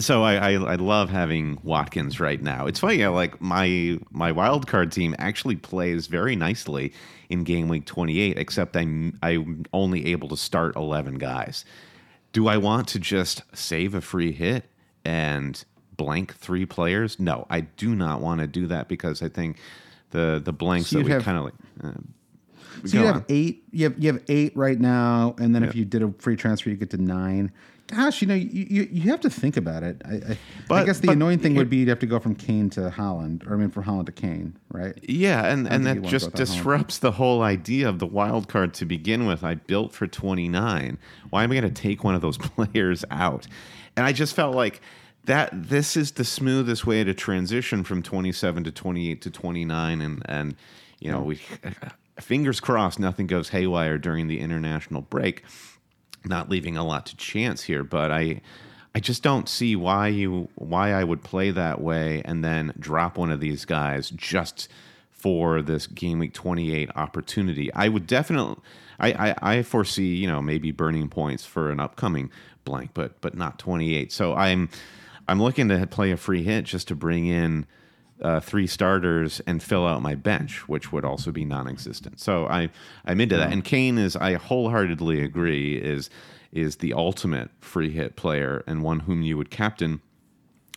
so 0.01 0.25
I, 0.25 0.35
I 0.35 0.51
I 0.55 0.75
love 0.75 1.11
having 1.11 1.59
Watkins 1.63 2.19
right 2.19 2.43
now. 2.43 2.67
It's 2.67 2.81
funny, 2.81 3.05
uh, 3.05 3.13
like 3.13 3.41
my 3.41 3.99
my 4.11 4.33
wild 4.33 4.67
card 4.67 4.91
team 4.91 5.15
actually 5.19 5.55
plays 5.55 6.09
very 6.09 6.35
nicely 6.35 6.93
in 7.31 7.45
game 7.45 7.69
week 7.69 7.87
28, 7.87 8.37
except 8.39 8.77
I'm 8.77 9.19
I'm 9.23 9.65
only 9.73 10.07
able 10.07 10.29
to 10.29 10.37
start 10.37 10.77
11 10.77 11.15
guys. 11.19 11.65
Do 12.33 12.47
I 12.49 12.59
want 12.59 12.89
to 12.89 12.99
just 12.99 13.43
save 13.55 13.95
a 13.95 14.01
free 14.01 14.33
hit 14.33 14.65
and 15.05 15.65
blank 15.97 16.35
three 16.35 16.67
players? 16.67 17.19
No, 17.19 17.47
I 17.51 17.61
do 17.63 17.95
not 17.95 18.21
want 18.21 18.41
to 18.41 18.47
do 18.47 18.67
that 18.69 18.89
because 18.89 19.23
I 19.23 19.29
think 19.29 19.59
the 20.11 20.41
the 20.45 20.53
blanks 20.53 20.91
So 20.91 20.99
that 20.99 21.05
we 21.05 21.23
kind 21.23 21.39
of 21.39 21.45
like. 21.45 21.55
Uh, 21.83 21.93
So 22.87 22.99
you 22.99 23.07
on. 23.07 23.15
have 23.15 23.25
eight. 23.29 23.65
You 23.73 23.85
have 23.85 23.99
you 23.99 24.13
have 24.13 24.23
eight 24.29 24.57
right 24.57 24.79
now, 24.79 25.35
and 25.39 25.55
then 25.55 25.63
Yeah. 25.63 25.69
if 25.71 25.75
you 25.75 25.85
did 25.85 26.03
a 26.03 26.13
free 26.19 26.37
transfer, 26.37 26.71
you 26.71 26.77
get 26.77 26.91
to 26.91 26.99
nine. 26.99 27.53
Gosh, 27.91 28.23
you 28.23 28.29
know, 28.29 28.35
you, 28.35 28.67
you, 28.71 28.89
you 28.91 29.11
have 29.11 29.21
to 29.21 29.31
think 29.31 29.57
about 29.57 29.83
it. 29.83 30.01
I, 30.05 30.15
I, 30.15 30.81
I 30.81 30.85
guess 30.85 31.01
the 31.01 31.09
but 31.09 31.17
annoying 31.17 31.41
thing 31.41 31.53
here- 31.53 31.61
would 31.61 31.71
be 31.71 31.79
you'd 31.79 31.89
have 31.89 31.99
to 32.01 32.07
go 32.07 32.21
from 32.21 32.37
Kane 32.37 32.71
to 32.71 32.91
Haaland, 32.91 33.49
or 33.49 33.55
I 33.55 33.57
mean, 33.57 33.71
from 33.71 33.85
Haaland 33.85 34.07
to 34.07 34.13
Kane, 34.13 34.57
right? 34.71 34.97
Yeah, 35.03 35.47
and, 35.47 35.67
and 35.67 35.85
that 35.87 36.03
just 36.03 36.27
go 36.27 36.27
with 36.27 36.35
that 36.37 36.49
home. 36.49 36.57
disrupts 36.57 36.99
the 36.99 37.13
whole 37.13 37.43
idea 37.43 37.89
of 37.89 37.99
the 37.99 38.07
wild 38.07 38.49
card 38.49 38.75
to 38.75 38.85
begin 38.85 39.27
with. 39.27 39.43
I 39.43 39.57
built 39.57 39.93
for 39.93 40.07
29. 40.07 40.99
Why 41.31 41.45
am 41.45 41.51
I 41.51 41.61
going 41.61 41.75
to 41.75 41.83
take 41.83 42.05
one 42.05 42.15
of 42.15 42.21
those 42.21 42.39
players 42.39 43.05
out? 43.11 43.47
And 43.97 44.07
I 44.07 44.13
just 44.13 44.37
felt 44.37 44.55
like 44.55 44.81
that 45.25 45.51
this 45.53 45.97
is 45.97 46.13
the 46.13 46.25
smoothest 46.25 46.87
way 46.87 47.05
to 47.05 47.13
transition 47.13 47.85
from 47.85 48.03
27 48.03 48.65
to 48.65 48.73
28 48.73 49.23
to 49.23 49.31
29 49.31 50.01
and 50.01 50.23
and 50.27 50.57
you 50.99 51.11
know, 51.11 51.21
we 51.23 51.41
fingers 52.21 52.61
crossed 52.61 52.99
nothing 52.99 53.27
goes 53.27 53.49
haywire 53.49 53.99
during 53.99 54.29
the 54.29 54.41
international 54.41 55.03
break. 55.03 55.45
Not 56.25 56.49
leaving 56.49 56.77
a 56.77 56.85
lot 56.85 57.07
to 57.07 57.17
chance 57.17 57.63
here, 57.63 57.83
but 57.83 58.11
I 58.11 58.41
I 58.95 59.01
just 59.01 59.23
don't 59.23 59.49
see 59.49 59.77
why 59.77 60.09
you 60.09 60.49
why 60.57 60.93
I 60.93 61.05
would 61.05 61.23
play 61.23 61.51
that 61.51 61.81
way 61.81 62.23
and 62.25 62.45
then 62.45 62.73
drop 62.79 63.17
one 63.17 63.31
of 63.31 63.41
these 63.41 63.65
guys 63.65 64.11
just 64.11 64.69
for 65.11 65.63
this 65.63 65.87
game 65.87 66.19
week 66.19 66.33
28 66.33 66.91
opportunity. 66.97 67.73
I 67.75 67.89
would 67.89 68.07
definitely 68.07 68.57
I, 68.99 69.13
I, 69.13 69.35
I 69.59 69.63
foresee, 69.63 70.15
you 70.15 70.27
know, 70.27 70.43
maybe 70.43 70.73
burning 70.73 71.09
points 71.09 71.45
for 71.45 71.71
an 71.71 71.81
upcoming 71.81 72.31
blank, 72.65 72.91
but 72.95 73.21
but 73.21 73.37
not 73.37 73.59
28. 73.59 74.13
So 74.13 74.35
I'm 74.35 74.69
I'm 75.29 75.41
looking 75.41 75.69
to 75.69 75.87
play 75.87 76.11
a 76.11 76.17
free 76.17 76.43
hit 76.43 76.65
just 76.65 76.89
to 76.89 76.95
bring 76.95 77.27
in 77.27 77.67
uh, 78.23 78.41
three 78.41 78.67
starters 78.67 79.41
and 79.47 79.63
fill 79.63 79.87
out 79.87 80.03
my 80.03 80.15
bench, 80.15 80.69
which 80.69 80.93
would 80.93 81.05
also 81.05 81.31
be 81.31 81.45
non-existent. 81.45 82.21
So 82.21 82.47
I 82.47 82.71
I'm 83.05 83.21
into 83.21 83.37
that. 83.37 83.53
And 83.53 83.65
Kane 83.65 83.99
is 83.99 84.17
I 84.17 84.35
wholeheartedly 84.35 85.23
agree 85.23 85.77
is 85.77 86.11
is 86.53 86.77
the 86.77 86.93
ultimate 86.93 87.51
free 87.61 87.91
hit 87.91 88.17
player 88.17 88.65
and 88.67 88.83
one 88.83 89.01
whom 89.01 89.23
you 89.23 89.37
would 89.37 89.51
captain. 89.51 90.01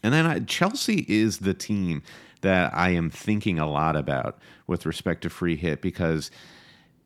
And 0.03 0.13
then 0.13 0.25
I, 0.25 0.39
Chelsea 0.39 1.05
is 1.07 1.39
the 1.39 1.53
team 1.53 2.03
that 2.41 2.73
I 2.75 2.89
am 2.89 3.09
thinking 3.09 3.57
a 3.57 3.69
lot 3.69 3.95
about 3.95 4.37
with 4.67 4.85
respect 4.85 5.23
to 5.23 5.29
free 5.29 5.55
hit 5.55 5.81
because 5.81 6.29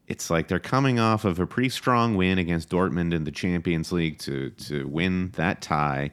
it's 0.07 0.29
like 0.29 0.47
they're 0.47 0.59
coming 0.59 0.99
off 0.99 1.25
of 1.25 1.39
a 1.39 1.45
pretty 1.45 1.69
strong 1.69 2.15
win 2.15 2.37
against 2.37 2.69
Dortmund 2.69 3.13
in 3.13 3.23
the 3.23 3.31
Champions 3.31 3.91
League 3.91 4.19
to 4.19 4.49
to 4.51 4.87
win 4.87 5.31
that 5.35 5.61
tie. 5.61 6.11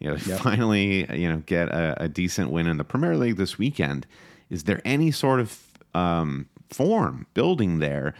You 0.00 0.10
know, 0.10 0.16
finally, 0.38 1.06
you 1.16 1.28
know, 1.30 1.42
get 1.46 1.68
a, 1.68 2.04
a, 2.04 2.08
decent 2.08 2.50
win 2.50 2.66
in 2.66 2.78
the 2.78 2.84
Premier 2.84 3.16
League 3.16 3.36
this 3.36 3.58
weekend. 3.58 4.06
Is 4.48 4.64
there 4.64 4.80
any 4.84 5.10
sort 5.10 5.40
of 5.40 5.58
um, 5.94 6.48
form 6.70 7.26
building 7.34 7.78
there 7.78 8.14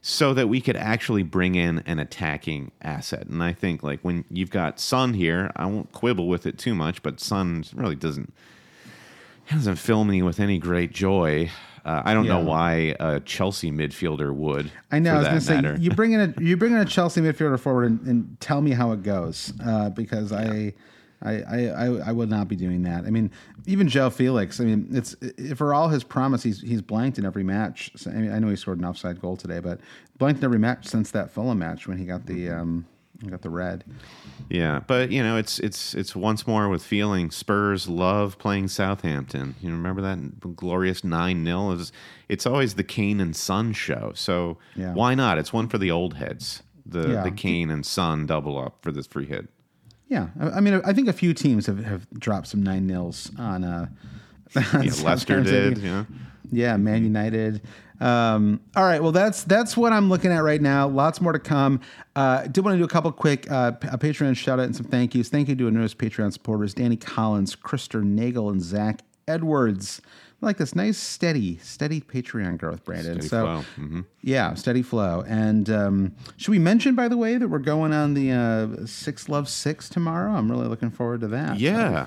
so 0.00 0.32
that 0.32 0.48
we 0.48 0.60
could 0.60 0.76
actually 0.76 1.22
bring 1.22 1.54
in 1.54 1.80
an 1.86 1.98
attacking 1.98 2.72
asset? 2.82 3.26
And 3.26 3.42
I 3.42 3.52
think 3.52 3.82
like 3.82 4.00
when 4.00 4.24
you've 4.30 4.50
got 4.50 4.80
Son 4.80 5.12
here, 5.14 5.52
I 5.54 5.66
won't 5.66 5.92
quibble 5.92 6.28
with 6.28 6.46
it 6.46 6.58
too 6.58 6.74
much, 6.74 7.02
but 7.02 7.20
Son 7.20 7.64
really 7.74 7.96
doesn't 7.96 8.32
doesn't 9.50 9.76
fill 9.76 10.04
me 10.04 10.22
with 10.22 10.40
any 10.40 10.58
great 10.58 10.92
joy. 10.92 11.50
Uh, 11.84 12.02
I 12.04 12.12
don't 12.12 12.26
Yeah. 12.26 12.34
know 12.34 12.44
why 12.44 12.94
a 13.00 13.20
Chelsea 13.20 13.70
midfielder 13.70 14.34
would. 14.34 14.70
I 14.90 14.98
know. 14.98 15.14
I 15.14 15.18
was 15.18 15.24
that 15.24 15.30
going 15.30 15.40
to 15.40 15.46
say 15.46 15.54
matter. 15.54 15.76
you 15.80 15.90
bring 15.90 16.12
in 16.12 16.20
a 16.20 16.42
you 16.42 16.56
bring 16.56 16.72
in 16.72 16.78
a 16.78 16.84
Chelsea 16.96 17.20
midfielder 17.20 17.58
forward 17.58 17.90
and, 17.90 18.00
and 18.06 18.40
tell 18.40 18.60
me 18.60 18.72
how 18.72 18.92
it 18.92 19.02
goes 19.02 19.52
uh, 19.64 19.88
because 19.90 20.32
I, 20.32 20.42
I 20.42 20.74
I 21.22 21.42
I 21.42 21.86
I 22.08 22.12
would 22.12 22.30
not 22.30 22.46
be 22.48 22.56
doing 22.56 22.82
that. 22.82 23.04
I 23.04 23.10
mean, 23.10 23.30
even 23.66 23.86
João 23.88 24.08
Félix. 24.10 24.60
I 24.60 24.64
mean, 24.64 24.88
it's 24.92 25.16
for 25.56 25.74
all 25.74 25.88
his 25.88 26.04
promise, 26.04 26.42
he's 26.42 26.60
he's 26.60 26.82
blanked 26.82 27.18
in 27.18 27.24
every 27.24 27.42
match. 27.44 27.90
So, 27.96 28.10
I 28.10 28.14
mean, 28.14 28.32
I 28.32 28.38
know 28.38 28.48
he 28.48 28.56
scored 28.56 28.78
an 28.78 28.84
offside 28.84 29.20
goal 29.20 29.36
today, 29.36 29.58
but 29.60 29.80
blanked 30.18 30.38
in 30.38 30.44
every 30.44 30.58
match 30.58 30.86
since 30.86 31.10
that 31.12 31.30
Fulham 31.30 31.58
match 31.58 31.88
when 31.88 31.98
he 31.98 32.04
got 32.04 32.26
the 32.26 32.50
um 32.50 32.86
he 33.20 33.28
got 33.28 33.42
the 33.42 33.50
red. 33.50 33.82
Yeah, 34.48 34.80
but 34.86 35.10
you 35.10 35.22
know, 35.24 35.36
it's 35.36 35.58
it's 35.58 35.92
it's 35.94 36.14
once 36.14 36.46
more 36.46 36.68
with 36.68 36.84
feeling. 36.84 37.32
Spurs 37.32 37.88
love 37.88 38.38
playing 38.38 38.68
Southampton. 38.68 39.56
You 39.60 39.70
remember 39.72 40.00
that 40.02 40.56
glorious 40.56 41.02
nine 41.02 41.44
0 41.44 41.72
It's 41.72 41.90
it's 42.28 42.46
always 42.46 42.74
the 42.74 42.84
Kane 42.84 43.20
and 43.20 43.34
Son 43.34 43.72
show. 43.72 44.12
So 44.14 44.58
Yeah. 44.76 44.92
why 44.94 45.16
not? 45.16 45.36
It's 45.38 45.52
one 45.52 45.68
for 45.68 45.78
the 45.78 45.90
old 45.90 46.14
heads. 46.14 46.62
The 46.86 47.08
Yeah. 47.08 47.22
the 47.24 47.32
Kane 47.32 47.70
and 47.70 47.84
Son 47.84 48.24
double 48.24 48.56
up 48.56 48.78
for 48.82 48.92
this 48.92 49.08
free 49.08 49.26
hit. 49.26 49.48
Yeah, 50.08 50.28
I, 50.40 50.50
I 50.50 50.60
mean, 50.60 50.80
I 50.84 50.92
think 50.92 51.08
a 51.08 51.12
few 51.12 51.34
teams 51.34 51.66
have, 51.66 51.84
have 51.84 52.08
dropped 52.18 52.48
some 52.48 52.62
nine 52.62 52.86
nils 52.86 53.30
on. 53.38 53.64
Uh, 53.64 53.86
on 54.72 54.82
Yeah, 54.84 54.92
Leicester 55.02 55.42
did. 55.42 55.82
Know. 55.82 56.06
Yeah, 56.50 56.76
Man 56.76 57.04
United. 57.04 57.62
Um, 58.00 58.60
all 58.76 58.84
right, 58.84 59.02
well 59.02 59.12
that's 59.12 59.42
that's 59.42 59.76
what 59.76 59.92
I'm 59.92 60.08
looking 60.08 60.30
at 60.30 60.42
right 60.42 60.60
now. 60.60 60.86
Lots 60.86 61.20
more 61.20 61.32
to 61.32 61.38
come. 61.38 61.80
Uh, 62.14 62.46
did 62.46 62.64
want 62.64 62.74
to 62.74 62.78
do 62.78 62.84
a 62.84 62.88
couple 62.88 63.10
quick 63.10 63.50
uh, 63.50 63.72
a 63.82 63.98
Patreon 63.98 64.36
shout 64.36 64.60
out 64.60 64.66
and 64.66 64.76
some 64.76 64.86
thank 64.86 65.14
yous. 65.14 65.28
Thank 65.28 65.48
you 65.48 65.56
to 65.56 65.64
our 65.64 65.70
newest 65.70 65.98
Patreon 65.98 66.32
supporters: 66.32 66.74
Danny 66.74 66.96
Collins, 66.96 67.56
Krister 67.56 68.02
Nagel, 68.04 68.50
and 68.50 68.62
Zach 68.62 69.00
Edwards. 69.26 70.00
Like 70.40 70.56
this 70.58 70.76
nice, 70.76 70.96
steady, 70.96 71.58
steady 71.58 72.00
Patreon 72.00 72.58
growth, 72.58 72.84
Brandon. 72.84 73.14
Steady 73.14 73.28
so, 73.28 73.44
flow. 73.44 73.84
Mhm. 73.84 74.04
yeah, 74.22 74.54
steady 74.54 74.82
flow. 74.82 75.24
And 75.26 75.68
um, 75.68 76.12
should 76.36 76.52
we 76.52 76.60
mention, 76.60 76.94
by 76.94 77.08
the 77.08 77.16
way, 77.16 77.38
that 77.38 77.48
we're 77.48 77.58
going 77.58 77.92
on 77.92 78.14
the 78.14 78.30
uh, 78.30 78.86
Six 78.86 79.28
Love 79.28 79.48
Six 79.48 79.88
tomorrow? 79.88 80.30
I'm 80.32 80.48
really 80.48 80.68
looking 80.68 80.90
forward 80.90 81.22
to 81.22 81.28
that. 81.28 81.58
Yeah, 81.58 82.06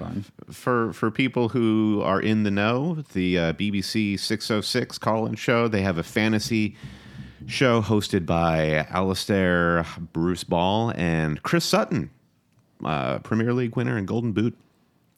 for 0.50 0.94
for 0.94 1.12
people 1.12 1.50
who 1.50 2.02
are 2.06 2.22
in 2.22 2.44
the 2.44 2.52
know, 2.52 3.04
the 3.12 3.38
uh, 3.38 3.54
BBC 3.54 4.17
606 4.17 4.98
call-in 4.98 5.36
show, 5.36 5.67
they 5.67 5.82
have 5.82 5.98
a 5.98 6.04
fantasy 6.04 6.78
show 7.48 7.82
hosted 7.82 8.26
by 8.26 8.88
Alistair 8.89 9.86
Bruce 10.13 10.46
Ball 10.46 10.94
and 10.96 11.44
Chris 11.44 11.65
Sutton, 11.65 12.12
uh, 12.86 13.20
Premier 13.20 13.54
League 13.54 13.76
winner 13.76 13.98
and 13.98 14.08
Golden 14.08 14.32
Boot 14.32 14.58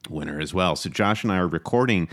winner 0.10 0.39
as 0.39 0.54
well. 0.54 0.76
So 0.76 0.89
Josh 0.89 1.23
and 1.23 1.32
I 1.32 1.38
are 1.38 1.47
recording 1.47 2.10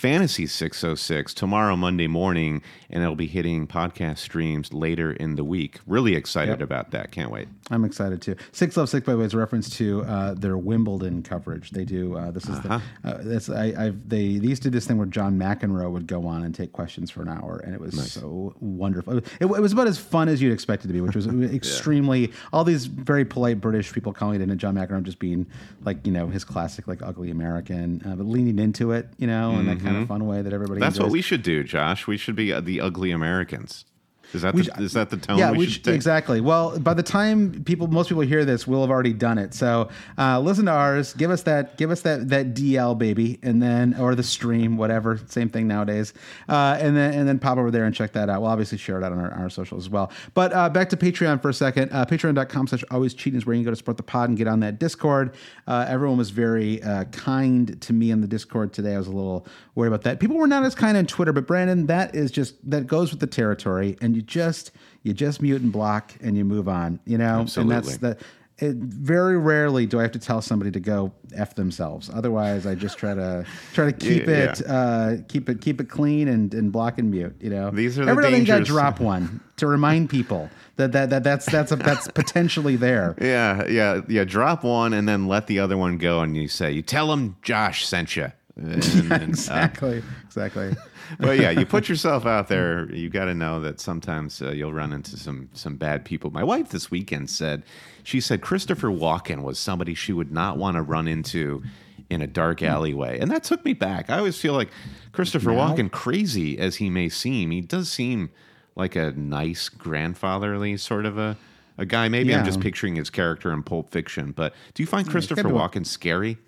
Fantasy 0.00 0.46
606 0.46 1.32
tomorrow, 1.32 1.74
Monday 1.74 2.06
morning, 2.06 2.60
and 2.90 3.02
it'll 3.02 3.16
be 3.16 3.26
hitting 3.26 3.66
podcast 3.66 4.18
streams 4.18 4.74
later 4.74 5.10
in 5.10 5.36
the 5.36 5.42
week. 5.42 5.80
Really 5.86 6.14
excited 6.14 6.50
Yep. 6.58 6.60
about 6.60 6.90
that. 6.90 7.10
Can't 7.12 7.30
wait. 7.30 7.48
I'm 7.70 7.82
excited 7.82 8.20
too. 8.20 8.36
Six 8.52 8.76
Love 8.76 8.90
Six, 8.90 9.06
by 9.06 9.12
the 9.12 9.18
way, 9.18 9.24
is 9.24 9.32
a 9.32 9.38
reference 9.38 9.70
to 9.78 10.02
uh, 10.02 10.34
their 10.34 10.58
Wimbledon 10.58 11.22
coverage. 11.22 11.70
They 11.70 11.86
do. 11.86 12.14
Uh, 12.14 12.30
this 12.30 12.44
is 12.44 12.58
Uh-huh. 12.58 12.78
the. 13.02 13.08
Uh, 13.08 13.20
that's 13.24 13.48
I. 13.48 13.72
I've, 13.86 14.06
they, 14.06 14.36
they 14.36 14.46
used 14.48 14.62
to 14.64 14.68
do 14.70 14.74
this 14.76 14.86
thing 14.86 14.98
where 14.98 15.06
John 15.06 15.38
McEnroe 15.38 15.90
would 15.90 16.06
go 16.06 16.26
on 16.26 16.42
and 16.44 16.54
take 16.54 16.72
questions 16.72 17.10
for 17.10 17.22
an 17.22 17.28
hour, 17.28 17.62
and 17.64 17.74
it 17.74 17.80
was 17.80 18.12
so 18.12 18.54
wonderful. 18.60 19.16
It, 19.16 19.24
it 19.40 19.46
was 19.48 19.72
about 19.72 19.86
as 19.86 19.96
fun 19.96 20.28
as 20.28 20.42
you'd 20.42 20.52
expect 20.52 20.84
it 20.84 20.88
to 20.88 20.92
be, 20.92 21.00
which 21.00 21.16
was 21.16 21.26
extremely. 21.54 22.32
All 22.52 22.64
these 22.64 22.84
very 22.84 23.24
polite 23.24 23.62
British 23.62 23.90
people 23.94 24.12
calling 24.12 24.42
it 24.42 24.44
in, 24.44 24.50
and 24.50 24.60
John 24.60 24.74
McEnroe 24.74 25.02
just 25.02 25.18
being 25.18 25.46
like 25.84 26.06
you 26.06 26.12
know 26.12 26.28
his 26.28 26.44
classic 26.44 26.86
like 26.86 27.00
ugly 27.02 27.30
American, 27.30 28.02
uh, 28.06 28.14
but 28.14 28.26
leaning 28.26 28.58
into 28.58 28.92
it, 28.92 29.08
you 29.16 29.26
know, 29.26 29.52
in 29.58 29.64
that 29.66 29.85
kind 29.86 30.02
of 30.02 30.08
fun 30.08 30.26
way 30.26 30.42
that 30.42 30.52
everybody. 30.52 30.80
Mm-hmm. 30.80 30.86
That's 30.88 30.98
what 30.98 31.10
we 31.10 31.22
should 31.22 31.42
do, 31.42 31.64
Josh. 31.64 32.06
We 32.06 32.16
should 32.16 32.36
be 32.36 32.52
uh, 32.52 32.60
the 32.60 32.80
ugly 32.80 33.10
Americans. 33.10 33.84
Is 34.32 34.42
that 34.42 34.54
We 34.54 34.62
the, 34.62 34.82
is 34.82 34.92
that 34.92 35.10
the 35.10 35.16
tone 35.16 35.38
yeah, 35.38 35.50
we, 35.50 35.58
we 35.58 35.66
should 35.66 35.86
exactly. 35.88 36.40
Well, 36.40 36.78
by 36.78 36.94
the 36.94 37.02
time 37.02 37.62
people, 37.64 37.86
most 37.86 38.08
people 38.08 38.22
hear 38.22 38.44
this, 38.44 38.66
we'll 38.66 38.80
have 38.80 38.90
already 38.90 39.12
done 39.12 39.38
it. 39.38 39.54
So 39.54 39.88
uh, 40.18 40.40
listen 40.40 40.66
to 40.66 40.72
ours. 40.72 41.14
Give 41.14 41.30
us 41.30 41.42
that. 41.42 41.76
Give 41.76 41.90
us 41.90 42.02
that 42.02 42.28
that 42.28 42.54
DL 42.54 42.98
baby, 42.98 43.38
and 43.42 43.62
then 43.62 43.94
or 43.94 44.14
the 44.14 44.22
stream, 44.22 44.76
whatever. 44.76 45.20
Same 45.28 45.48
thing 45.48 45.68
nowadays. 45.68 46.12
Uh, 46.48 46.76
and 46.80 46.96
then 46.96 47.14
and 47.14 47.28
then 47.28 47.38
pop 47.38 47.58
over 47.58 47.70
there 47.70 47.84
and 47.84 47.94
check 47.94 48.12
that 48.12 48.28
out. 48.28 48.42
We'll 48.42 48.50
obviously 48.50 48.78
share 48.78 48.98
it 48.98 49.04
out 49.04 49.12
on 49.12 49.18
our, 49.18 49.32
our 49.32 49.50
socials 49.50 49.84
as 49.84 49.90
well. 49.90 50.10
But 50.34 50.52
uh, 50.52 50.68
back 50.68 50.88
to 50.90 50.96
Patreon 50.96 51.40
for 51.40 51.48
a 51.48 51.54
second. 51.54 51.90
Uh, 51.92 52.04
Patreon.com/slash 52.04 52.84
always 52.90 53.14
cheating 53.14 53.38
is 53.38 53.46
where 53.46 53.54
you 53.54 53.60
can 53.60 53.66
go 53.66 53.70
to 53.70 53.76
support 53.76 53.96
the 53.96 54.02
pod 54.02 54.28
and 54.28 54.38
get 54.38 54.48
on 54.48 54.60
that 54.60 54.78
Discord. 54.78 55.34
Uh, 55.66 55.86
everyone 55.88 56.18
was 56.18 56.30
very 56.30 56.82
uh, 56.82 57.04
kind 57.04 57.80
to 57.82 57.92
me 57.92 58.10
in 58.10 58.20
the 58.20 58.26
Discord 58.26 58.72
today. 58.72 58.94
I 58.94 58.98
was 58.98 59.06
a 59.06 59.12
little 59.12 59.46
worried 59.74 59.88
about 59.88 60.02
that. 60.02 60.20
People 60.20 60.36
were 60.36 60.46
not 60.46 60.64
as 60.64 60.74
kind 60.74 60.96
on 60.96 61.06
Twitter, 61.06 61.32
but 61.32 61.46
Brandon, 61.46 61.86
that 61.86 62.14
is 62.14 62.30
just 62.30 62.54
that 62.68 62.86
goes 62.86 63.10
with 63.10 63.20
the 63.20 63.26
territory, 63.26 63.96
and 64.00 64.15
you 64.16 64.22
just 64.22 64.72
you 65.02 65.12
just 65.12 65.40
mute 65.42 65.62
and 65.62 65.70
block 65.70 66.12
and 66.20 66.36
you 66.36 66.44
move 66.44 66.68
on. 66.68 66.98
You 67.04 67.18
know, 67.18 67.40
and 67.40 67.70
that's 67.70 67.88
Absolutely. 67.92 68.14
the. 68.14 68.16
It, 68.58 68.76
very 68.76 69.36
rarely 69.36 69.84
do 69.84 69.98
I 69.98 70.02
have 70.02 70.12
to 70.12 70.18
tell 70.18 70.40
somebody 70.40 70.70
to 70.70 70.80
go 70.80 71.12
f 71.34 71.54
themselves. 71.54 72.08
Otherwise, 72.08 72.64
I 72.64 72.74
just 72.74 72.96
try 72.96 73.12
to 73.12 73.44
try 73.74 73.84
to 73.84 73.92
keep 74.06 74.26
Yeah, 74.26 74.52
it 74.52 74.62
uh, 74.66 75.16
keep 75.28 75.50
it 75.50 75.60
keep 75.60 75.78
it 75.78 75.90
clean 75.90 76.26
and, 76.26 76.54
and 76.54 76.72
block 76.72 76.98
and 76.98 77.10
mute. 77.10 77.36
You 77.38 77.50
know, 77.50 77.70
These 77.70 77.98
are 77.98 78.06
the 78.06 78.12
every 78.12 78.22
now 78.22 78.28
and 78.28 78.34
then 78.36 78.40
you 78.40 78.46
got 78.46 78.58
to 78.60 78.64
drop 78.64 78.98
one 78.98 79.42
to 79.58 79.66
remind 79.66 80.08
people 80.08 80.48
that 80.76 80.92
that, 80.92 81.10
that 81.10 81.22
that's 81.22 81.44
that's 81.44 81.70
a, 81.70 81.76
that's 81.76 82.08
potentially 82.08 82.76
there. 82.76 83.14
Yeah, 83.20 83.66
yeah, 83.68 84.00
yeah. 84.08 84.24
Drop 84.24 84.64
one 84.64 84.94
and 84.94 85.06
then 85.06 85.28
let 85.28 85.48
the 85.48 85.58
other 85.58 85.76
one 85.76 85.98
go, 85.98 86.22
and 86.22 86.34
you 86.34 86.48
say, 86.48 86.72
"You 86.72 86.80
tell 86.80 87.08
them 87.08 87.36
Josh 87.42 87.84
sent 87.86 88.16
you." 88.16 88.32
And, 88.56 88.82
and, 88.82 89.12
uh, 89.12 89.14
Exactly, 89.22 90.02
exactly. 90.24 90.74
but 91.20 91.38
yeah, 91.38 91.50
you 91.50 91.66
put 91.66 91.88
yourself 91.88 92.24
out 92.24 92.48
there. 92.48 92.90
You 92.92 93.10
got 93.10 93.26
to 93.26 93.34
know 93.34 93.60
that 93.60 93.80
sometimes 93.80 94.40
uh, 94.40 94.50
you'll 94.50 94.72
run 94.72 94.92
into 94.92 95.16
some 95.16 95.50
some 95.52 95.76
bad 95.76 96.04
people. 96.04 96.30
My 96.30 96.42
wife 96.42 96.70
this 96.70 96.90
weekend 96.90 97.28
said 97.28 97.62
she 98.02 98.20
said 98.20 98.40
Christopher 98.40 98.88
Walken 98.88 99.42
was 99.42 99.58
somebody 99.58 99.94
she 99.94 100.12
would 100.12 100.32
not 100.32 100.56
want 100.56 100.76
to 100.76 100.82
run 100.82 101.06
into 101.06 101.62
in 102.08 102.22
a 102.22 102.26
dark 102.26 102.62
alleyway, 102.62 103.18
and 103.18 103.30
that 103.30 103.44
took 103.44 103.64
me 103.64 103.72
back. 103.72 104.08
I 104.08 104.18
always 104.18 104.40
feel 104.40 104.54
like 104.54 104.70
Christopher 105.12 105.50
Walken, 105.50 105.90
crazy 105.90 106.58
as 106.58 106.76
he 106.76 106.88
may 106.88 107.08
seem, 107.08 107.50
he 107.50 107.60
does 107.60 107.90
seem 107.90 108.30
like 108.74 108.96
a 108.96 109.12
nice 109.12 109.68
grandfatherly 109.68 110.76
sort 110.76 111.06
of 111.06 111.18
a. 111.18 111.36
A 111.78 111.84
guy, 111.84 112.08
maybe 112.08 112.34
I'm 112.34 112.46
just 112.46 112.60
picturing 112.60 112.96
his 112.96 113.10
character 113.10 113.52
in 113.52 113.62
Pulp 113.62 113.90
Fiction, 113.90 114.32
but 114.32 114.54
do 114.72 114.82
you 114.82 114.86
find 114.86 115.06
Christopher 115.06 115.42
gotta 115.42 115.54
Walken 115.54 115.84
scary? 115.84 116.38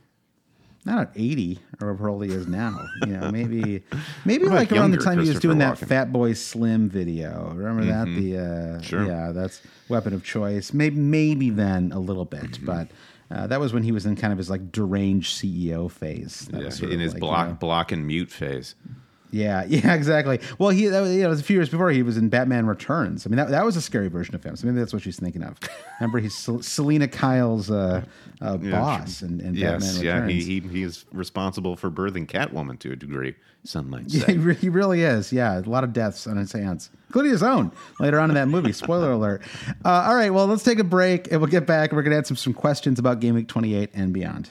Not 0.84 0.98
at 1.00 1.10
80 1.16 1.58
or 1.80 1.88
whatever 1.92 2.08
old 2.08 2.24
he 2.24 2.30
is 2.30 2.46
now. 2.46 2.78
You 3.02 3.06
know, 3.18 3.30
maybe 3.30 3.82
maybe 4.24 4.46
like 4.46 4.72
around 4.72 4.92
the 4.92 4.96
time 4.98 5.20
he 5.20 5.28
was 5.28 5.38
doing 5.40 5.58
that 5.58 5.76
Walken? 5.78 5.88
Fatboy 6.12 6.36
Slim 6.36 6.88
video. 6.88 7.52
Remember 7.54 7.84
that? 7.84 8.06
The 8.06 8.38
uh, 8.78 8.80
Sure. 8.82 9.04
yeah, 9.06 9.32
that's 9.32 9.60
weapon 9.88 10.14
of 10.14 10.24
choice. 10.24 10.72
Maybe 10.72 10.96
maybe 10.96 11.50
then 11.50 11.92
a 11.92 11.98
little 11.98 12.24
bit, 12.24 12.42
Mm-hmm. 12.52 12.66
but. 12.66 12.88
Uh, 13.30 13.46
that 13.46 13.60
was 13.60 13.74
when 13.74 13.82
he 13.82 13.92
was 13.92 14.06
in 14.06 14.16
kind 14.16 14.32
of 14.32 14.38
his 14.38 14.48
like 14.48 14.72
deranged 14.72 15.38
CEO 15.38 15.90
phase. 15.90 16.48
That 16.50 16.62
Yeah, 16.80 16.88
in 16.88 16.98
his 16.98 17.12
like, 17.12 17.22
you 17.22 17.28
block 17.28 17.48
know- 17.48 17.54
block 17.56 17.92
and 17.92 18.06
mute 18.06 18.30
phase. 18.30 18.74
Yeah, 19.30 19.64
yeah, 19.68 19.94
exactly. 19.94 20.40
Well, 20.58 20.70
he 20.70 20.86
that 20.86 21.00
was, 21.00 21.12
you 21.12 21.20
know, 21.20 21.26
it 21.26 21.30
was 21.30 21.40
a 21.40 21.44
few 21.44 21.56
years 21.56 21.68
before 21.68 21.90
he 21.90 22.02
was 22.02 22.16
in 22.16 22.28
Batman 22.28 22.66
Returns. 22.66 23.26
I 23.26 23.30
mean, 23.30 23.36
that, 23.36 23.48
that 23.50 23.64
was 23.64 23.76
a 23.76 23.82
scary 23.82 24.08
version 24.08 24.34
of 24.34 24.42
him. 24.42 24.56
So 24.56 24.66
maybe 24.66 24.78
that's 24.78 24.92
what 24.92 25.02
she's 25.02 25.18
thinking 25.20 25.42
of. 25.42 25.58
Remember, 26.00 26.18
he's 26.18 26.34
Sel- 26.36 26.62
Selina 26.62 27.08
Kyle's 27.08 27.70
uh, 27.70 28.04
uh, 28.40 28.56
boss 28.56 29.22
in, 29.22 29.40
in 29.40 29.54
Yes, 29.54 29.84
Batman 29.96 30.04
yeah, 30.04 30.14
Returns. 30.22 30.46
he, 30.46 30.60
he 30.60 30.68
he 30.68 30.82
is 30.82 31.04
responsible 31.12 31.76
for 31.76 31.90
birthing 31.90 32.26
Catwoman 32.26 32.78
to 32.80 32.92
a 32.92 32.96
degree. 32.96 33.34
Some 33.64 33.90
might 33.90 34.04
Yeah, 34.08 34.24
say. 34.26 34.32
he, 34.32 34.38
re- 34.38 34.54
he 34.54 34.68
really 34.70 35.02
is. 35.02 35.32
Yeah, 35.32 35.58
a 35.58 35.60
lot 35.60 35.84
of 35.84 35.92
deaths 35.92 36.26
on 36.26 36.36
his 36.36 36.52
hands, 36.52 36.88
including 37.08 37.32
his 37.32 37.42
own 37.42 37.70
later 38.00 38.18
on 38.20 38.30
in 38.30 38.34
that 38.34 38.48
movie. 38.48 38.72
Spoiler 38.72 39.10
alert. 39.12 39.42
Uh, 39.84 40.06
all 40.08 40.14
right, 40.14 40.30
well, 40.30 40.46
let's 40.46 40.62
take 40.62 40.78
a 40.78 40.84
break 40.84 41.30
and 41.30 41.40
we'll 41.40 41.50
get 41.50 41.66
back. 41.66 41.92
We're 41.92 42.02
going 42.02 42.12
to 42.12 42.16
answer 42.18 42.34
some 42.36 42.54
questions 42.54 42.98
about 42.98 43.20
Game 43.20 43.34
Week 43.34 43.48
28 43.48 43.90
and 43.94 44.12
beyond. 44.14 44.50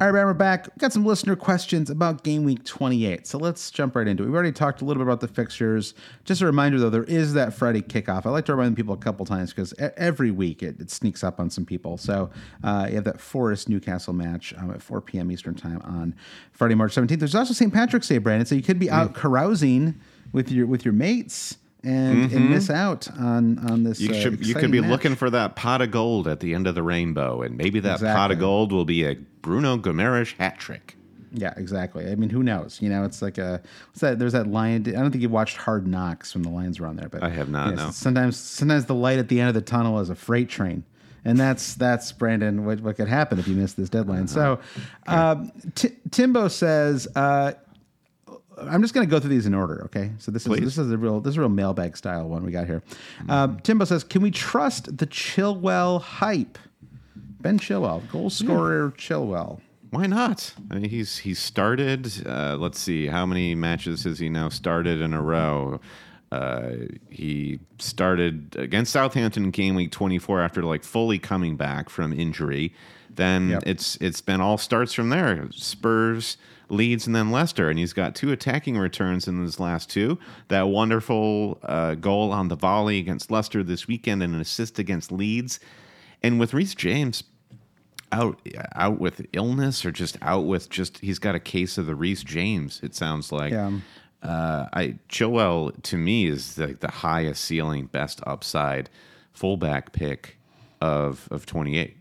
All 0.00 0.06
right, 0.06 0.12
Brian, 0.12 0.28
we're 0.28 0.32
back. 0.32 0.66
We've 0.66 0.78
got 0.78 0.94
some 0.94 1.04
listener 1.04 1.36
questions 1.36 1.90
about 1.90 2.24
Game 2.24 2.44
Week 2.44 2.64
28. 2.64 3.26
So 3.26 3.36
let's 3.36 3.70
jump 3.70 3.94
right 3.94 4.08
into 4.08 4.22
it. 4.22 4.26
We've 4.26 4.34
already 4.34 4.50
talked 4.50 4.80
a 4.80 4.86
little 4.86 4.98
bit 4.98 5.06
about 5.06 5.20
the 5.20 5.28
fixtures. 5.28 5.92
Just 6.24 6.40
a 6.40 6.46
reminder, 6.46 6.78
though, 6.78 6.88
there 6.88 7.04
is 7.04 7.34
that 7.34 7.52
Friday 7.52 7.82
kickoff. 7.82 8.24
I 8.24 8.30
like 8.30 8.46
to 8.46 8.54
remind 8.54 8.76
people 8.76 8.94
a 8.94 8.96
couple 8.96 9.26
times 9.26 9.50
because 9.50 9.74
every 9.98 10.30
week 10.30 10.62
it, 10.62 10.80
it, 10.80 10.90
sneaks 10.90 11.22
up 11.22 11.38
on 11.38 11.50
some 11.50 11.66
people. 11.66 11.98
So 11.98 12.30
uh, 12.64 12.86
you 12.88 12.94
have 12.94 13.04
that 13.04 13.20
Forest 13.20 13.68
Newcastle 13.68 14.14
match 14.14 14.54
um, 14.56 14.70
at 14.70 14.80
4 14.80 15.02
p.m. 15.02 15.30
Eastern 15.30 15.54
Time 15.54 15.82
on 15.84 16.14
Friday, 16.52 16.76
March 16.76 16.94
17th. 16.94 17.18
There's 17.18 17.34
also 17.34 17.52
St. 17.52 17.70
Patrick's 17.70 18.08
Day, 18.08 18.16
Brandon. 18.16 18.46
So 18.46 18.54
you 18.54 18.62
could 18.62 18.78
be 18.78 18.88
out 18.88 19.12
carousing 19.12 20.00
with 20.32 20.50
your 20.50 20.66
with 20.66 20.82
your 20.82 20.94
mates 20.94 21.58
and, 21.82 22.24
mm-hmm. 22.24 22.36
and 22.36 22.50
miss 22.50 22.70
out 22.70 23.08
on 23.18 23.58
on 23.70 23.84
this. 23.84 24.00
You, 24.00 24.14
should, 24.14 24.34
uh, 24.34 24.36
you 24.40 24.54
could 24.54 24.70
be 24.70 24.80
match. 24.80 24.90
looking 24.90 25.14
for 25.14 25.30
that 25.30 25.56
pot 25.56 25.82
of 25.82 25.90
gold 25.90 26.28
at 26.28 26.40
the 26.40 26.54
end 26.54 26.66
of 26.66 26.74
the 26.74 26.82
rainbow, 26.82 27.42
and 27.42 27.56
maybe 27.56 27.80
that 27.80 27.94
exactly. 27.94 28.16
pot 28.16 28.30
of 28.30 28.38
gold 28.38 28.72
will 28.72 28.84
be 28.84 29.04
a 29.04 29.14
Bruno 29.14 29.76
Guimaraes 29.76 30.36
hat 30.36 30.58
trick. 30.58 30.96
Yeah, 31.32 31.54
exactly. 31.56 32.10
I 32.10 32.16
mean, 32.16 32.30
who 32.30 32.42
knows? 32.42 32.82
You 32.82 32.88
know, 32.88 33.04
it's 33.04 33.22
like 33.22 33.38
a 33.38 33.62
what's 33.88 34.00
that? 34.00 34.18
There's 34.18 34.32
that 34.32 34.46
lion. 34.46 34.86
I 34.88 35.00
don't 35.00 35.10
think 35.10 35.22
you 35.22 35.28
watched 35.28 35.56
Hard 35.56 35.86
Knocks 35.86 36.34
when 36.34 36.42
the 36.42 36.50
lions 36.50 36.80
were 36.80 36.86
on 36.86 36.96
there, 36.96 37.08
but 37.08 37.22
I 37.22 37.30
have 37.30 37.48
not. 37.48 37.70
You 37.70 37.76
know, 37.76 37.86
no. 37.86 37.90
Sometimes, 37.92 38.36
sometimes 38.36 38.86
the 38.86 38.94
light 38.94 39.18
at 39.18 39.28
the 39.28 39.40
end 39.40 39.48
of 39.48 39.54
the 39.54 39.62
tunnel 39.62 40.00
is 40.00 40.10
a 40.10 40.14
freight 40.14 40.48
train 40.48 40.84
and 41.24 41.38
that's 41.38 41.74
that's 41.74 42.12
Brandon. 42.12 42.64
What, 42.64 42.80
what 42.80 42.96
could 42.96 43.08
happen 43.08 43.38
if 43.38 43.48
you 43.48 43.54
miss 43.54 43.74
this 43.74 43.88
deadline? 43.88 44.24
Uh-huh. 44.24 44.26
So, 44.26 44.60
um, 45.06 45.52
T- 45.74 45.96
Timbo 46.10 46.48
says, 46.48 47.08
uh, 47.14 47.52
I'm 48.68 48.82
just 48.82 48.94
going 48.94 49.06
to 49.06 49.10
go 49.10 49.20
through 49.20 49.30
these 49.30 49.46
in 49.46 49.54
order, 49.54 49.82
okay? 49.86 50.12
So 50.18 50.30
this 50.30 50.46
Please. 50.46 50.60
is 50.60 50.76
this 50.76 50.78
is 50.78 50.92
a 50.92 50.98
real 50.98 51.20
this 51.20 51.32
is 51.32 51.36
a 51.36 51.40
real 51.40 51.48
mailbag 51.48 51.96
style 51.96 52.28
one 52.28 52.44
we 52.44 52.52
got 52.52 52.66
here. 52.66 52.82
Mm-hmm. 53.20 53.30
Uh, 53.30 53.48
Timbo 53.62 53.84
says, 53.84 54.04
"Can 54.04 54.22
we 54.22 54.30
trust 54.30 54.96
the 54.98 55.06
Chilwell 55.06 56.00
hype?" 56.00 56.58
Ben 57.40 57.58
Chilwell, 57.58 58.10
goal 58.10 58.30
scorer 58.30 58.92
yeah. 58.96 59.02
Chilwell. 59.02 59.60
Why 59.90 60.06
not? 60.06 60.54
I 60.70 60.74
mean, 60.74 60.90
he's 60.90 61.18
he's 61.18 61.38
started. 61.38 62.26
Uh, 62.26 62.56
let's 62.58 62.78
see, 62.78 63.06
how 63.06 63.26
many 63.26 63.54
matches 63.54 64.04
has 64.04 64.18
he 64.18 64.28
now 64.28 64.48
started 64.48 65.00
in 65.00 65.14
a 65.14 65.22
row? 65.22 65.80
Uh, 66.30 66.70
he 67.08 67.58
started 67.78 68.54
against 68.56 68.92
Southampton 68.92 69.44
in 69.44 69.50
game 69.50 69.74
week 69.74 69.90
24 69.90 70.40
after 70.40 70.62
like 70.62 70.84
fully 70.84 71.18
coming 71.18 71.56
back 71.56 71.90
from 71.90 72.12
injury. 72.12 72.72
Then 73.12 73.50
yep. 73.50 73.64
it's 73.66 73.96
it's 73.96 74.20
been 74.20 74.40
all 74.40 74.56
starts 74.56 74.92
from 74.92 75.08
there. 75.08 75.48
Spurs, 75.50 76.36
Leeds, 76.70 77.06
and 77.06 77.14
then 77.14 77.30
Leicester, 77.30 77.68
and 77.68 77.78
he's 77.78 77.92
got 77.92 78.14
two 78.14 78.32
attacking 78.32 78.78
returns 78.78 79.26
in 79.28 79.42
his 79.42 79.58
last 79.58 79.90
two. 79.90 80.18
That 80.48 80.68
wonderful 80.68 81.58
uh, 81.62 81.94
goal 81.96 82.32
on 82.32 82.48
the 82.48 82.56
volley 82.56 82.98
against 82.98 83.30
Leicester 83.30 83.62
this 83.62 83.86
weekend, 83.86 84.22
and 84.22 84.34
an 84.34 84.40
assist 84.40 84.78
against 84.78 85.10
Leeds. 85.10 85.60
And 86.22 86.38
with 86.38 86.54
Reece 86.54 86.74
James 86.74 87.24
out 88.12 88.40
out 88.74 88.98
with 88.98 89.24
illness 89.32 89.84
or 89.84 89.92
just 89.92 90.18
out 90.22 90.44
with 90.46 90.68
just 90.68 90.98
he's 90.98 91.18
got 91.18 91.34
a 91.34 91.40
case 91.40 91.78
of 91.78 91.86
the 91.86 91.94
Reece 91.94 92.22
James. 92.22 92.80
It 92.82 92.94
sounds 92.94 93.32
like. 93.32 93.52
Yeah. 93.52 93.72
Uh, 94.22 94.68
I 94.74 94.98
Chilwell 95.08 95.82
to 95.84 95.96
me 95.96 96.26
is 96.26 96.58
like 96.58 96.80
the 96.80 96.90
highest 96.90 97.42
ceiling, 97.42 97.86
best 97.86 98.20
upside 98.26 98.90
fullback 99.32 99.92
pick 99.92 100.36
of 100.82 101.26
of 101.30 101.46
twenty 101.46 101.78
eight. 101.78 101.96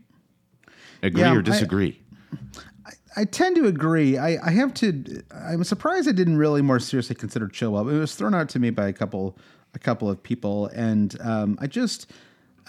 Agree 1.01 1.22
yeah, 1.22 1.34
or 1.34 1.41
disagree? 1.41 2.01
I, 2.34 2.38
I, 3.16 3.26
tend 3.26 3.55
to 3.57 3.66
agree. 3.66 4.18
I, 4.18 4.38
I 4.45 4.51
have 4.51 4.74
to. 4.76 5.24
I'm 5.34 5.64
surprised 5.64 6.07
I 6.07 6.12
didn't 6.12 6.38
really 6.38 6.62
more 6.62 6.80
seriously 6.80 7.16
consider 7.16 7.47
Chilwell. 7.47 7.91
It 7.91 7.99
was 7.99 8.16
thrown 8.16 8.34
out 8.34 8.49
to 8.49 8.60
me 8.60 8.70
by 8.70 8.88
a 8.88 8.93
couple 8.93 9.38
a 9.74 9.80
couple 9.80 10.10
of 10.10 10.22
people, 10.24 10.68
and 10.68 11.16
um, 11.22 11.57
I 11.62 11.68
just 11.68 12.12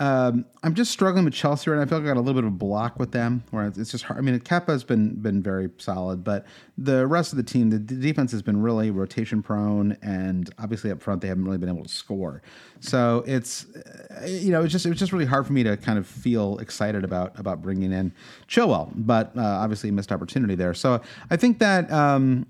um, 0.01 0.47
I'm 0.63 0.75
just 0.75 0.91
struggling 0.91 1.27
with 1.27 1.35
Chelsea 1.35 1.71
right 1.71 1.77
now. 1.77 1.83
I 1.83 1.87
feel 1.87 1.99
like 1.99 2.07
I 2.07 2.09
got 2.09 2.17
a 2.17 2.23
little 2.23 2.41
bit 2.41 2.47
of 2.47 2.55
a 2.55 2.57
block 2.57 2.99
with 2.99 3.13
them 3.13 3.45
where 3.51 3.67
it's 3.67 3.91
just 3.91 4.03
hard. 4.05 4.19
I 4.19 4.23
mean, 4.23 4.41
Kepa 4.41 4.69
has 4.69 4.83
been 4.83 5.15
been 5.17 5.43
very 5.43 5.69
solid, 5.77 6.25
but 6.25 6.47
the 6.79 7.07
rest 7.07 7.35
of 7.35 7.37
the 7.37 7.43
team, 7.43 7.69
the, 7.69 7.79
defense 7.79 8.33
has 8.33 8.41
been 8.41 8.63
really 8.63 8.91
rotation 8.91 9.43
prone, 9.43 9.99
and 10.01 10.49
obviously 10.59 10.91
up 10.91 11.03
front 11.03 11.21
they 11.21 11.29
haven't 11.29 11.45
really 11.45 11.59
been 11.59 11.69
able 11.69 11.83
to 11.83 11.89
score. 11.91 12.41
So 12.81 13.23
it's 13.27 13.67
uh, 13.77 14.25
you 14.25 14.51
know 14.51 14.63
it's 14.63 14.73
just 14.73 14.87
it 14.87 14.89
was 14.89 14.99
just 14.99 15.13
really 15.13 15.27
hard 15.27 15.47
for 15.47 15.53
me 15.53 15.63
to 15.65 15.77
kind 15.77 15.99
of 15.99 16.07
feel 16.07 16.59
excited 16.61 17.05
about 17.05 17.39
about 17.39 17.61
bringing 17.61 17.93
in 17.93 18.15
Chilwell, 18.49 18.91
but 18.95 19.37
uh, 19.37 19.43
obviously 19.43 19.91
missed 19.91 20.13
opportunity 20.13 20.55
there. 20.55 20.73
So 20.73 21.03
I 21.31 21.37
think 21.37 21.59
that. 21.59 21.93
Um, 21.93 22.47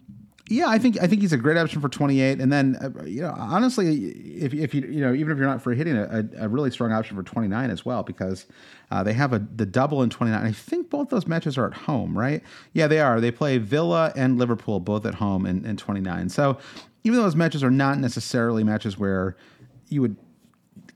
yeah, 0.51 0.69
I 0.69 0.79
think 0.79 1.01
I 1.01 1.07
think 1.07 1.23
he's 1.23 1.33
a 1.33 1.37
great 1.37 1.57
option 1.57 1.81
for 1.81 1.89
28. 1.89 2.41
And 2.41 2.53
then, 2.53 2.77
uh, 2.83 3.05
you 3.05 3.23
know, 3.23 3.33
honestly, 3.39 4.07
if, 4.09 4.53
if 4.53 4.75
you 4.75 4.83
you 4.83 5.01
know 5.01 5.15
even 5.15 5.31
if 5.31 5.39
you're 5.39 5.47
not 5.47 5.63
for 5.63 5.73
hitting 5.73 5.97
a, 5.97 6.25
a, 6.39 6.49
really 6.49 6.73
strong 6.73 6.93
option 6.93 7.17
for 7.17 7.23
29 7.23 7.71
as 7.71 7.85
well, 7.85 8.03
because 8.03 8.47
uh, 8.91 9.01
they 9.05 9.13
have 9.13 9.33
a 9.33 9.39
the 9.39 9.65
double 9.65 10.03
in 10.03 10.11
29. 10.11 10.45
I 10.45 10.51
think 10.51 10.91
both 10.91 11.09
those 11.09 11.29
matches 11.29 11.57
are 11.57 11.69
at 11.69 11.75
home, 11.75 12.19
right? 12.19 12.43
Yeah, 12.73 12.89
they 12.89 12.99
are. 12.99 13.21
They 13.21 13.31
play 13.31 13.59
Villa 13.59 14.13
and 14.17 14.39
Liverpool 14.39 14.81
both 14.81 15.07
at 15.07 15.15
home 15.15 15.47
in, 15.47 15.65
in 15.65 15.77
29. 15.77 16.29
So 16.31 16.59
even 17.05 17.17
though 17.17 17.23
those 17.23 17.37
matches 17.37 17.63
are 17.63 17.71
not 17.71 17.99
necessarily 17.99 18.65
matches 18.65 18.99
where 18.99 19.37
you 19.89 20.01
would 20.01 20.17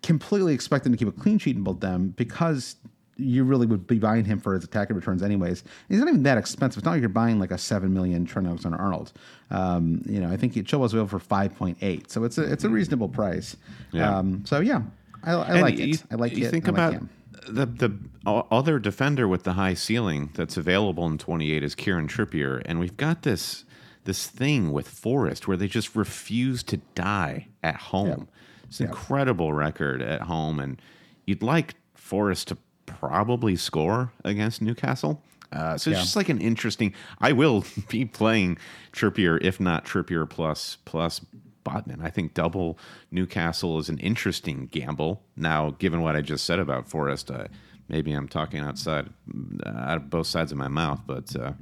completely 0.03 0.53
expect 0.53 0.83
them 0.83 0.93
to 0.93 0.99
keep 0.99 1.09
a 1.09 1.13
clean 1.13 1.39
sheet 1.39 1.55
in 1.55 1.63
both 1.63 1.79
them, 1.79 2.09
because 2.17 2.75
you 3.17 3.45
really 3.45 3.67
would 3.67 3.87
be 3.87 3.99
buying 3.99 4.25
him 4.25 4.41
for 4.41 4.55
his 4.55 4.65
attacking 4.65 4.97
returns 4.97 5.23
anyways. 5.23 5.65
He's 5.89 5.99
not 5.99 6.09
even 6.09 6.23
that 6.25 6.39
expensive. 6.39 6.79
It's 6.79 6.85
not 6.85 6.93
like 6.93 7.01
you're 7.01 7.09
buying 7.09 7.39
like 7.39 7.51
a 7.51 7.59
seven 7.59 7.93
million 7.95 8.25
Trent 8.27 8.47
Alexander 8.47 8.79
Arnold. 8.79 9.13
Um, 9.51 10.03
you 10.07 10.21
know, 10.21 10.31
I 10.31 10.37
think 10.37 10.55
Chilwell's 10.55 10.93
available 10.93 11.11
for 11.11 11.25
five 11.25 11.55
point 11.57 11.79
eight, 11.81 12.11
so 12.11 12.25
it's 12.25 12.39
a 12.39 12.51
it's 12.51 12.65
a 12.65 12.69
reasonable 12.69 13.09
price. 13.09 13.57
Yeah. 13.93 14.19
Um, 14.19 14.45
so 14.45 14.61
yeah, 14.61 14.83
I, 15.23 15.33
I 15.33 15.61
like 15.61 15.79
you, 15.79 15.95
it. 15.95 16.03
I 16.11 16.15
like 16.17 16.37
you 16.37 16.47
it. 16.47 16.51
think 16.51 16.69
I 16.69 16.71
like 16.71 16.95
about 16.95 17.09
the 17.49 17.67
the 17.67 17.99
other 18.27 18.79
defender 18.79 19.29
with 19.29 19.43
the 19.45 19.53
high 19.53 19.75
ceiling 19.75 20.31
that's 20.35 20.57
available 20.57 21.07
in 21.07 21.19
28 21.19 21.63
is 21.63 21.75
Kieran 21.75 22.09
Trippier, 22.09 22.63
and 22.65 22.81
we've 22.81 22.97
got 22.97 23.23
this 23.23 23.65
this 24.05 24.27
thing 24.27 24.73
with 24.73 24.89
Forest 24.89 25.49
where 25.49 25.57
they 25.57 25.69
just 25.69 25.97
refuse 25.97 26.63
to 26.65 26.79
die 26.95 27.49
at 27.63 27.77
home. 27.77 28.29
It's 28.65 28.81
an 28.81 28.87
incredible 28.87 29.53
record 29.53 30.03
at 30.03 30.23
home, 30.23 30.61
and 30.61 30.81
you'd 31.27 31.43
like 31.43 31.75
Forest 31.95 32.49
to 32.49 32.59
probably 32.87 33.57
score 33.57 34.13
against 34.25 34.63
Newcastle. 34.63 35.23
Uh, 35.53 35.77
so 35.79 35.91
it's 35.91 35.99
Yeah. 35.99 36.03
just 36.03 36.17
like 36.17 36.29
an 36.29 36.41
interesting. 36.41 36.93
I 37.21 37.33
will 37.33 37.65
be 37.89 38.05
playing 38.05 38.59
Trippier, 38.93 39.39
if 39.43 39.61
not 39.61 39.85
Trippier 39.85 40.29
plus 40.29 40.79
plus 40.85 41.21
Botman. 41.65 42.03
I 42.03 42.11
think 42.11 42.35
double 42.35 42.79
Newcastle 43.11 43.79
is 43.79 43.89
an 43.89 43.99
interesting 43.99 44.67
gamble. 44.71 45.23
Now, 45.37 45.71
given 45.79 46.03
what 46.03 46.15
I 46.17 46.21
just 46.21 46.45
said 46.45 46.59
about 46.59 46.89
Forest, 46.89 47.31
uh, 47.31 47.47
maybe 47.89 48.13
I'm 48.13 48.29
talking 48.29 48.61
outside 48.61 49.09
uh, 49.65 49.69
out 49.71 49.97
of 49.97 50.11
both 50.11 50.27
sides 50.27 50.53
of 50.53 50.59
my 50.59 50.69
mouth, 50.69 51.01
but 51.07 51.35
uh, 51.37 51.53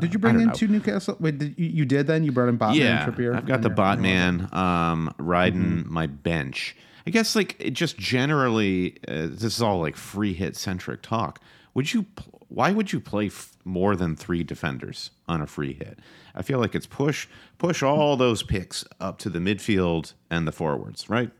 Did 0.00 0.12
you 0.12 0.18
bring 0.18 0.40
in 0.40 0.48
know. 0.48 0.52
two 0.52 0.68
Newcastle? 0.68 1.16
Wait, 1.20 1.38
did, 1.38 1.54
you, 1.58 1.66
you 1.68 1.84
did 1.84 2.06
then? 2.06 2.24
You 2.24 2.32
brought 2.32 2.48
in 2.48 2.58
Botman 2.58 2.74
yeah, 2.76 3.04
and 3.04 3.14
Trippier. 3.16 3.34
I've 3.36 3.46
got 3.46 3.62
the 3.62 3.70
Botman 3.70 4.52
um, 4.52 5.14
riding 5.18 5.60
Mm-hmm. 5.84 5.92
my 5.94 6.06
bench. 6.06 6.76
I 7.08 7.10
guess 7.10 7.34
like 7.34 7.56
it 7.58 7.70
just 7.70 7.96
generally, 7.96 8.98
uh, 9.08 9.28
this 9.30 9.44
is 9.56 9.62
all 9.62 9.80
like 9.80 9.96
free 9.96 10.34
hit 10.34 10.56
centric 10.56 11.00
talk. 11.00 11.40
Would 11.72 11.94
you? 11.94 12.02
pl- 12.02 12.44
Why 12.48 12.70
would 12.70 12.92
you 12.92 13.00
play 13.00 13.28
f- 13.28 13.56
more 13.64 13.96
than 13.96 14.14
three 14.14 14.42
defenders 14.44 15.10
on 15.26 15.40
a 15.40 15.46
free 15.46 15.72
hit? 15.72 15.98
I 16.34 16.42
feel 16.42 16.58
like 16.58 16.74
it's 16.74 16.86
push 16.86 17.26
push 17.56 17.82
all 17.82 18.18
those 18.18 18.42
picks 18.42 18.84
up 19.00 19.16
to 19.20 19.30
the 19.30 19.38
midfield 19.38 20.12
and 20.28 20.46
the 20.46 20.52
forwards, 20.52 21.08
right? 21.08 21.30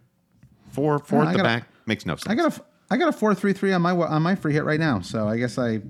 Four 0.70 0.98
four 1.00 1.22
at 1.24 1.32
the 1.32 1.36
gotta- 1.36 1.42
back 1.44 1.68
makes 1.84 2.06
no 2.06 2.16
sense. 2.16 2.28
I 2.28 2.34
got 2.34 2.56
a 2.56 2.62
I 2.90 2.96
got 2.96 3.08
a 3.10 3.12
four 3.12 3.34
three 3.34 3.52
three 3.52 3.74
on 3.74 3.82
my 3.82 3.90
on 3.92 4.22
my 4.22 4.34
free 4.36 4.54
hit 4.54 4.64
right 4.64 4.80
now. 4.80 5.00
So 5.00 5.28
I 5.28 5.36
guess 5.36 5.58
I 5.58 5.82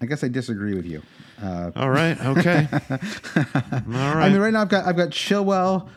I 0.00 0.06
guess 0.06 0.24
I 0.24 0.28
disagree 0.28 0.74
with 0.74 0.86
you. 0.86 1.02
Uh, 1.42 1.70
all 1.76 1.90
right, 1.90 2.18
okay, 2.24 2.68
all 2.72 2.80
right. 4.14 4.24
I 4.24 4.28
mean, 4.30 4.40
right 4.40 4.52
now 4.52 4.62
I've 4.62 4.68
got 4.70 4.86
I've 4.86 4.96
got 4.96 5.10
Chilwell, 5.10 5.88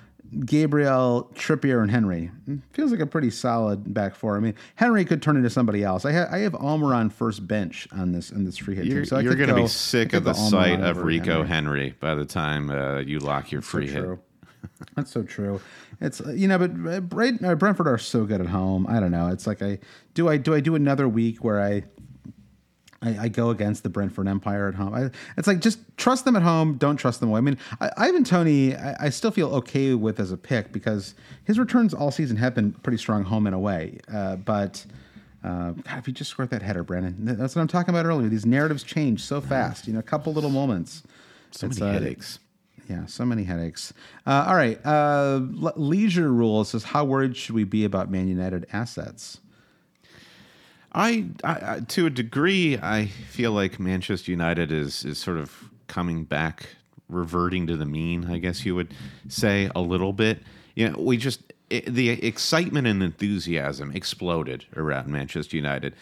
Gabriel, 0.45 1.29
Trippier, 1.35 1.81
and 1.81 1.91
Henry. 1.91 2.31
Feels 2.71 2.91
like 2.91 2.99
a 2.99 3.05
pretty 3.05 3.29
solid 3.29 3.93
back 3.93 4.15
four. 4.15 4.37
I 4.37 4.39
mean, 4.39 4.55
Henry 4.75 5.05
could 5.05 5.21
turn 5.21 5.37
into 5.37 5.49
somebody 5.49 5.83
else. 5.83 6.05
I 6.05 6.11
have 6.11 6.29
I 6.31 6.39
have 6.39 6.55
Almer 6.55 6.93
on 6.93 7.09
first 7.09 7.47
bench 7.47 7.87
on 7.91 8.11
this 8.11 8.31
on 8.31 8.43
this 8.43 8.57
free 8.57 8.75
hit 8.75 8.85
You're, 8.85 8.97
team. 8.97 9.05
So 9.05 9.19
you're 9.19 9.35
going 9.35 9.49
to 9.49 9.55
be 9.55 9.67
sick 9.67 10.13
of 10.13 10.23
the 10.23 10.33
sight 10.33 10.81
of 10.81 10.97
Rico 10.97 11.43
Henry. 11.43 11.53
Henry 11.53 11.95
by 11.99 12.15
the 12.15 12.25
time 12.25 12.69
uh, 12.69 12.99
you 12.99 13.19
lock 13.19 13.51
your 13.51 13.61
So 13.61 13.67
free 13.67 13.89
hit. 13.89 14.01
true. 14.01 14.19
That's 14.95 15.11
so 15.11 15.23
true. 15.23 15.61
It's 16.01 16.21
uh, 16.21 16.31
you 16.31 16.47
know, 16.47 16.57
but 16.57 16.71
uh, 16.71 17.47
uh, 17.47 17.55
Brentford 17.55 17.87
are 17.87 17.97
so 17.97 18.25
good 18.25 18.41
at 18.41 18.47
home. 18.47 18.85
I 18.87 18.99
don't 18.99 19.11
know. 19.11 19.27
It's 19.27 19.47
like 19.47 19.61
I 19.61 19.79
do 20.13 20.29
I 20.29 20.37
do 20.37 20.53
I 20.53 20.59
do 20.59 20.75
another 20.75 21.07
week 21.07 21.43
where 21.43 21.61
I 21.61 21.83
I, 23.03 23.23
I 23.23 23.27
go 23.27 23.49
against 23.49 23.83
the 23.83 23.89
Brentford 23.89 24.27
Empire 24.27 24.67
at 24.67 24.75
home. 24.75 24.93
I, 24.93 25.11
it's 25.37 25.47
like 25.47 25.59
just 25.59 25.79
trust 25.97 26.25
them 26.25 26.35
at 26.35 26.41
home. 26.41 26.77
Don't 26.77 26.97
trust 26.97 27.19
them 27.19 27.29
away. 27.29 27.39
I 27.39 27.41
mean, 27.41 27.57
I, 27.81 27.91
Ivan 27.97 28.23
Toney, 28.23 28.75
I, 28.75 28.95
I 29.05 29.09
still 29.09 29.31
feel 29.31 29.53
okay 29.55 29.93
with 29.93 30.19
as 30.19 30.31
a 30.31 30.37
pick 30.37 30.71
because 30.71 31.13
his 31.43 31.59
returns 31.59 31.93
all 31.93 32.11
season 32.11 32.37
have 32.37 32.55
been 32.55 32.71
pretty 32.71 32.97
strong 32.97 33.23
home 33.23 33.45
and 33.45 33.55
away. 33.55 33.99
Uh, 34.11 34.37
but 34.37 34.85
uh, 35.43 35.71
God, 35.71 35.97
if 35.97 36.07
you 36.07 36.13
just 36.13 36.31
scored 36.31 36.49
that 36.51 36.61
header, 36.61 36.83
Brandon, 36.83 37.15
that's 37.19 37.55
what 37.55 37.61
I'm 37.61 37.67
talking 37.67 37.93
about 37.93 38.05
earlier. 38.05 38.29
These 38.29 38.45
narratives 38.45 38.83
change 38.83 39.21
so 39.23 39.41
fast. 39.41 39.87
You 39.87 39.93
know, 39.93 39.99
a 39.99 40.03
couple 40.03 40.33
little 40.33 40.49
moments. 40.49 41.03
So 41.51 41.67
It's, 41.67 41.79
many 41.79 41.91
uh, 41.91 41.93
headaches. 41.99 42.39
Yeah, 42.89 43.05
so 43.05 43.25
many 43.25 43.43
headaches. 43.43 43.93
Uh, 44.25 44.45
all 44.47 44.55
right. 44.55 44.83
Uh, 44.85 45.39
Le- 45.51 45.73
Leisure 45.77 46.31
Rule 46.31 46.63
says, 46.63 46.83
How 46.83 47.05
worried 47.05 47.37
should 47.37 47.55
we 47.55 47.63
be 47.63 47.85
about 47.85 48.11
Man 48.11 48.27
United 48.27 48.65
assets? 48.73 49.39
I, 50.93 51.25
I, 51.43 51.79
to 51.79 52.05
a 52.05 52.09
degree, 52.09 52.77
I 52.77 53.07
feel 53.07 53.51
like 53.51 53.79
Manchester 53.79 54.31
United 54.31 54.71
is 54.71 55.03
is 55.05 55.17
sort 55.17 55.37
of 55.37 55.69
coming 55.87 56.23
back, 56.23 56.69
reverting 57.09 57.67
to 57.67 57.77
the 57.77 57.85
mean. 57.85 58.29
I 58.29 58.37
guess 58.37 58.65
you 58.65 58.75
would 58.75 58.93
say 59.27 59.69
a 59.75 59.81
little 59.81 60.13
bit. 60.13 60.43
You 60.75 60.89
know, 60.89 60.99
we 60.99 61.17
just 61.17 61.53
it, 61.69 61.85
the 61.85 62.09
excitement 62.09 62.85
and 62.87 63.01
enthusiasm 63.01 63.91
exploded 63.91 64.65
around 64.75 65.07
Manchester 65.07 65.55
United. 65.55 65.95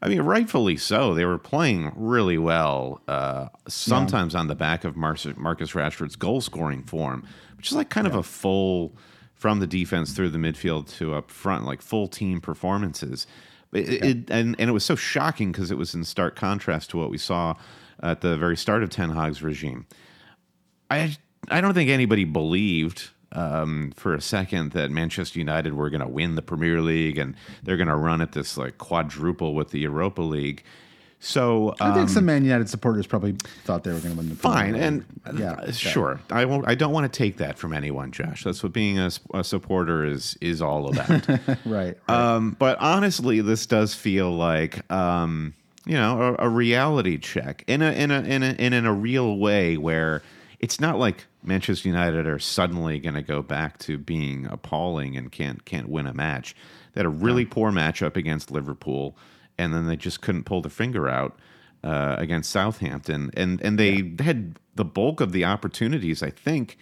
I 0.00 0.08
mean, 0.08 0.22
rightfully 0.22 0.76
so. 0.76 1.14
They 1.14 1.24
were 1.24 1.38
playing 1.38 1.90
really 1.96 2.38
well. 2.38 3.00
Uh, 3.08 3.48
sometimes 3.66 4.34
on 4.34 4.46
the 4.46 4.54
back 4.54 4.84
of 4.84 4.94
Marcus, 4.94 5.36
Marcus 5.36 5.72
Rashford's 5.72 6.16
goal 6.16 6.40
scoring 6.40 6.82
form, 6.82 7.26
which 7.56 7.68
is 7.68 7.76
like 7.76 7.88
kind 7.88 8.06
of 8.06 8.14
a 8.14 8.22
full 8.22 8.94
from 9.34 9.58
the 9.58 9.66
defense 9.66 10.12
through 10.12 10.30
the 10.30 10.38
midfield 10.38 10.88
to 10.98 11.14
up 11.14 11.30
front, 11.30 11.64
like 11.64 11.82
full 11.82 12.08
team 12.08 12.40
performances. 12.40 13.26
It, 13.76 14.04
it, 14.04 14.30
and, 14.30 14.56
and 14.58 14.70
it 14.70 14.72
was 14.72 14.84
so 14.84 14.96
shocking 14.96 15.52
because 15.52 15.70
it 15.70 15.78
was 15.78 15.94
in 15.94 16.04
stark 16.04 16.36
contrast 16.36 16.90
to 16.90 16.96
what 16.96 17.10
we 17.10 17.18
saw 17.18 17.54
at 18.02 18.20
the 18.20 18.36
very 18.36 18.56
start 18.56 18.82
of 18.82 18.90
Ten 18.90 19.10
Hag's 19.10 19.42
regime. 19.42 19.86
I 20.90 21.16
I 21.48 21.60
don't 21.60 21.74
think 21.74 21.90
anybody 21.90 22.24
believed 22.24 23.10
um, 23.32 23.92
for 23.96 24.14
a 24.14 24.20
second 24.20 24.72
that 24.72 24.90
Manchester 24.90 25.38
United 25.38 25.74
were 25.74 25.90
going 25.90 26.00
to 26.00 26.08
win 26.08 26.34
the 26.34 26.42
Premier 26.42 26.80
League 26.80 27.18
and 27.18 27.34
they're 27.62 27.76
going 27.76 27.88
to 27.88 27.96
run 27.96 28.20
at 28.20 28.32
this 28.32 28.56
like 28.56 28.78
quadruple 28.78 29.54
with 29.54 29.70
the 29.70 29.80
Europa 29.80 30.22
League. 30.22 30.64
So 31.18 31.74
I 31.80 31.92
think 31.92 32.02
um, 32.02 32.08
some 32.08 32.26
Man 32.26 32.44
United 32.44 32.68
supporters 32.68 33.06
probably 33.06 33.32
thought 33.64 33.84
they 33.84 33.92
were 33.92 34.00
going 34.00 34.12
to 34.12 34.18
win 34.18 34.28
the 34.28 34.36
fine 34.36 34.74
League. 34.74 34.82
and 34.82 35.04
yeah, 35.38 35.52
uh, 35.52 35.72
sure. 35.72 36.20
I 36.30 36.44
won't. 36.44 36.68
I 36.68 36.74
don't 36.74 36.92
want 36.92 37.10
to 37.10 37.16
take 37.16 37.38
that 37.38 37.58
from 37.58 37.72
anyone, 37.72 38.12
Josh. 38.12 38.44
That's 38.44 38.62
what 38.62 38.72
being 38.72 38.98
a, 38.98 39.10
a 39.32 39.42
supporter 39.42 40.04
is 40.04 40.36
is 40.40 40.60
all 40.60 40.88
about. 40.88 41.28
right. 41.38 41.58
right. 41.64 41.96
Um, 42.08 42.54
but 42.58 42.78
honestly, 42.78 43.40
this 43.40 43.66
does 43.66 43.94
feel 43.94 44.30
like 44.30 44.90
um, 44.92 45.54
you 45.86 45.94
know 45.94 46.36
a, 46.38 46.46
a 46.46 46.48
reality 46.48 47.16
check 47.16 47.64
in 47.66 47.80
a 47.80 47.92
in 47.92 48.10
a 48.10 48.20
in 48.20 48.42
a 48.42 48.50
in, 48.50 48.72
in 48.72 48.86
a 48.86 48.92
real 48.92 49.38
way 49.38 49.78
where 49.78 50.22
it's 50.60 50.80
not 50.80 50.98
like 50.98 51.26
Manchester 51.42 51.88
United 51.88 52.26
are 52.26 52.38
suddenly 52.38 52.98
going 52.98 53.14
to 53.14 53.22
go 53.22 53.42
back 53.42 53.78
to 53.78 53.98
being 53.98 54.46
appalling 54.46 55.16
and 55.16 55.30
can't 55.30 55.64
can't 55.64 55.88
win 55.88 56.06
a 56.06 56.14
match. 56.14 56.54
They 56.92 57.00
had 57.00 57.06
a 57.06 57.10
really 57.10 57.44
poor 57.44 57.70
matchup 57.70 58.16
against 58.16 58.50
Liverpool, 58.50 59.16
and 59.58 59.72
then 59.74 59.86
they 59.86 59.96
just 59.96 60.20
couldn't 60.20 60.44
pull 60.44 60.62
the 60.62 60.70
finger 60.70 61.08
out 61.08 61.38
uh, 61.84 62.16
against 62.18 62.50
Southampton, 62.50 63.30
and 63.36 63.60
and 63.62 63.78
they 63.78 64.12
had 64.22 64.58
the 64.74 64.84
bulk 64.84 65.20
of 65.20 65.32
the 65.32 65.44
opportunities. 65.44 66.22
I 66.22 66.30
think 66.30 66.76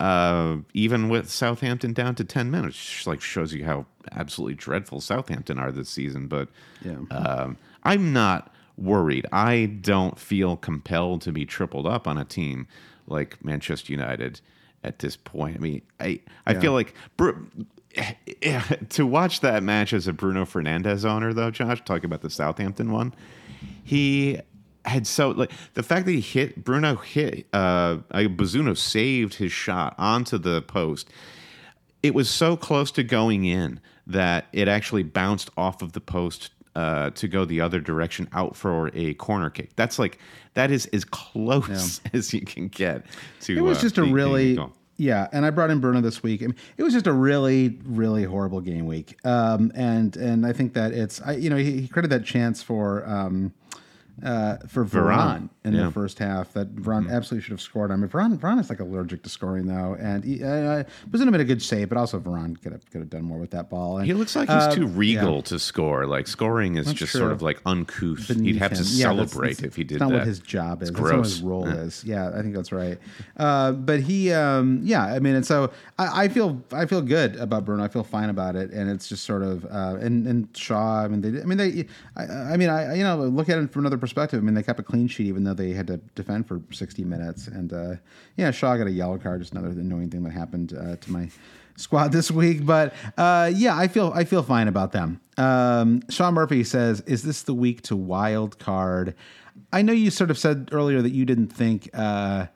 uh, 0.00 0.56
even 0.72 1.08
with 1.08 1.30
Southampton 1.30 1.92
down 1.92 2.14
to 2.16 2.24
10 2.24 2.50
minutes, 2.50 2.76
just 2.76 3.06
like 3.06 3.20
shows 3.20 3.52
you 3.54 3.64
how 3.64 3.86
absolutely 4.12 4.54
dreadful 4.54 5.00
Southampton 5.00 5.58
are 5.58 5.70
this 5.72 5.88
season. 5.88 6.26
But 6.26 6.48
Yeah. 6.84 6.96
um, 7.10 7.56
I'm 7.84 8.12
not 8.12 8.52
worried. 8.76 9.24
I 9.32 9.66
don't 9.66 10.18
feel 10.18 10.56
compelled 10.56 11.22
to 11.22 11.32
be 11.32 11.46
tripled 11.46 11.86
up 11.86 12.08
on 12.08 12.18
a 12.18 12.24
team 12.24 12.66
like 13.06 13.42
Manchester 13.44 13.92
United 13.92 14.40
at 14.82 14.98
this 14.98 15.16
point. 15.16 15.56
I 15.56 15.60
mean, 15.60 15.82
I, 16.00 16.20
I 16.46 16.54
feel 16.54 16.72
like 16.72 16.94
Bru- 18.42 18.86
to 18.90 19.06
watch 19.06 19.40
that 19.40 19.62
match 19.62 19.92
as 19.92 20.06
a 20.06 20.12
Bruno 20.12 20.44
Fernandes 20.44 21.04
owner, 21.04 21.32
though, 21.32 21.50
Josh, 21.50 21.82
talking 21.84 22.06
about 22.06 22.22
the 22.22 22.30
Southampton 22.30 22.92
one, 22.92 23.14
he 23.82 24.40
had 24.84 25.06
so 25.06 25.30
like 25.30 25.50
the 25.72 25.82
fact 25.82 26.04
that 26.04 26.12
he 26.12 26.20
hit 26.20 26.62
Bruno 26.62 26.96
hit 26.96 27.46
uh 27.54 27.96
Bazunu 28.12 28.76
saved 28.76 29.34
his 29.34 29.52
shot 29.52 29.94
onto 29.98 30.36
the 30.38 30.62
post. 30.62 31.08
It 32.02 32.14
was 32.14 32.28
so 32.28 32.56
close 32.56 32.90
to 32.92 33.02
going 33.02 33.44
in 33.46 33.80
that 34.06 34.46
it 34.52 34.68
actually 34.68 35.02
bounced 35.02 35.48
off 35.56 35.80
of 35.80 35.92
the 35.92 36.00
post 36.00 36.50
uh, 36.76 37.10
to 37.10 37.28
go 37.28 37.44
the 37.44 37.60
other 37.60 37.80
direction 37.80 38.28
out 38.32 38.56
for 38.56 38.90
a 38.94 39.14
corner 39.14 39.50
kick. 39.50 39.74
That's 39.76 39.98
like 39.98 40.18
that 40.54 40.70
is 40.70 40.86
as 40.86 41.04
close 41.04 42.00
as 42.12 42.34
you 42.34 42.42
can 42.42 42.68
get 42.68 43.06
to. 43.42 43.56
It 43.56 43.60
was 43.60 43.78
uh, 43.78 43.82
just 43.82 43.98
a 43.98 44.04
really. 44.04 44.58
Yeah, 44.96 45.28
and 45.32 45.44
I 45.44 45.50
brought 45.50 45.70
in 45.70 45.80
Bruno 45.80 46.00
this 46.00 46.22
week. 46.22 46.42
I 46.42 46.46
mean, 46.46 46.56
it 46.76 46.82
was 46.82 46.92
just 46.92 47.06
a 47.06 47.12
really 47.12 47.78
really 47.84 48.24
horrible 48.24 48.60
game 48.60 48.86
week, 48.86 49.18
um, 49.24 49.72
and 49.74 50.16
and 50.16 50.46
I 50.46 50.52
think 50.52 50.74
that 50.74 50.92
it's 50.92 51.20
I 51.22 51.32
you 51.32 51.50
know 51.50 51.56
he, 51.56 51.80
he 51.80 51.88
credited 51.88 52.20
that 52.20 52.26
chance 52.26 52.62
for 52.62 53.06
um, 53.08 53.52
uh, 54.22 54.58
for 54.68 54.84
Varane. 54.84 55.48
In 55.66 55.72
Yeah. 55.72 55.84
the 55.86 55.92
first 55.92 56.18
half 56.18 56.52
that 56.52 56.76
Varane 56.76 57.10
absolutely 57.10 57.40
should 57.42 57.52
have 57.52 57.60
scored. 57.62 57.90
I 57.90 57.96
mean, 57.96 58.10
Varane, 58.10 58.36
Varane 58.36 58.60
is 58.60 58.68
like 58.68 58.80
allergic 58.80 59.22
to 59.22 59.30
scoring 59.30 59.66
though, 59.66 59.96
and 59.98 60.22
he 60.22 60.44
uh, 60.44 60.84
was 61.10 61.22
in 61.22 61.28
a 61.28 61.32
bit 61.32 61.40
of 61.40 61.46
good 61.46 61.62
shape, 61.62 61.88
but 61.88 61.96
also 61.96 62.20
Varane 62.20 62.60
could 62.62 62.72
have 62.72 62.84
could 62.90 63.00
have 63.00 63.08
done 63.08 63.22
more 63.22 63.38
with 63.38 63.50
that 63.52 63.70
ball. 63.70 63.96
And, 63.96 64.06
He 64.06 64.12
looks 64.12 64.36
like 64.36 64.50
he's 64.50 64.62
uh, 64.64 64.74
too 64.74 64.86
regal 64.86 65.36
yeah. 65.36 65.40
to 65.40 65.58
score. 65.58 66.06
Like 66.06 66.26
scoring 66.26 66.76
is 66.76 66.84
That's 66.84 66.98
just 66.98 67.12
true. 67.12 67.20
sort 67.20 67.32
of 67.32 67.40
like 67.40 67.62
uncouth. 67.64 68.18
He'd 68.28 68.34
beneath 68.36 68.58
have 68.58 68.72
to 68.74 68.76
him. 68.80 68.84
Yeah, 68.90 69.06
that's- 69.14 69.30
celebrate 69.30 69.48
that's- 69.56 69.62
if 69.66 69.74
he 69.76 69.84
did 69.84 70.00
not 70.00 70.10
that. 70.10 70.18
what 70.18 70.26
his 70.26 70.38
job 70.40 70.82
is. 70.82 70.90
It's 70.90 70.98
That's 70.98 71.10
not 71.10 71.16
what 71.16 71.24
his 71.24 71.40
role 71.42 71.66
Yeah. 71.66 71.74
is. 71.76 72.04
Yeah, 72.04 72.28
I 72.36 72.42
think 72.42 72.54
that's 72.54 72.70
right. 72.70 72.98
Uh, 73.38 73.72
but 73.72 74.00
he, 74.00 74.32
um, 74.34 74.80
yeah, 74.84 75.06
I 75.06 75.18
mean, 75.18 75.34
and 75.34 75.46
so 75.46 75.70
I, 75.98 76.24
I 76.24 76.28
feel 76.28 76.60
I 76.72 76.84
feel 76.84 77.00
good 77.00 77.36
about 77.36 77.64
Bruno. 77.64 77.82
I 77.84 77.88
feel 77.88 78.04
fine 78.04 78.28
about 78.28 78.54
it, 78.54 78.70
and 78.70 78.90
it's 78.90 79.08
just 79.08 79.24
sort 79.24 79.42
of 79.42 79.64
uh, 79.64 79.96
and 79.98 80.26
and 80.26 80.46
Shaw. 80.54 81.04
I 81.04 81.08
mean, 81.08 81.22
they, 81.22 81.40
I 81.40 81.44
mean, 81.46 81.56
they, 81.56 81.86
I, 82.18 82.52
I 82.52 82.56
mean, 82.58 82.68
I 82.68 82.96
you 82.96 83.02
know 83.02 83.16
look 83.16 83.48
at 83.48 83.56
it 83.58 83.72
from 83.72 83.80
another 83.80 83.96
perspective. 83.96 84.38
I 84.38 84.42
mean, 84.44 84.52
they 84.52 84.62
kept 84.62 84.78
a 84.78 84.82
clean 84.82 85.08
sheet 85.08 85.26
even 85.28 85.44
though 85.44 85.53
they 85.56 85.72
had 85.72 85.86
to 85.88 85.98
defend 86.14 86.46
for 86.46 86.60
sixty 86.70 87.04
minutes, 87.04 87.46
and 87.46 87.72
uh, 87.72 87.94
yeah, 88.36 88.50
Shaw 88.50 88.76
got 88.76 88.86
a 88.86 88.90
yellow 88.90 89.18
card. 89.18 89.40
Just 89.40 89.52
another 89.52 89.68
annoying 89.68 90.10
thing 90.10 90.22
that 90.24 90.32
happened 90.32 90.76
uh, 90.78 90.96
to 90.96 91.12
my 91.12 91.28
squad 91.76 92.12
this 92.12 92.30
week. 92.30 92.64
But 92.64 92.94
uh, 93.16 93.50
yeah, 93.54 93.76
I 93.76 93.88
feel 93.88 94.12
I 94.14 94.24
feel 94.24 94.42
fine 94.42 94.68
about 94.68 94.92
them. 94.92 95.20
Um, 95.36 96.02
Sean 96.10 96.34
Murphy 96.34 96.64
says, 96.64 97.00
"Is 97.02 97.22
this 97.22 97.42
the 97.42 97.54
week 97.54 97.82
to 97.82 97.96
wild 97.96 98.58
card?" 98.58 99.14
I 99.72 99.82
know 99.82 99.92
you 99.92 100.10
sort 100.10 100.30
of 100.30 100.38
said 100.38 100.70
earlier 100.72 101.02
that 101.02 101.12
you 101.12 101.24
didn't 101.24 101.48
think. 101.48 101.90
Uh, 101.94 102.46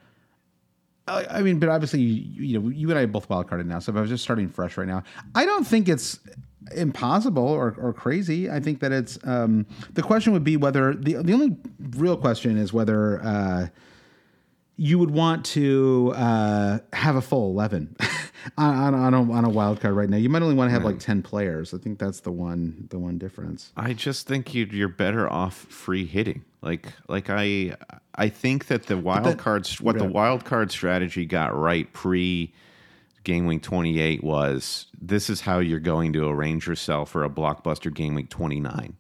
I 1.07 1.27
I 1.31 1.43
mean, 1.43 1.59
but 1.59 1.69
obviously, 1.69 2.01
you, 2.01 2.43
you 2.45 2.61
know, 2.61 2.69
you 2.69 2.91
and 2.91 2.99
I 2.99 3.07
both 3.07 3.29
wild 3.29 3.49
carded 3.49 3.67
now. 3.67 3.79
So 3.79 3.93
if 3.93 3.99
I 3.99 4.01
was 4.01 4.11
just 4.11 4.25
starting 4.25 4.49
fresh 4.49 4.77
right 4.77 4.89
now, 4.89 5.03
I 5.35 5.45
don't 5.45 5.67
think 5.67 5.89
it's 5.89 6.21
impossible 6.75 7.47
or, 7.47 7.75
or 7.79 7.93
crazy. 7.93 8.51
I 8.51 8.61
think 8.61 8.81
that 8.81 8.93
it's 8.93 9.19
um, 9.25 9.67
the 9.95 10.03
question 10.03 10.33
would 10.33 10.45
be 10.45 10.57
whether 10.57 10.95
the 10.95 11.15
the 11.23 11.33
only 11.33 11.57
real 11.97 12.17
question 12.17 12.57
is 12.59 12.73
whether 12.73 13.23
uh, 13.23 13.67
you 14.77 14.99
would 14.99 15.11
want 15.11 15.45
to 15.45 16.13
uh, 16.17 16.79
have 16.93 17.17
a 17.17 17.21
full 17.21 17.51
eleven 17.51 17.97
on, 18.57 18.75
on, 18.75 18.95
on, 18.95 19.15
a, 19.15 19.33
on 19.33 19.45
a 19.45 19.49
wild 19.49 19.81
card 19.81 19.95
right 19.95 20.09
now. 20.09 20.17
You 20.17 20.29
might 20.29 20.43
only 20.43 20.55
want 20.55 20.69
to 20.69 20.73
have 20.73 20.85
like 20.85 20.99
ten 20.99 21.23
players. 21.23 21.75
I 21.75 21.79
think 21.79 21.99
that's 21.99 22.21
the 22.21 22.33
one 22.33 22.87
the 22.91 22.99
one 22.99 23.19
difference. 23.19 23.73
I 23.77 23.93
just 23.93 24.27
think 24.27 24.55
you 24.55 24.67
you're 24.71 24.89
better 24.89 25.31
off 25.31 25.55
free 25.55 26.07
hitting. 26.07 26.45
Like 26.63 26.93
like 27.09 27.29
I 27.29 27.77
I 28.15 28.29
think 28.29 28.67
that 28.67 28.87
the 28.87 28.97
wild 28.97 29.25
that- 29.25 29.39
cards 29.39 29.81
what 29.81 29.99
the 29.99 30.05
wild 30.05 30.45
card 30.45 30.71
strategy 30.71 31.25
got 31.27 31.57
right 31.57 31.93
pre 31.93 32.53
game 33.25 33.47
week 33.47 33.63
28 33.63 34.25
was 34.25 34.87
this 34.99 35.29
is 35.29 35.43
how 35.43 35.59
you're 35.59 35.81
going 35.81 36.15
to 36.15 36.27
arrange 36.29 36.67
yourself 36.67 37.11
for 37.11 37.25
a 37.25 37.29
blockbuster 37.29 37.93
game 37.93 38.15
week 38.15 38.31
29. 38.31 38.97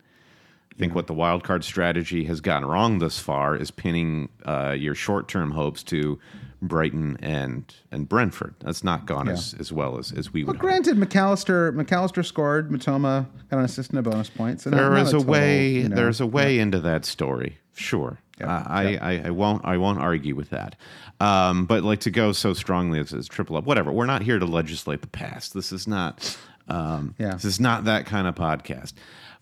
I 0.78 0.80
think 0.80 0.94
what 0.94 1.08
the 1.08 1.14
wild 1.14 1.42
card 1.42 1.64
strategy 1.64 2.22
has 2.26 2.40
gotten 2.40 2.68
wrong 2.68 3.00
thus 3.00 3.18
far 3.18 3.56
is 3.56 3.72
pinning 3.72 4.28
uh, 4.46 4.76
your 4.78 4.94
short 4.94 5.26
term 5.26 5.50
hopes 5.50 5.82
to 5.84 6.20
Brighton 6.62 7.16
and 7.20 7.74
and 7.90 8.08
Brentford. 8.08 8.54
That's 8.60 8.84
not 8.84 9.04
gone 9.04 9.28
as, 9.28 9.54
as 9.58 9.72
well 9.72 9.98
as, 9.98 10.12
as 10.12 10.32
we 10.32 10.44
would 10.44 10.54
hope. 10.54 10.60
granted, 10.60 10.96
Mac 10.96 11.16
Allister 11.16 11.72
McAllister 11.72 12.24
scored. 12.24 12.70
Mitoma 12.70 13.26
got 13.50 13.58
an 13.58 13.64
assist 13.64 13.90
and 13.90 13.98
a 13.98 14.02
bonus 14.02 14.30
point. 14.30 14.60
So 14.60 14.70
There 14.70 14.96
is 14.96 15.08
a 15.08 15.12
total, 15.18 15.26
way. 15.26 15.68
you 15.68 15.88
know, 15.88 15.96
there's 15.96 16.20
a 16.20 16.26
way 16.26 16.60
into 16.60 16.78
that 16.78 17.04
story. 17.04 17.58
Sure, 17.74 18.18
I, 18.40 18.98
I, 19.00 19.22
I 19.26 19.30
won't. 19.30 19.64
I 19.64 19.78
won't 19.78 19.98
argue 19.98 20.36
with 20.36 20.50
that. 20.50 20.76
Um, 21.18 21.64
but 21.66 21.82
like 21.82 21.98
to 22.00 22.12
go 22.12 22.30
so 22.30 22.54
strongly 22.54 23.00
as, 23.00 23.12
as 23.12 23.26
triple 23.26 23.56
up, 23.56 23.64
whatever. 23.64 23.90
We're 23.90 24.06
not 24.06 24.22
here 24.22 24.38
to 24.38 24.46
legislate 24.46 25.00
the 25.00 25.08
past. 25.08 25.54
This 25.54 25.72
is 25.72 25.88
not. 25.88 26.38
Um, 26.68 27.14
Yeah. 27.18 27.32
This 27.32 27.44
is 27.46 27.58
not 27.58 27.84
that 27.86 28.06
kind 28.06 28.28
of 28.28 28.36
podcast. 28.36 28.92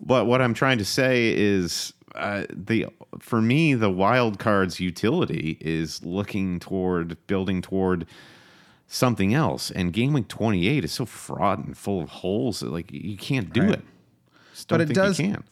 But 0.01 0.27
what 0.27 0.41
I'm 0.43 0.55
trying 0.55 0.79
to 0.79 0.85
say 0.85 1.33
is. 1.37 1.93
Uh, 2.15 2.47
the 2.51 2.87
for 3.19 3.43
me 3.43 3.75
the 3.75 3.91
wild 3.91 4.39
cards 4.39 4.81
utility 4.81 5.59
is 5.61 6.03
looking 6.03 6.59
toward 6.59 7.15
building 7.27 7.61
toward 7.61 8.07
something 8.87 9.35
else 9.35 9.71
and 9.71 9.93
game 9.93 10.15
week 10.15 10.27
28 10.27 10.83
is 10.83 10.93
so 10.93 11.05
fraught 11.05 11.59
and 11.59 11.77
full 11.77 12.01
of 12.01 12.09
holes 12.09 12.61
that 12.61 12.73
like 12.73 12.91
you 12.91 13.19
can't 13.19 13.53
do 13.53 13.61
Right. 13.65 13.73
it 13.75 13.85
Just 14.55 14.69
don't 14.69 14.79
But 14.79 14.81
it 14.81 14.87
think 14.87 14.95
does- 14.95 15.21
you 15.21 15.27
can 15.33 15.45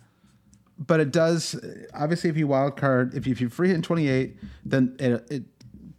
but 0.79 1.01
it 1.01 1.11
does 1.13 1.55
obviously 1.93 2.31
if 2.31 2.37
you 2.39 2.47
wild 2.47 2.79
card 2.79 3.13
if 3.15 3.27
you, 3.27 3.33
if 3.33 3.43
you 3.43 3.51
free 3.51 3.69
hit 3.69 3.75
in 3.75 3.83
28 3.83 4.35
then 4.65 4.97
it, 4.99 5.27
it 5.31 5.43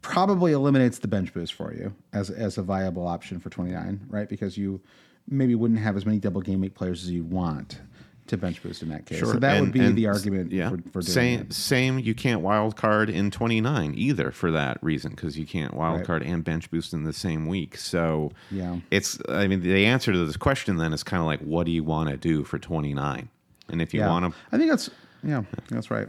probably 0.01 0.53
eliminates 0.53 0.97
the 0.97 1.07
bench 1.07 1.31
boost 1.31 1.53
for 1.53 1.75
you 1.75 1.93
as 2.11 2.31
as 2.31 2.57
a 2.57 2.63
viable 2.63 3.05
option 3.07 3.39
for 3.39 3.51
29 3.51 3.99
right 4.09 4.29
because 4.29 4.57
you 4.57 4.81
maybe 5.29 5.53
wouldn't 5.53 5.79
have 5.79 5.95
as 5.95 6.07
many 6.07 6.17
double 6.17 6.41
game 6.41 6.59
week 6.59 6.73
players 6.73 7.03
as 7.03 7.11
you 7.11 7.23
want 7.23 7.81
to 8.27 8.37
bench 8.37 8.61
boost 8.63 8.81
in 8.81 8.89
that 8.89 9.05
case 9.05 9.19
so 9.19 9.33
that 9.33 9.57
And- 9.57 9.67
would 9.67 9.71
be 9.73 9.91
the 9.91 10.07
argument 10.07 10.51
Yeah. 10.51 10.69
for, 10.69 10.77
for 10.77 11.01
doing 11.01 11.03
same, 11.03 11.39
it. 11.41 11.53
same. 11.53 11.99
You 11.99 12.15
can't 12.15 12.41
wild 12.41 12.75
card 12.75 13.09
in 13.09 13.29
29 13.29 13.93
either 13.95 14.31
for 14.31 14.51
that 14.51 14.77
reason 14.81 15.11
because 15.11 15.37
you 15.37 15.45
can't 15.45 15.73
wild 15.75 15.97
Right. 15.97 16.05
card 16.07 16.23
and 16.23 16.43
bench 16.43 16.71
boost 16.71 16.91
in 16.93 17.03
the 17.03 17.13
same 17.13 17.45
week. 17.47 17.77
So 17.77 18.31
Yeah. 18.49 18.77
it's. 18.89 19.19
I 19.29 19.47
mean, 19.47 19.61
the 19.61 19.85
answer 19.85 20.11
to 20.11 20.25
this 20.25 20.37
question 20.37 20.77
then 20.77 20.91
is 20.91 21.03
kind 21.03 21.21
of 21.21 21.27
like, 21.27 21.41
what 21.41 21.65
do 21.65 21.71
you 21.71 21.83
want 21.83 22.09
to 22.09 22.17
do 22.17 22.43
for 22.43 22.57
29? 22.57 23.29
And 23.69 23.81
if 23.81 23.93
you 23.93 23.99
yeah 23.99 24.09
want 24.09 24.25
to, 24.31 24.39
i 24.51 24.57
think 24.59 24.69
that's 24.69 24.89
yeah 25.23 25.41
that's 25.69 25.89
right 25.89 26.07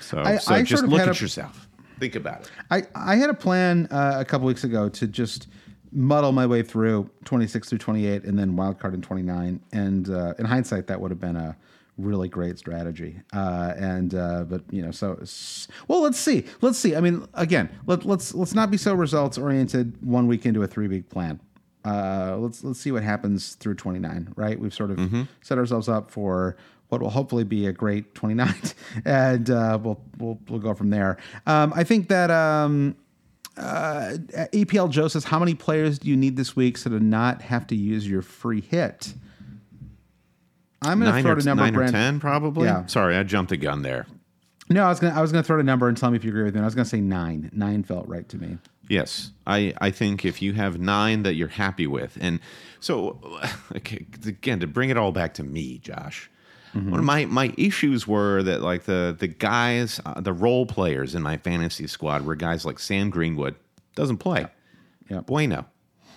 so, 0.00 0.20
I- 0.22 0.36
so 0.36 0.54
I 0.54 0.60
just 0.60 0.80
sort 0.80 0.84
of 0.84 0.90
look 0.90 1.00
at 1.00 1.18
a- 1.18 1.22
yourself. 1.22 1.68
Think 2.00 2.14
about 2.16 2.42
it. 2.42 2.50
I, 2.70 2.82
I 2.94 3.14
had 3.16 3.30
a 3.30 3.34
plan 3.34 3.86
uh, 3.90 4.16
a 4.18 4.24
couple 4.24 4.46
weeks 4.46 4.64
ago 4.64 4.88
to 4.90 5.06
just 5.06 5.46
muddle 5.94 6.32
my 6.32 6.44
way 6.46 6.62
through 6.62 7.08
26 7.24 7.68
through 7.68 7.78
28 7.78 8.24
and 8.24 8.38
then 8.38 8.56
wild 8.56 8.78
card 8.80 8.94
in 8.94 9.00
29 9.00 9.60
and 9.72 10.10
uh, 10.10 10.34
in 10.38 10.44
hindsight 10.44 10.86
that 10.88 11.00
would 11.00 11.10
have 11.10 11.20
been 11.20 11.36
a 11.36 11.56
really 11.96 12.28
great 12.28 12.58
strategy. 12.58 13.20
Uh, 13.32 13.72
and 13.78 14.14
uh, 14.16 14.42
but 14.44 14.62
you 14.70 14.82
know 14.82 14.90
so 14.90 15.16
well 15.88 16.02
let's 16.02 16.18
see. 16.18 16.44
Let's 16.60 16.78
see. 16.78 16.96
I 16.96 17.00
mean 17.00 17.24
again 17.34 17.68
let, 17.86 18.04
let's 18.04 18.34
let's 18.34 18.54
not 18.54 18.70
be 18.70 18.76
so 18.76 18.92
results 18.94 19.38
oriented 19.38 20.04
one 20.04 20.26
week 20.26 20.44
into 20.44 20.62
a 20.62 20.66
three 20.66 20.88
week 20.88 21.08
plan. 21.08 21.38
Uh, 21.84 22.36
let's 22.38 22.64
let's 22.64 22.80
see 22.80 22.90
what 22.90 23.02
happens 23.04 23.54
through 23.54 23.74
29 23.74 24.32
right? 24.36 24.58
We've 24.58 24.74
sort 24.74 24.90
of 24.90 24.96
Mm-hmm. 24.98 25.22
set 25.42 25.58
ourselves 25.58 25.88
up 25.88 26.10
for 26.10 26.56
what 26.88 27.00
will 27.00 27.10
hopefully 27.10 27.44
be 27.44 27.66
a 27.66 27.72
great 27.72 28.14
29 28.14 28.54
and 29.04 29.48
uh, 29.50 29.78
we'll, 29.82 30.00
we'll 30.18 30.38
we'll 30.48 30.60
go 30.60 30.74
from 30.74 30.90
there. 30.90 31.16
Um, 31.46 31.72
i 31.76 31.84
think 31.84 32.08
that 32.08 32.30
um, 32.30 32.96
uh, 33.56 34.16
APL 34.52 34.90
Joe 34.90 35.08
says, 35.08 35.24
"How 35.24 35.38
many 35.38 35.54
players 35.54 35.98
do 35.98 36.08
you 36.08 36.16
need 36.16 36.36
this 36.36 36.56
week 36.56 36.76
so 36.76 36.90
to 36.90 37.00
not 37.00 37.42
have 37.42 37.66
to 37.68 37.76
use 37.76 38.08
your 38.08 38.22
free 38.22 38.60
hit?" 38.60 39.14
I'm 40.82 41.00
going 41.00 41.14
to 41.14 41.22
throw 41.22 41.32
or, 41.32 41.38
a 41.38 41.42
number. 41.42 41.62
nine 41.62 41.76
or 41.76 41.88
10 41.88 42.20
probably. 42.20 42.66
Yeah. 42.66 42.84
Sorry, 42.86 43.16
I 43.16 43.22
jumped 43.22 43.50
the 43.50 43.56
gun 43.56 43.82
there. 43.82 44.06
No, 44.68 44.84
I 44.84 44.88
was 44.88 45.00
going 45.00 45.12
to 45.12 45.18
I 45.18 45.22
was 45.22 45.30
going 45.30 45.42
to 45.42 45.46
throw 45.46 45.60
a 45.60 45.62
number 45.62 45.88
and 45.88 45.96
tell 45.96 46.10
me 46.10 46.16
if 46.16 46.24
you 46.24 46.30
agree 46.30 46.44
with 46.44 46.54
me. 46.54 46.60
I 46.60 46.64
was 46.64 46.74
going 46.74 46.84
to 46.84 46.90
say 46.90 47.00
nine. 47.00 47.50
Nine 47.52 47.82
felt 47.82 48.08
right 48.08 48.28
to 48.30 48.38
me. 48.38 48.58
Yes, 48.88 49.30
I, 49.46 49.74
I 49.80 49.90
think 49.90 50.24
if 50.26 50.42
you 50.42 50.52
have 50.54 50.78
nine 50.78 51.22
that 51.22 51.34
you're 51.34 51.48
happy 51.48 51.86
with, 51.86 52.18
and 52.20 52.38
so 52.80 53.18
okay, 53.76 54.06
again 54.26 54.60
to 54.60 54.66
bring 54.66 54.90
it 54.90 54.96
all 54.96 55.12
back 55.12 55.34
to 55.34 55.44
me, 55.44 55.78
Josh. 55.78 56.30
One 56.74 56.98
of 56.98 57.04
my, 57.04 57.24
my 57.26 57.54
issues 57.56 58.06
were 58.06 58.42
that 58.42 58.60
like 58.60 58.82
the 58.84 59.14
the 59.18 59.28
guys, 59.28 60.00
uh, 60.04 60.20
the 60.20 60.32
role 60.32 60.66
players 60.66 61.14
in 61.14 61.22
my 61.22 61.36
fantasy 61.36 61.86
squad 61.86 62.26
were 62.26 62.34
guys 62.34 62.64
like 62.64 62.78
Sam 62.80 63.10
Greenwood 63.10 63.54
doesn't 63.94 64.18
play. 64.18 64.46
Yeah. 65.08 65.20
Bueno, 65.20 65.66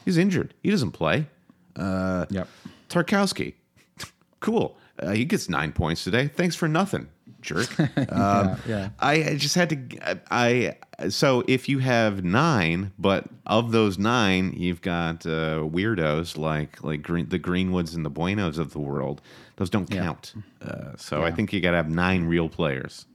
he's 0.03 0.17
injured. 0.17 0.53
He 0.63 0.71
doesn't 0.71 0.91
play. 0.93 1.27
Uh, 1.75 2.25
Yep. 2.31 2.47
Tarkowski, 2.89 3.53
cool. 4.39 4.77
Uh, 4.99 5.11
he 5.11 5.25
gets 5.25 5.47
nine 5.47 5.71
points 5.73 6.03
today. 6.03 6.27
Thanks 6.27 6.55
for 6.55 6.67
nothing, 6.67 7.07
jerk. 7.41 7.67
Um, 8.11 8.57
yeah. 8.67 8.89
I 8.99 9.13
I 9.31 9.35
just 9.37 9.53
had 9.53 9.69
to. 9.69 10.19
I 10.31 10.75
so 11.09 11.43
if 11.47 11.69
you 11.69 11.77
have 11.79 12.23
nine, 12.23 12.93
but 12.97 13.25
of 13.45 13.71
those 13.71 13.99
nine, 13.99 14.53
you've 14.57 14.81
got 14.81 15.23
uh, 15.27 15.59
weirdos 15.69 16.35
like 16.37 16.83
like 16.83 17.03
green, 17.03 17.29
the 17.29 17.37
Greenwoods 17.37 17.93
and 17.95 18.03
the 18.03 18.09
Buenos 18.09 18.57
of 18.57 18.71
the 18.73 18.79
world. 18.79 19.21
Those 19.57 19.69
don't 19.69 19.89
count. 19.89 20.33
Uh, 20.61 20.95
so 20.97 21.23
I 21.23 21.31
think 21.31 21.51
you 21.51 21.59
got 21.59 21.71
to 21.71 21.77
have 21.77 21.89
nine 21.89 22.25
real 22.25 22.47
players. 22.47 23.05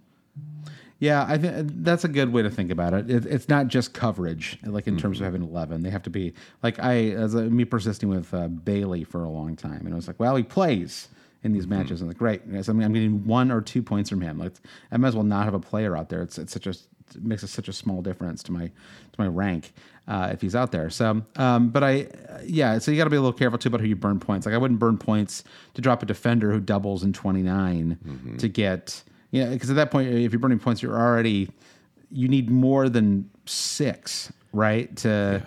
Yeah, 0.98 1.24
I 1.28 1.36
think 1.36 1.68
that's 1.82 2.04
a 2.04 2.08
good 2.08 2.32
way 2.32 2.42
to 2.42 2.50
think 2.50 2.70
about 2.70 2.94
it. 2.94 3.10
it 3.10 3.26
it's 3.26 3.48
not 3.48 3.66
just 3.66 3.92
coverage, 3.92 4.58
like 4.64 4.86
in 4.86 4.96
terms 4.96 5.18
of 5.20 5.24
having 5.24 5.42
eleven. 5.42 5.82
They 5.82 5.90
have 5.90 6.02
to 6.04 6.10
be 6.10 6.32
like 6.62 6.78
I, 6.78 7.10
as 7.10 7.34
a, 7.34 7.42
me 7.42 7.64
persisting 7.64 8.08
with 8.08 8.32
uh, 8.32 8.46
Bailey 8.48 9.02
for 9.02 9.24
a 9.24 9.28
long 9.28 9.56
time, 9.56 9.80
and 9.84 9.92
I 9.92 9.96
was 9.96 10.06
like, 10.06 10.20
well, 10.20 10.36
he 10.36 10.44
plays 10.44 11.08
in 11.42 11.52
these 11.52 11.66
matches, 11.66 12.00
and 12.00 12.10
like, 12.10 12.18
great. 12.18 12.42
Yes, 12.48 12.68
I 12.68 12.72
mean, 12.72 12.84
I'm 12.84 12.92
getting 12.92 13.26
one 13.26 13.50
or 13.50 13.60
two 13.60 13.82
points 13.82 14.10
from 14.10 14.20
him. 14.20 14.38
Like, 14.38 14.52
I 14.92 14.96
might 14.96 15.08
as 15.08 15.14
well 15.16 15.24
not 15.24 15.44
have 15.44 15.54
a 15.54 15.60
player 15.60 15.96
out 15.96 16.08
there. 16.08 16.22
It's 16.22 16.38
it's 16.38 16.52
such 16.52 16.68
a 16.68 16.70
it 16.70 17.24
makes 17.24 17.48
such 17.50 17.68
a 17.68 17.72
small 17.72 18.00
difference 18.00 18.42
to 18.44 18.52
my 18.52 18.66
to 18.66 19.18
my 19.18 19.26
rank 19.26 19.72
uh, 20.08 20.30
if 20.32 20.40
he's 20.40 20.54
out 20.54 20.72
there. 20.72 20.90
So, 20.90 21.22
um, 21.36 21.70
but 21.70 21.84
I, 21.84 22.08
yeah, 22.44 22.78
so 22.78 22.90
you 22.90 22.96
got 22.96 23.04
to 23.04 23.10
be 23.10 23.16
a 23.16 23.20
little 23.20 23.32
careful 23.36 23.58
too 23.58 23.68
about 23.68 23.80
who 23.80 23.86
you 23.86 23.96
burn 23.96 24.18
points. 24.20 24.46
Like, 24.46 24.54
I 24.54 24.58
wouldn't 24.58 24.80
burn 24.80 24.98
points 24.98 25.44
to 25.74 25.82
drop 25.82 26.02
a 26.02 26.06
defender 26.06 26.52
who 26.52 26.60
doubles 26.60 27.02
in 27.02 27.12
29 27.12 27.98
to 28.38 28.48
get. 28.48 29.02
Yeah, 29.30 29.50
because 29.50 29.70
at 29.70 29.76
that 29.76 29.90
point, 29.90 30.08
if 30.08 30.32
you're 30.32 30.40
burning 30.40 30.58
points, 30.58 30.82
you're 30.82 30.98
already 30.98 31.50
you 32.10 32.28
need 32.28 32.50
more 32.50 32.88
than 32.90 33.30
six, 33.46 34.30
right? 34.52 34.94
To 34.98 35.42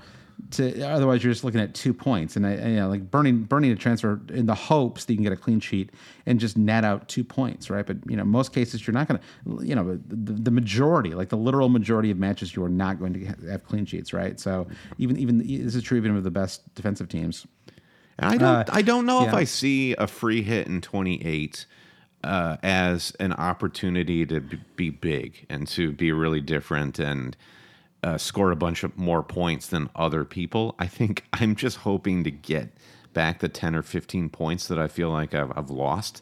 to 0.55 0.81
otherwise 0.87 1.23
you're 1.23 1.31
just 1.31 1.43
looking 1.43 1.59
at 1.59 1.73
two 1.73 1.93
points 1.93 2.35
and 2.35 2.45
I, 2.45 2.55
you 2.67 2.75
know 2.75 2.89
like 2.89 3.09
burning 3.09 3.43
burning 3.43 3.71
a 3.71 3.75
transfer 3.75 4.19
in 4.29 4.45
the 4.45 4.55
hopes 4.55 5.05
that 5.05 5.13
you 5.13 5.17
can 5.17 5.23
get 5.23 5.33
a 5.33 5.37
clean 5.37 5.59
sheet 5.59 5.91
and 6.25 6.39
just 6.39 6.57
net 6.57 6.83
out 6.83 7.07
two 7.07 7.23
points 7.23 7.69
right 7.69 7.85
but 7.85 7.97
you 8.07 8.15
know 8.15 8.23
most 8.23 8.53
cases 8.53 8.85
you're 8.85 8.93
not 8.93 9.07
going 9.07 9.19
to 9.19 9.65
you 9.65 9.75
know 9.75 9.99
the, 10.07 10.33
the 10.33 10.51
majority 10.51 11.13
like 11.13 11.29
the 11.29 11.37
literal 11.37 11.69
majority 11.69 12.11
of 12.11 12.17
matches 12.17 12.55
you 12.55 12.63
are 12.63 12.69
not 12.69 12.99
going 12.99 13.13
to 13.13 13.25
have 13.49 13.63
clean 13.65 13.85
sheets 13.85 14.13
right 14.13 14.39
so 14.39 14.67
even 14.97 15.17
even 15.17 15.37
this 15.37 15.75
is 15.75 15.83
true 15.83 15.97
even 15.97 16.13
with 16.13 16.23
the 16.23 16.31
best 16.31 16.73
defensive 16.75 17.07
teams 17.07 17.47
I 18.17 18.37
don't. 18.37 18.43
Uh, 18.43 18.63
I 18.69 18.81
don't 18.81 19.05
know 19.05 19.27
if. 19.27 19.33
I 19.33 19.43
see 19.43 19.93
a 19.97 20.07
free 20.07 20.41
hit 20.41 20.67
in 20.67 20.79
28 20.79 21.65
uh, 22.23 22.57
as 22.63 23.11
an 23.19 23.33
opportunity 23.33 24.25
to 24.25 24.39
be 24.75 24.89
big 24.89 25.45
and 25.49 25.67
to 25.69 25.91
be 25.91 26.11
really 26.11 26.41
different 26.41 26.97
and 26.97 27.35
uh, 28.03 28.17
score 28.17 28.51
a 28.51 28.55
bunch 28.55 28.83
of 28.83 28.97
more 28.97 29.23
points 29.23 29.67
than 29.67 29.89
other 29.95 30.23
people. 30.25 30.75
I 30.79 30.87
think 30.87 31.25
I'm 31.33 31.55
just 31.55 31.77
hoping 31.77 32.23
to 32.23 32.31
get 32.31 32.69
back 33.13 33.39
the 33.39 33.49
10 33.49 33.75
or 33.75 33.81
15 33.81 34.29
points 34.29 34.67
that 34.67 34.77
I 34.77 34.87
feel 34.87 35.09
like 35.09 35.33
I've, 35.33 35.51
I've 35.57 35.69
lost 35.69 36.21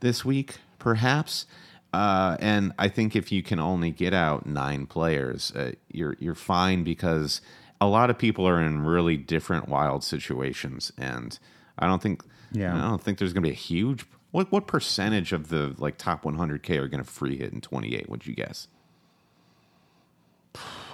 this 0.00 0.24
week, 0.24 0.56
perhaps. 0.78 1.46
Uh, 1.94 2.36
and 2.40 2.72
I 2.78 2.88
think 2.88 3.14
if 3.14 3.30
you 3.30 3.42
can 3.42 3.60
only 3.60 3.90
get 3.92 4.12
out 4.12 4.46
nine 4.46 4.86
players, 4.86 5.52
uh, 5.54 5.72
you're 5.88 6.16
you're 6.18 6.34
fine 6.34 6.82
because 6.82 7.40
a 7.80 7.86
lot 7.86 8.10
of 8.10 8.18
people 8.18 8.48
are 8.48 8.60
in 8.60 8.84
really 8.84 9.16
different 9.16 9.68
wild 9.68 10.02
situations, 10.02 10.90
and 10.98 11.38
I 11.78 11.86
don't 11.86 12.02
think 12.02 12.24
Yeah. 12.50 12.74
I 12.76 12.80
don't 12.80 13.00
think 13.00 13.18
there's 13.18 13.32
going 13.32 13.44
to 13.44 13.48
be 13.48 13.52
a 13.52 13.54
huge. 13.54 14.04
What 14.32 14.50
what 14.50 14.66
percentage 14.66 15.32
of 15.32 15.50
the 15.50 15.76
like 15.78 15.96
top 15.96 16.24
100k 16.24 16.76
are 16.78 16.88
going 16.88 17.02
to 17.02 17.08
free 17.08 17.38
hit 17.38 17.52
in 17.52 17.60
28? 17.60 18.10
Would 18.10 18.26
you 18.26 18.34
guess? 18.34 18.66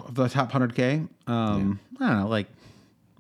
Of 0.09 0.15
the 0.15 0.29
top 0.29 0.51
100k 0.53 1.09
um 1.27 1.79
i 2.01 2.09
don't 2.09 2.19
know 2.21 2.29
like 2.29 2.47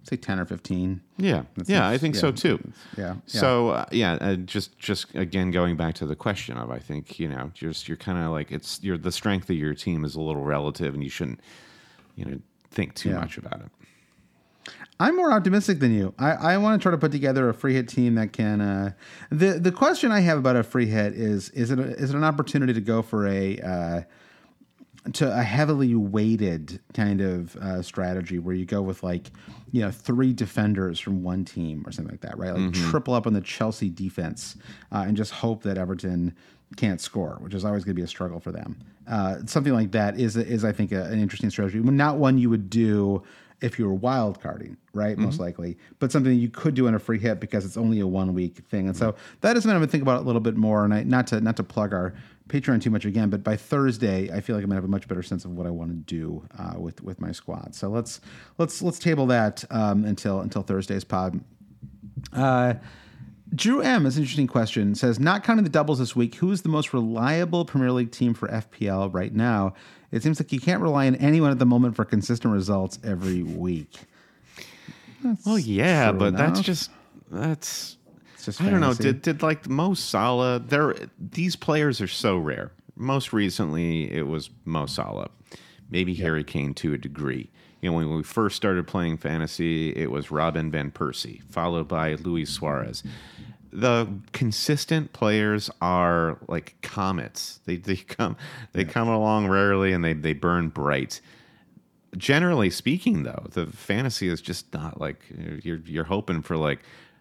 say 0.04 0.16
10 0.16 0.40
or 0.40 0.44
15 0.46 1.00
Yeah, 1.18 1.42
That 1.56 1.68
yeah, 1.68 1.86
I 1.88 1.98
think 1.98 2.14
yeah, 2.14 2.20
so 2.22 2.32
too. 2.32 2.58
yeah, 2.96 3.14
yeah. 3.14 3.14
So 3.26 3.68
uh, 3.70 3.84
yeah, 3.92 4.14
uh, 4.14 4.34
just 4.36 4.78
just 4.78 5.14
again 5.14 5.50
going 5.50 5.76
back 5.76 5.94
to 5.96 6.06
the 6.06 6.16
question 6.16 6.56
of 6.56 6.70
I 6.70 6.78
think 6.78 7.20
you 7.20 7.28
know 7.28 7.50
just 7.54 7.86
you're 7.86 7.98
kind 7.98 8.18
of 8.18 8.32
like 8.32 8.50
it's 8.50 8.80
you're 8.82 8.96
the 8.98 9.12
strength 9.12 9.50
of 9.50 9.56
your 9.56 9.74
team 9.74 10.04
is 10.04 10.14
a 10.16 10.20
little 10.20 10.42
relative 10.42 10.94
and 10.94 11.04
you 11.04 11.10
shouldn't 11.10 11.40
you 12.16 12.24
know 12.24 12.38
think 12.70 12.94
too 12.94 13.10
Yeah. 13.10 13.20
much 13.20 13.36
about 13.38 13.60
it. 13.60 13.70
I'm 14.98 15.16
more 15.16 15.32
optimistic 15.32 15.78
than 15.80 15.92
you. 15.94 16.12
I, 16.18 16.32
I 16.32 16.56
want 16.58 16.80
to 16.80 16.82
try 16.82 16.90
to 16.92 16.98
put 16.98 17.12
together 17.12 17.48
a 17.48 17.54
free 17.54 17.74
hit 17.74 17.88
team 17.88 18.14
that 18.16 18.32
can. 18.32 18.60
Uh, 18.60 18.92
the 19.30 19.58
the 19.58 19.72
question 19.72 20.10
I 20.12 20.20
have 20.20 20.38
about 20.38 20.56
a 20.56 20.62
free 20.62 20.86
hit 20.86 21.14
is 21.14 21.50
is 21.50 21.70
it 21.70 21.78
a, 21.78 21.82
is 21.82 22.10
it 22.10 22.16
an 22.16 22.24
opportunity 22.24 22.72
to 22.72 22.80
go 22.80 23.02
for 23.02 23.26
a 23.26 23.58
uh, 23.60 24.00
to 25.12 25.36
a 25.36 25.42
heavily 25.42 25.94
weighted 25.94 26.80
kind 26.94 27.20
of 27.20 27.56
uh, 27.56 27.82
strategy 27.82 28.38
where 28.38 28.54
you 28.54 28.66
go 28.66 28.82
with 28.82 29.02
like 29.02 29.30
you 29.72 29.80
know 29.80 29.90
three 29.90 30.32
defenders 30.32 31.00
from 31.00 31.22
one 31.22 31.44
team 31.44 31.82
or 31.86 31.92
something 31.92 32.12
like 32.12 32.20
that, 32.20 32.36
right? 32.38 32.54
Like 32.54 32.72
triple 32.90 33.14
up 33.14 33.26
on 33.26 33.32
the 33.32 33.40
Chelsea 33.40 33.88
defense 33.88 34.56
uh, 34.92 35.04
and 35.06 35.16
just 35.16 35.32
hope 35.32 35.62
that 35.62 35.78
Everton 35.78 36.34
can't 36.76 37.00
score, 37.00 37.38
which 37.40 37.54
is 37.54 37.64
always 37.64 37.84
going 37.84 37.94
to 37.96 38.00
be 38.00 38.04
a 38.04 38.08
struggle 38.08 38.40
for 38.40 38.52
them. 38.52 38.76
Uh, 39.08 39.38
something 39.46 39.72
like 39.72 39.90
that 39.92 40.20
is 40.20 40.36
is 40.36 40.64
I 40.64 40.72
think 40.72 40.92
a, 40.92 41.04
an 41.04 41.18
interesting 41.18 41.50
strategy, 41.50 41.78
not 41.78 42.18
one 42.18 42.38
you 42.38 42.50
would 42.50 42.70
do 42.70 43.22
if 43.60 43.78
you 43.78 43.86
were 43.86 43.94
wild 43.94 44.40
carding, 44.40 44.76
right? 44.94 45.18
Most 45.18 45.38
likely, 45.38 45.76
but 45.98 46.10
something 46.10 46.32
you 46.38 46.48
could 46.48 46.74
do 46.74 46.86
in 46.86 46.94
a 46.94 46.98
free 46.98 47.18
hit 47.18 47.40
because 47.40 47.64
it's 47.64 47.76
only 47.76 48.00
a 48.00 48.06
one 48.06 48.32
week 48.32 48.58
thing. 48.70 48.86
And 48.86 48.96
so 48.96 49.14
that 49.42 49.56
is 49.56 49.62
something 49.62 49.76
I'm 49.76 49.82
gonna 49.82 49.90
think 49.90 50.02
about 50.02 50.22
a 50.22 50.24
little 50.24 50.40
bit 50.40 50.56
more. 50.56 50.84
And 50.84 50.94
I 50.94 51.02
not 51.02 51.26
to 51.28 51.40
not 51.40 51.56
to 51.56 51.62
plug 51.62 51.92
our 51.92 52.14
Patreon 52.50 52.82
too 52.82 52.90
much 52.90 53.04
again, 53.04 53.30
but 53.30 53.42
by 53.42 53.56
Thursday, 53.56 54.30
I 54.30 54.40
feel 54.40 54.56
like 54.56 54.64
I'm 54.64 54.70
gonna 54.70 54.80
have 54.80 54.84
a 54.84 54.88
much 54.88 55.08
better 55.08 55.22
sense 55.22 55.44
of 55.44 55.52
what 55.52 55.66
I 55.66 55.70
want 55.70 55.90
to 55.90 55.96
do 55.96 56.42
uh, 56.58 56.78
with 56.78 57.02
with 57.02 57.20
my 57.20 57.32
squad. 57.32 57.74
So 57.74 57.88
let's 57.88 58.20
let's 58.58 58.82
let's 58.82 58.98
table 58.98 59.26
that 59.26 59.64
um, 59.70 60.04
until 60.04 60.40
until 60.40 60.62
Thursday's 60.62 61.04
pod. 61.04 61.40
Uh, 62.32 62.74
Drew 63.54 63.80
M 63.80 64.06
is 64.06 64.16
an 64.16 64.22
interesting 64.22 64.46
question. 64.46 64.94
Says, 64.94 65.18
not 65.18 65.42
counting 65.42 65.64
the 65.64 65.70
doubles 65.70 65.98
this 65.98 66.14
week, 66.14 66.36
who 66.36 66.52
is 66.52 66.62
the 66.62 66.68
most 66.68 66.92
reliable 66.92 67.64
Premier 67.64 67.90
League 67.90 68.12
team 68.12 68.32
for 68.32 68.46
FPL 68.48 69.12
right 69.12 69.34
now? 69.34 69.74
It 70.12 70.22
seems 70.22 70.40
like 70.40 70.52
you 70.52 70.60
can't 70.60 70.80
rely 70.80 71.06
on 71.06 71.16
anyone 71.16 71.50
at 71.50 71.58
the 71.58 71.66
moment 71.66 71.96
for 71.96 72.04
consistent 72.04 72.52
results 72.52 72.98
every 73.02 73.42
week. 73.42 73.96
Well, 75.44 75.58
yeah, 75.58 76.12
but 76.12 76.36
that's 76.36 76.60
just 76.60 76.90
that's 77.30 77.96
I 78.60 78.70
don't 78.70 78.80
know. 78.80 78.94
Did 78.94 79.22
did 79.22 79.42
like 79.42 79.68
Mo 79.68 79.94
Salah? 79.94 80.58
There, 80.58 80.94
these 81.18 81.56
players 81.56 82.00
are 82.00 82.08
so 82.08 82.36
rare. 82.36 82.72
Most 82.96 83.32
recently, 83.32 84.12
it 84.12 84.26
was 84.26 84.50
Mo 84.64 84.86
Salah, 84.86 85.30
maybe 85.90 86.14
Harry 86.16 86.44
Kane 86.44 86.74
to 86.74 86.92
a 86.92 86.98
degree. 86.98 87.50
You 87.80 87.90
know, 87.90 87.96
when 87.96 88.14
we 88.14 88.22
first 88.22 88.56
started 88.56 88.86
playing 88.86 89.18
fantasy, 89.18 89.90
it 89.90 90.10
was 90.10 90.30
Robin 90.30 90.70
van 90.70 90.90
Persie, 90.90 91.42
followed 91.50 91.88
by 91.88 92.14
Luis 92.14 92.50
Suarez. 92.50 93.02
The 93.72 94.08
consistent 94.32 95.12
players 95.12 95.70
are 95.80 96.38
like 96.48 96.76
comets. 96.82 97.60
They 97.64 97.76
they 97.76 97.96
come 97.96 98.36
they 98.72 98.84
come 98.84 99.08
along 99.08 99.48
rarely 99.48 99.92
and 99.92 100.04
they 100.04 100.12
they 100.12 100.34
burn 100.34 100.68
bright 100.68 101.20
generally 102.16 102.70
speaking 102.70 103.22
though 103.22 103.46
the 103.52 103.66
fantasy 103.66 104.28
is 104.28 104.40
just 104.40 104.72
not 104.74 105.00
like 105.00 105.24
you're 105.62 105.78
you're 105.84 106.04
hoping 106.04 106.42
for 106.42 106.56
like 106.56 106.80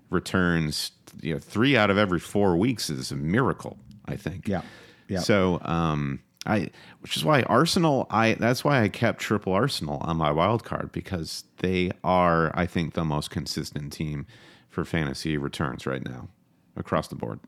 returns 0.10 0.92
you 1.22 1.34
know 1.34 1.40
3 1.40 1.76
out 1.78 1.90
of 1.90 1.98
every 1.98 2.20
4 2.20 2.58
weeks 2.58 2.90
is 2.90 3.12
a 3.12 3.16
miracle 3.16 3.78
i 4.06 4.16
think 4.16 4.48
Yeah. 4.48 4.62
Yeah. 5.08 5.20
so 5.20 5.60
um 5.64 6.20
i 6.46 6.70
which 7.02 7.18
is 7.18 7.26
why 7.26 7.42
arsenal 7.44 8.08
i 8.10 8.34
that's 8.36 8.64
why 8.64 8.82
i 8.82 8.90
kept 8.90 9.20
triple 9.20 9.54
arsenal 9.54 9.98
on 10.02 10.18
my 10.18 10.32
wild 10.32 10.64
card 10.64 10.92
because 10.92 11.44
they 11.58 11.92
are 12.04 12.52
i 12.58 12.66
think 12.66 12.94
the 12.94 13.04
most 13.06 13.30
consistent 13.30 13.92
team 13.94 14.26
for 14.70 14.86
fantasy 14.86 15.38
returns 15.38 15.86
right 15.86 16.04
now 16.04 16.28
across 16.76 17.08
the 17.08 17.16
board 17.16 17.40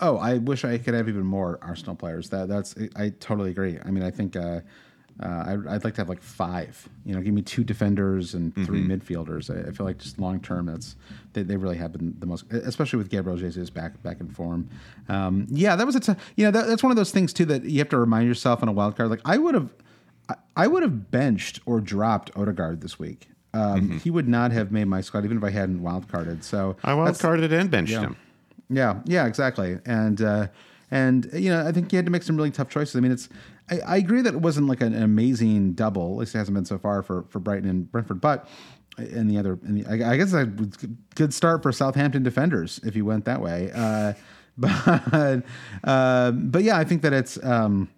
Oh, 0.00 0.16
I 0.16 0.38
wish 0.38 0.64
I 0.64 0.78
could 0.78 0.94
have 0.94 1.08
even 1.08 1.24
more 1.24 1.60
Arsenal 1.62 1.94
players. 1.94 2.28
That 2.30 2.48
that's 2.48 2.74
I 2.96 3.10
totally 3.20 3.50
agree. 3.50 3.78
I 3.84 3.90
mean, 3.92 4.02
I 4.02 4.10
think 4.10 4.34
uh, 4.34 4.60
uh, 5.20 5.44
I'd, 5.46 5.66
I'd 5.68 5.84
like 5.84 5.94
to 5.94 6.00
have 6.00 6.08
like 6.08 6.22
five. 6.22 6.88
You 7.04 7.14
know, 7.14 7.20
give 7.20 7.34
me 7.34 7.42
two 7.42 7.64
defenders 7.64 8.34
and 8.34 8.54
3 8.54 8.84
midfielders. 8.86 9.50
I, 9.50 9.68
I 9.68 9.72
feel 9.72 9.86
like 9.86 9.98
just 9.98 10.18
long 10.18 10.40
term, 10.40 10.66
that's 10.66 10.96
they, 11.32 11.42
they 11.42 11.56
really 11.56 11.76
have 11.76 11.92
been 11.92 12.14
the 12.18 12.26
most, 12.26 12.50
especially 12.52 12.98
with 12.98 13.10
Gabriel 13.10 13.38
Jesus 13.38 13.70
back 13.70 14.02
back 14.02 14.20
in 14.20 14.28
form. 14.28 14.68
Um, 15.08 15.46
yeah, 15.50 15.76
that 15.76 15.86
was 15.86 15.96
a 15.96 16.00
t- 16.00 16.14
you 16.36 16.44
know 16.44 16.50
that, 16.50 16.66
that's 16.66 16.82
one 16.82 16.90
of 16.90 16.96
those 16.96 17.10
things 17.10 17.32
too 17.32 17.44
that 17.46 17.64
you 17.64 17.78
have 17.78 17.88
to 17.90 17.98
remind 17.98 18.26
yourself 18.28 18.62
on 18.62 18.68
a 18.68 18.72
wild 18.72 18.96
card. 18.96 19.10
Like 19.10 19.22
I 19.24 19.38
would 19.38 19.54
have, 19.54 19.70
I, 20.28 20.34
I 20.56 20.66
would 20.66 20.82
have 20.82 21.10
benched 21.10 21.60
or 21.66 21.80
dropped 21.80 22.30
Odegaard 22.36 22.80
this 22.80 22.98
week. 22.98 23.28
Um, 23.54 23.98
He 23.98 24.10
would 24.10 24.28
not 24.28 24.50
have 24.52 24.72
made 24.72 24.86
my 24.86 25.02
squad 25.02 25.24
even 25.24 25.36
if 25.36 25.44
I 25.44 25.50
hadn't 25.50 25.82
wild 25.82 26.08
carded. 26.08 26.42
So 26.42 26.76
i 26.84 26.94
wild 26.94 27.18
carded 27.18 27.52
and 27.52 27.70
benched 27.70 27.92
yeah. 27.92 28.00
him 28.00 28.16
yeah, 28.72 29.00
yeah, 29.04 29.26
exactly. 29.26 29.78
And 29.84 30.20
uh, 30.20 30.48
and 30.90 31.28
you 31.32 31.50
know, 31.50 31.66
I 31.66 31.72
think 31.72 31.92
you 31.92 31.96
had 31.96 32.06
to 32.06 32.12
make 32.12 32.22
some 32.22 32.36
really 32.36 32.50
tough 32.50 32.68
choices. 32.68 32.96
I 32.96 33.00
mean, 33.00 33.12
it's 33.12 33.28
I, 33.70 33.80
I 33.80 33.96
agree 33.96 34.22
that 34.22 34.34
it 34.34 34.40
wasn't 34.40 34.68
like 34.68 34.80
an 34.80 34.94
amazing 34.94 35.72
double. 35.72 36.14
At 36.14 36.18
least 36.18 36.34
it 36.34 36.38
hasn't 36.38 36.54
been 36.54 36.64
so 36.64 36.78
far 36.78 37.02
for 37.02 37.24
for 37.28 37.38
Brighton 37.38 37.68
and 37.68 37.90
Brentford, 37.90 38.20
but. 38.20 38.48
And 38.98 39.30
the 39.30 39.38
other, 39.38 39.58
the, 39.62 39.86
I, 39.86 40.12
I 40.12 40.16
guess 40.18 40.34
a 40.34 40.44
good 40.44 41.32
start 41.32 41.62
for 41.62 41.72
Southampton 41.72 42.22
defenders 42.22 42.78
if 42.84 42.94
you 42.94 43.06
went 43.06 43.24
that 43.24 43.40
way. 43.40 43.70
Uh, 43.74 44.12
but 44.58 45.42
uh, 45.82 46.30
but 46.32 46.62
yeah, 46.62 46.76
I 46.76 46.84
think 46.84 47.00
that 47.00 47.14
it's 47.14 47.42
um, 47.42 47.88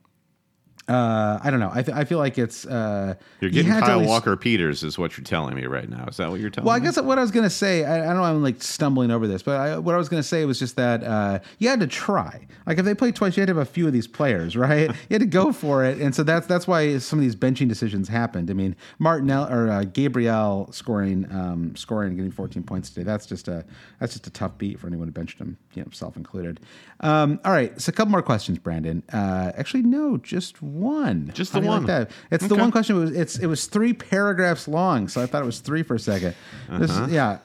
uh, 0.89 1.39
I 1.43 1.51
don't 1.51 1.61
know. 1.61 1.71
I, 1.73 1.83
th- 1.83 1.97
I 1.97 2.05
feel 2.05 2.19
like 2.19 2.37
it's 2.39 2.67
uh, 2.67 3.15
you're 3.41 3.51
getting 3.51 3.73
kyle 3.73 3.99
least- 3.99 4.09
Walker 4.09 4.37
Peters 4.37 4.83
is 4.85 4.99
what 4.99 5.17
you're 5.17 5.25
telling 5.25 5.55
me 5.55 5.65
right 5.67 5.89
now 5.89 6.05
is 6.07 6.19
that 6.19 6.31
what 6.31 6.41
you're 6.41 6.51
telling 6.51 6.67
Well, 6.67 6.77
I 6.77 6.79
me 6.79 6.85
guess 6.85 7.01
what 7.01 7.19
I 7.19 7.23
was 7.23 7.31
going 7.31 7.45
to 7.45 7.51
say, 7.51 7.85
I, 7.85 8.03
I 8.03 8.07
don't 8.09 8.17
know, 8.17 8.23
I'm 8.25 8.43
like 8.43 8.63
stumbling 8.63 9.11
over 9.11 9.27
this, 9.27 9.43
but 9.43 9.59
I, 9.59 9.79
what 9.79 9.95
I 9.95 9.99
was 9.99 10.09
going 10.09 10.23
to 10.23 10.29
say 10.29 10.45
was 10.45 10.59
just 10.59 10.77
that 10.77 11.03
uh, 11.03 11.39
you 11.59 11.69
had 11.71 11.81
to 11.81 11.87
try. 11.87 12.47
Like 12.67 12.79
if 12.79 12.85
they 12.85 12.95
played 12.95 13.17
twice, 13.17 13.37
you 13.37 13.41
had 13.41 13.47
to 13.49 13.55
have 13.55 13.63
a 13.67 13.71
few 13.71 13.87
of 13.87 13.93
these 13.93 14.07
players, 14.07 14.57
right? 14.59 14.89
you 14.91 14.95
had 15.11 15.21
to 15.21 15.27
go 15.27 15.53
for 15.53 15.85
it, 15.85 15.99
and 15.99 16.15
so 16.15 16.23
that's 16.23 16.47
that's 16.47 16.67
why 16.67 16.99
some 16.99 17.19
of 17.19 17.23
these 17.23 17.37
benching 17.37 17.69
decisions 17.69 18.09
happened. 18.09 18.51
I 18.51 18.55
mean, 18.55 18.77
Martinell 18.99 19.49
or 19.51 19.71
uh, 19.71 19.85
Gabriel 19.85 20.69
scoring 20.73 21.27
um, 21.33 21.75
scoring 21.77 22.09
and 22.09 22.17
getting 22.17 22.33
14 22.33 22.63
points 22.63 22.91
today. 22.91 23.05
That's 23.05 23.27
just 23.27 23.49
a 23.49 23.65
that's 24.01 24.13
just 24.13 24.27
a 24.27 24.31
tough 24.31 24.59
beat 24.59 24.79
for 24.79 24.87
anyone 24.87 25.09
who 25.09 25.13
benched 25.13 25.39
him, 25.39 25.57
you 25.75 25.83
know, 25.83 25.89
self 25.93 26.17
included. 26.17 26.61
Um, 27.01 27.41
all 27.45 27.53
right, 27.53 27.79
so 27.81 27.91
a 27.91 27.93
couple 27.93 28.11
more 28.13 28.23
questions, 28.23 28.59
Brandon. 28.59 29.03
Uh, 29.13 29.53
actually, 29.57 29.83
no, 29.83 30.17
just 30.17 30.61
one. 30.75 31.31
Just 31.35 31.53
the 31.53 31.61
you 31.61 31.67
like 31.69 31.79
one. 31.79 31.87
that? 31.87 32.11
It's 32.31 32.47
the 32.47 32.55
one 32.57 32.71
question. 32.71 32.97
It 32.97 33.01
was 33.01 33.11
it's 33.17 33.39
it 33.39 33.47
was 33.47 33.67
three 33.67 33.93
paragraphs 33.93 34.67
long, 34.69 35.09
so 35.09 35.23
I 35.23 35.27
thought 35.27 35.43
it 35.43 35.47
was 35.47 35.61
three 35.61 35.83
for 35.83 35.95
a 35.95 35.99
2nd 35.99 36.35
This 36.79 36.91
Uh-huh. 36.91 37.05
is, 37.05 37.13
yeah, 37.13 37.39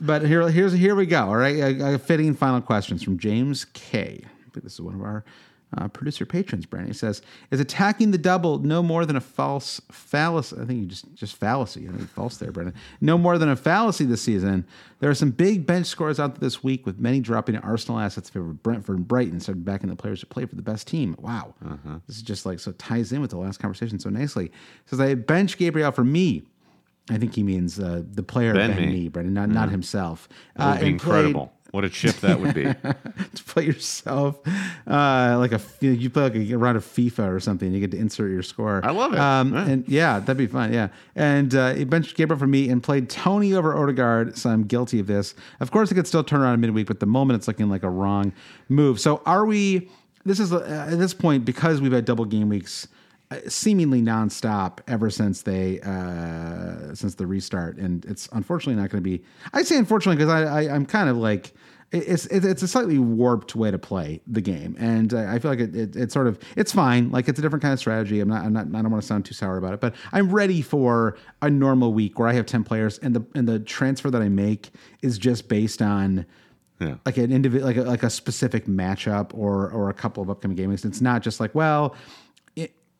but 0.00 0.22
here 0.26 0.48
here's 0.48 0.72
here 0.72 0.94
we 0.94 1.06
go. 1.06 1.26
All 1.26 1.36
right, 1.36 1.56
a, 1.56 1.94
a 1.94 1.98
fitting 1.98 2.34
final 2.34 2.60
questions 2.60 3.02
from 3.02 3.18
James 3.18 3.66
K. 3.72 4.22
I 4.24 4.50
think 4.52 4.64
this 4.64 4.74
is 4.74 4.80
one 4.80 4.94
of 4.94 5.02
our 5.02 5.24
uh, 5.78 5.88
producer 5.88 6.26
patrons. 6.26 6.66
Brandon 6.66 6.88
he 6.90 6.94
says, 6.96 7.22
"Is 7.50 7.60
attacking 7.60 8.10
the 8.10 8.18
double 8.18 8.58
no 8.58 8.82
more 8.82 9.06
than 9.06 9.16
a 9.16 9.20
false 9.20 9.80
fallacy? 9.90 10.56
I 10.60 10.64
think 10.64 10.80
you 10.80 10.86
just 10.86 11.14
just 11.14 11.36
fallacy. 11.36 11.88
I 11.88 11.92
think 11.96 12.08
false 12.10 12.38
there, 12.38 12.50
Brandon. 12.50 12.74
No 13.00 13.16
more 13.16 13.38
than 13.38 13.48
a 13.48 13.56
fallacy 13.56 14.04
this 14.04 14.22
season. 14.22 14.66
There 14.98 15.08
are 15.10 15.14
some 15.14 15.30
big 15.30 15.66
bench 15.66 15.86
scores 15.86 16.18
out 16.20 16.40
this 16.40 16.62
week 16.64 16.84
with 16.86 16.98
many 16.98 17.20
dropping 17.20 17.56
Arsenal 17.58 17.98
assets 18.00 18.28
in 18.28 18.32
favor 18.34 18.50
of 18.50 18.62
Brentford 18.62 18.96
and 18.98 19.06
Brighton 19.08 19.36
of 19.48 19.64
backing 19.64 19.88
the 19.90 19.96
players 19.96 20.20
who 20.20 20.26
play 20.26 20.44
for 20.44 20.56
the 20.56 20.62
best 20.62 20.86
team. 20.86 21.14
Wow, 21.18 21.54
this 22.06 22.16
is 22.16 22.22
just 22.22 22.44
like 22.46 22.58
so 22.60 22.72
ties 22.72 23.12
in 23.12 23.20
with 23.20 23.30
the 23.30 23.38
last 23.38 23.58
conversation 23.60 23.98
so 23.98 24.10
nicely. 24.10 24.46
It 24.46 24.52
says 24.86 25.00
I 25.00 25.14
bench 25.14 25.56
Gabriel 25.56 25.92
for 25.92 26.04
me." 26.04 26.42
I 27.08 27.18
think 27.18 27.34
he 27.34 27.42
means 27.42 27.80
uh, 27.80 28.02
the 28.08 28.22
player 28.22 28.52
Ben 28.54 28.70
Ben, 28.70 28.86
Mee. 28.86 28.92
Mee, 28.92 29.08
Brendan, 29.08 29.34
not 29.34 29.48
not 29.48 29.70
himself. 29.70 30.28
Uh, 30.56 30.62
and 30.62 30.78
played- 30.80 30.92
incredible. 30.92 31.52
What 31.70 31.84
a 31.84 31.88
chip 31.88 32.16
that 32.16 32.40
would 32.40 32.54
be. 32.54 32.64
to 33.34 33.44
play 33.44 33.64
yourself 33.66 34.40
uh, 34.86 35.36
like 35.38 35.52
a 35.52 35.60
you 35.80 36.10
play 36.10 36.24
like 36.24 36.34
a 36.34 36.54
round 36.56 36.76
of 36.76 36.84
FIFA 36.84 37.34
or 37.34 37.40
something. 37.40 37.72
You 37.72 37.80
get 37.80 37.92
to 37.92 37.96
insert 37.98 38.30
your 38.30 38.42
score. 38.42 38.80
I 38.84 38.90
love 38.90 39.12
it. 39.12 39.18
Um, 39.20 39.52
Yeah. 39.52 39.66
And 39.68 39.88
yeah, 39.88 40.18
that'd 40.18 40.36
be 40.36 40.46
fun. 40.46 40.72
Yeah, 40.72 40.88
and 41.14 41.54
uh, 41.54 41.74
he 41.74 41.84
benched 41.84 42.16
Gabriel 42.16 42.38
for 42.38 42.46
me 42.46 42.68
and 42.68 42.82
played 42.82 43.08
Toney 43.08 43.54
over 43.54 43.76
Odegaard. 43.76 44.36
So 44.36 44.50
I'm 44.50 44.64
guilty 44.64 44.98
of 45.00 45.06
this. 45.06 45.34
Of 45.60 45.70
course, 45.70 45.90
it 45.90 45.94
could 45.94 46.06
still 46.06 46.24
turn 46.24 46.40
around 46.40 46.54
in 46.54 46.60
midweek, 46.60 46.86
but 46.86 47.00
the 47.00 47.06
moment 47.06 47.36
it's 47.38 47.46
looking 47.48 47.68
like 47.68 47.82
a 47.82 47.90
wrong 47.90 48.32
move. 48.68 49.00
So 49.00 49.22
are 49.26 49.46
we? 49.46 49.88
This 50.24 50.38
is 50.40 50.52
uh, 50.52 50.88
at 50.90 50.98
this 50.98 51.14
point 51.14 51.44
because 51.44 51.80
we've 51.80 51.92
had 51.92 52.04
double 52.04 52.24
game 52.24 52.48
weeks. 52.48 52.88
Uh, 53.30 53.36
Seemingly 53.48 54.02
nonstop 54.02 54.78
ever 54.88 55.10
since 55.10 55.42
they 55.42 55.80
uh, 55.80 56.94
since 56.94 57.14
the 57.14 57.26
restart, 57.26 57.76
and 57.78 58.04
it's 58.06 58.28
unfortunately 58.32 58.80
not 58.80 58.90
going 58.90 59.02
to 59.02 59.08
be. 59.08 59.22
I 59.52 59.62
say 59.62 59.76
unfortunately 59.76 60.16
because 60.24 60.30
I, 60.30 60.62
I 60.62 60.74
I'm 60.74 60.84
kind 60.86 61.08
of 61.08 61.16
like 61.16 61.52
it's 61.92 62.26
it's 62.26 62.44
it's 62.46 62.62
a 62.62 62.68
slightly 62.68 62.98
warped 62.98 63.54
way 63.56 63.70
to 63.70 63.78
play 63.78 64.20
the 64.26 64.40
game, 64.40 64.76
and 64.78 65.12
I 65.14 65.38
feel 65.38 65.50
like 65.50 65.60
it, 65.60 65.74
it 65.76 65.96
it's 65.96 66.14
sort 66.14 66.26
of 66.26 66.38
it's 66.56 66.72
fine. 66.72 67.10
Like 67.10 67.28
it's 67.28 67.38
a 67.38 67.42
different 67.42 67.62
kind 67.62 67.72
of 67.72 67.78
strategy. 67.78 68.20
I'm 68.20 68.28
not 68.28 68.44
I'm 68.44 68.52
not 68.52 68.66
I 68.66 68.82
don't 68.82 68.90
want 68.90 69.02
to 69.02 69.06
sound 69.06 69.24
too 69.24 69.34
sour 69.34 69.56
about 69.58 69.74
it, 69.74 69.80
but 69.80 69.94
I'm 70.12 70.30
ready 70.30 70.62
for 70.62 71.16
a 71.42 71.50
normal 71.50 71.92
week 71.92 72.18
where 72.18 72.28
I 72.28 72.32
have 72.32 72.46
ten 72.46 72.64
players, 72.64 72.98
and 72.98 73.14
the 73.14 73.24
and 73.34 73.48
the 73.48 73.58
transfer 73.60 74.10
that 74.10 74.22
I 74.22 74.28
make 74.28 74.70
is 75.02 75.18
just 75.18 75.48
based 75.48 75.82
on 75.82 76.26
Yeah. 76.80 76.96
like 77.04 77.16
an 77.16 77.32
individual, 77.32 77.66
like 77.66 77.76
a, 77.76 77.82
like 77.82 78.02
a 78.04 78.10
specific 78.10 78.66
matchup 78.66 79.32
or 79.34 79.70
or 79.70 79.88
a 79.90 79.94
couple 79.94 80.22
of 80.22 80.30
upcoming 80.30 80.56
game 80.56 80.70
weeks. 80.70 80.84
It's 80.84 81.00
not 81.00 81.22
just 81.22 81.38
like 81.40 81.54
well. 81.54 81.94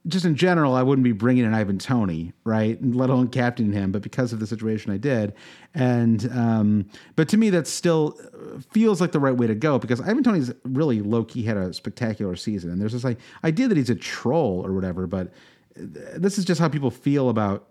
Just 0.07 0.25
in 0.25 0.35
general, 0.35 0.75
I 0.75 0.83
wouldn't 0.83 1.05
be 1.05 1.13
bringing 1.13 1.45
in 1.45 1.53
Ivan 1.53 1.79
Toney, 1.79 2.33
right? 2.45 2.79
Let 2.83 3.11
alone 3.11 3.29
captaining 3.29 3.73
him, 3.73 3.93
but 3.93 4.01
because 4.01 4.33
of 4.33 4.41
the 4.41 4.47
situation, 4.47 4.91
I 4.93 4.97
did. 4.97 5.35
And 5.75 6.31
um, 6.33 6.87
but 7.17 7.29
to 7.29 7.37
me, 7.37 7.51
that 7.51 7.67
still 7.67 8.19
feels 8.73 9.01
like 9.01 9.13
the 9.13 9.21
right 9.21 9.37
way 9.37 9.47
to 9.47 9.55
go 9.55 9.79
because 9.79 10.01
Ivan 10.01 10.23
Toney's 10.23 10.53
really 10.65 11.03
low 11.03 11.25
key 11.25 11.43
had 11.43 11.59
a 11.59 11.75
spectacular 11.75 12.35
season, 12.35 12.71
and 12.71 12.81
there's 12.81 12.93
this 12.93 13.05
like 13.05 13.19
idea 13.45 13.69
that 13.69 13.77
he's 13.77 13.91
a 13.91 13.95
troll 13.95 14.65
or 14.65 14.73
whatever, 14.73 15.07
but 15.07 15.33
this 15.77 16.39
is 16.39 16.45
just 16.45 16.61
how 16.61 16.69
people 16.69 16.91
feel 16.91 17.29
about 17.29 17.69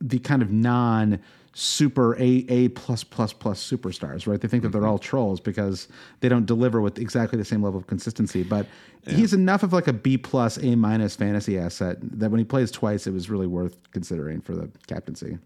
the 0.00 0.18
kind 0.18 0.42
of 0.42 0.50
non 0.50 1.20
super 1.56 2.16
A 2.16 2.44
A 2.48 2.68
plus 2.68 3.04
plus 3.04 3.32
plus 3.32 3.62
superstars, 3.62 4.26
right? 4.26 4.40
They 4.40 4.48
think 4.48 4.62
that 4.64 4.70
they're 4.70 4.86
all 4.86 4.98
trolls 4.98 5.40
because 5.40 5.86
they 6.20 6.28
don't 6.28 6.46
deliver 6.46 6.80
with 6.80 6.98
exactly 6.98 7.38
the 7.38 7.44
same 7.44 7.62
level 7.62 7.78
of 7.78 7.86
consistency. 7.86 8.42
But 8.42 8.66
he's 9.06 9.32
enough 9.32 9.62
of 9.62 9.72
like 9.72 9.86
a 9.86 9.92
B 9.92 10.18
plus 10.18 10.58
A 10.58 10.74
minus 10.74 11.14
fantasy 11.14 11.58
asset 11.58 11.98
that 12.00 12.30
when 12.30 12.38
he 12.38 12.44
plays 12.44 12.70
twice, 12.70 13.06
it 13.06 13.12
was 13.12 13.30
really 13.30 13.46
worth 13.46 13.76
considering 13.92 14.40
for 14.40 14.54
the 14.56 14.68
captaincy. 14.88 15.38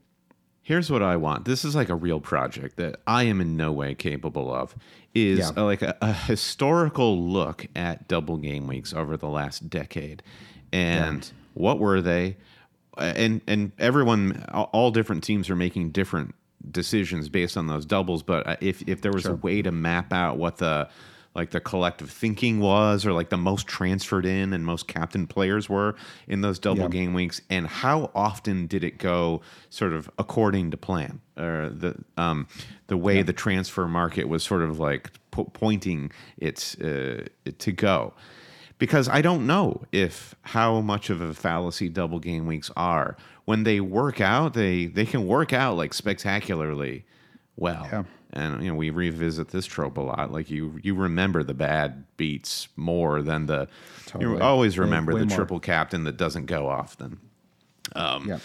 Here's 0.62 0.90
what 0.90 1.02
I 1.02 1.16
want. 1.16 1.46
This 1.46 1.64
is 1.64 1.74
like 1.74 1.88
a 1.88 1.94
real 1.94 2.20
project 2.20 2.76
that 2.76 3.00
I 3.06 3.22
am 3.24 3.40
in 3.40 3.56
no 3.56 3.72
way 3.72 3.94
capable 3.94 4.52
of. 4.52 4.74
Is 5.14 5.38
Yeah. 5.38 5.50
uh, 5.56 5.64
like 5.64 5.80
a, 5.82 5.96
a 6.02 6.12
historical 6.12 7.22
look 7.22 7.66
at 7.74 8.06
double 8.06 8.36
game 8.36 8.66
weeks 8.66 8.92
over 8.92 9.16
the 9.16 9.28
last 9.28 9.70
decade, 9.70 10.22
and 10.72 11.30
what 11.54 11.78
were 11.78 12.00
they? 12.00 12.36
And 12.98 13.40
and 13.46 13.72
everyone, 13.78 14.44
all- 14.52 14.90
different 14.90 15.22
teams 15.24 15.48
are 15.50 15.56
making 15.56 15.90
different 15.90 16.34
decisions 16.70 17.28
based 17.28 17.56
on 17.56 17.66
those 17.66 17.86
doubles. 17.86 18.22
But 18.22 18.46
uh, 18.46 18.56
if 18.60 18.82
if 18.88 19.00
there 19.02 19.12
was 19.12 19.26
a 19.26 19.34
way 19.36 19.62
to 19.62 19.70
map 19.72 20.12
out 20.12 20.36
what 20.38 20.56
the 20.58 20.88
like 21.34 21.50
the 21.50 21.60
collective 21.60 22.10
thinking 22.10 22.58
was, 22.58 23.06
or 23.06 23.12
like 23.12 23.28
the 23.28 23.36
most 23.36 23.66
transferred 23.68 24.26
in 24.26 24.52
and 24.52 24.64
most 24.66 24.88
captain 24.88 25.26
players 25.26 25.68
were 25.68 25.94
in 26.26 26.40
those 26.40 26.58
double 26.58 26.82
game 26.88 27.14
weeks, 27.14 27.40
and 27.48 27.66
how 27.66 28.10
often 28.14 28.66
did 28.66 28.82
it 28.82 28.98
go 28.98 29.40
sort 29.70 29.92
of 29.92 30.10
according 30.18 30.70
to 30.72 30.76
plan, 30.76 31.20
or 31.36 31.68
the 31.70 31.94
um, 32.16 32.48
the 32.88 32.96
way 32.96 33.22
the 33.22 33.32
transfer 33.32 33.86
market 33.86 34.28
was 34.28 34.42
sort 34.42 34.62
of 34.62 34.80
like 34.80 35.12
po- 35.30 35.44
pointing 35.44 36.10
its 36.38 36.74
uh, 36.80 37.24
it 37.44 37.58
to 37.60 37.72
go? 37.72 38.14
Because 38.78 39.08
I 39.08 39.22
don't 39.22 39.46
know 39.46 39.82
if 39.90 40.34
how 40.42 40.80
much 40.80 41.10
of 41.10 41.20
a 41.20 41.34
fallacy 41.34 41.88
double 41.88 42.20
game 42.20 42.46
weeks 42.46 42.70
are. 42.76 43.16
When 43.44 43.64
they 43.64 43.80
work 43.80 44.20
out, 44.20 44.54
they 44.54 44.86
they 44.86 45.06
can 45.06 45.26
work 45.26 45.52
out 45.52 45.76
like 45.76 45.94
spectacularly 45.94 47.04
well. 47.56 47.88
Yeah. 47.90 48.04
And 48.32 48.62
you 48.62 48.70
know, 48.70 48.76
we 48.76 48.90
revisit 48.90 49.48
this 49.48 49.66
trope 49.66 49.96
a 49.96 50.02
lot. 50.02 50.32
Like 50.32 50.50
you 50.50 50.78
you 50.82 50.94
remember 50.94 51.42
the 51.42 51.54
bad 51.54 52.04
beats 52.16 52.68
more 52.76 53.22
than 53.22 53.46
the 53.46 53.68
you 54.20 54.38
always 54.40 54.78
remember 54.78 55.14
way 55.14 55.20
the 55.20 55.26
more. 55.26 55.36
triple 55.36 55.60
captain 55.60 56.04
that 56.04 56.16
doesn't 56.16 56.46
go 56.46 56.68
often. 56.68 57.18
Um, 57.96 58.28
yeah. 58.28 58.38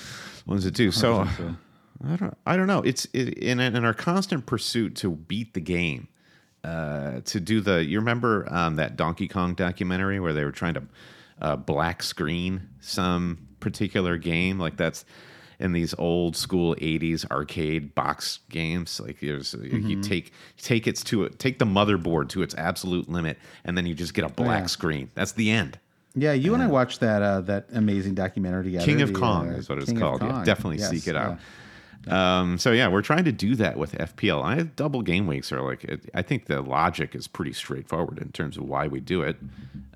Ones 0.45 0.63
that 0.63 0.73
do. 0.73 0.91
So 0.91 1.25
100% 1.25 1.57
I 2.05 2.15
don't 2.15 2.37
I 2.45 2.57
don't 2.57 2.67
know. 2.67 2.79
It's 2.79 3.05
it, 3.13 3.37
in 3.37 3.59
in 3.59 3.85
our 3.85 3.93
constant 3.93 4.45
pursuit 4.45 4.95
to 4.97 5.11
beat 5.11 5.53
the 5.53 5.61
game. 5.61 6.07
Uh, 6.63 7.19
to 7.25 7.41
do 7.41 7.59
the 7.59 7.83
you 7.83 7.99
remember 7.99 8.47
um, 8.49 8.77
that 8.77 8.95
Donkey 8.95 9.27
Kong 9.27 9.53
documentary 9.53 10.19
where 10.21 10.31
they 10.31 10.45
were 10.45 10.51
trying 10.51 10.75
to 10.75 10.83
uh, 11.41 11.55
black 11.57 12.01
screen 12.01 12.69
some 12.79 13.37
particular 13.59 14.17
game 14.17 14.59
like 14.59 14.77
that's 14.77 15.03
in 15.59 15.73
these 15.73 15.93
old 15.97 16.37
school 16.37 16.73
80s 16.75 17.29
arcade 17.31 17.93
box 17.95 18.39
games 18.49 18.99
like 19.01 19.19
there's 19.19 19.53
Mm-hmm. 19.55 19.89
you 19.89 20.01
take 20.01 20.31
take 20.57 20.87
its 20.87 21.03
to 21.05 21.27
take 21.29 21.59
the 21.59 21.65
motherboard 21.65 22.29
to 22.29 22.41
its 22.41 22.55
absolute 22.55 23.09
limit 23.09 23.37
and 23.65 23.77
then 23.77 23.85
you 23.85 23.93
just 23.93 24.13
get 24.13 24.23
a 24.23 24.29
black 24.29 24.61
yeah. 24.63 24.67
screen 24.67 25.09
that's 25.15 25.33
the 25.33 25.51
end 25.51 25.79
Yeah, 26.15 26.31
you 26.33 26.53
and 26.53 26.63
I 26.63 26.67
watched 26.67 26.99
that 27.01 27.21
uh, 27.21 27.41
that 27.41 27.65
amazing 27.73 28.13
documentary 28.15 28.63
together. 28.65 28.85
King 28.85 29.01
of 29.01 29.13
Kong 29.13 29.49
uh, 29.49 29.57
is 29.57 29.67
what 29.67 29.79
it's 29.79 29.87
King 29.87 29.99
called. 29.99 30.21
Yeah, 30.21 30.43
definitely 30.45 30.77
Yes, 30.77 30.91
seek 30.91 31.07
it 31.07 31.15
out. 31.15 31.31
yeah. 31.31 31.37
Um, 32.07 32.57
so 32.57 32.71
yeah, 32.71 32.87
we're 32.89 33.01
trying 33.01 33.25
to 33.25 33.31
do 33.31 33.55
that 33.55 33.77
with 33.77 33.93
FPL. 33.93 34.43
I 34.43 34.61
double 34.63 35.01
game 35.01 35.27
weeks 35.27 35.51
are 35.51 35.61
like 35.61 35.85
I 36.13 36.21
think 36.21 36.45
the 36.45 36.61
logic 36.61 37.15
is 37.15 37.27
pretty 37.27 37.53
straightforward 37.53 38.19
in 38.19 38.31
terms 38.31 38.57
of 38.57 38.63
why 38.63 38.87
we 38.87 38.99
do 38.99 39.21
it, 39.21 39.37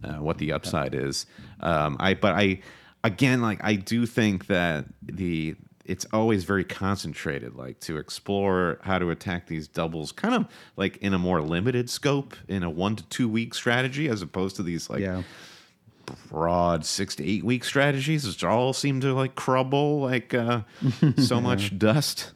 uh, 0.04 0.14
what 0.16 0.38
the 0.38 0.54
upside 0.54 0.96
is. 0.96 1.26
Um, 1.60 1.98
I 2.00 2.14
but 2.14 2.34
I 2.36 2.60
again 3.04 3.42
like 3.42 3.60
I 3.64 3.76
do 3.76 4.06
think 4.06 4.48
that 4.48 4.86
the 5.02 5.56
it's 5.86 6.06
always 6.12 6.44
very 6.44 6.66
concentrated 6.66 7.56
like 7.56 7.80
to 7.80 7.98
explore 7.98 8.78
how 8.82 9.00
to 9.00 9.10
attack 9.10 9.48
these 9.48 9.68
doubles 9.70 10.12
kind 10.12 10.36
of 10.36 10.46
like 10.76 10.98
in 10.98 11.14
a 11.14 11.18
more 11.18 11.42
limited 11.42 11.90
scope 11.90 12.36
in 12.50 12.62
a 12.62 12.70
1 12.70 12.98
to 12.98 13.04
2 13.06 13.30
week 13.30 13.54
strategy 13.54 14.10
as 14.10 14.22
opposed 14.22 14.58
to 14.58 14.64
these 14.64 14.90
like 14.90 15.00
Yeah. 15.00 15.24
Broad 16.30 16.86
six 16.86 17.16
to 17.16 17.26
eight 17.28 17.44
week 17.44 17.64
strategies, 17.64 18.26
which 18.26 18.44
all 18.44 18.74
seem 18.74 19.02
to 19.02 19.14
like 19.14 19.36
crumble 19.36 20.02
like 20.02 20.34
uh, 20.34 20.62
so 21.18 21.42
much 21.42 21.78
dust. 21.78 22.32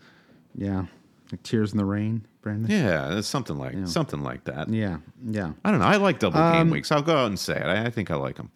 Yeah. 0.56 0.86
Like 1.32 1.44
Tears 1.44 1.72
in 1.72 1.78
the 1.78 1.86
Rain, 1.86 2.26
Brandon. 2.42 2.70
Yeah, 2.70 3.18
it's 3.18 3.28
something 3.28 3.58
like 3.58 3.76
something 3.88 4.22
like 4.22 4.44
that. 4.46 4.70
Yeah. 4.70 4.98
Yeah. 5.26 5.54
I 5.64 5.72
don't 5.72 5.80
know. 5.80 5.86
I 5.86 5.96
like 5.98 6.20
double 6.20 6.40
game 6.52 6.70
weeks. 6.70 6.92
I'll 6.92 7.02
go 7.02 7.16
out 7.16 7.28
and 7.28 7.40
say 7.40 7.56
it. 7.56 7.64
I, 7.66 7.86
I 7.86 7.90
think 7.90 8.12
I 8.12 8.16
like 8.16 8.36
them. 8.36 8.52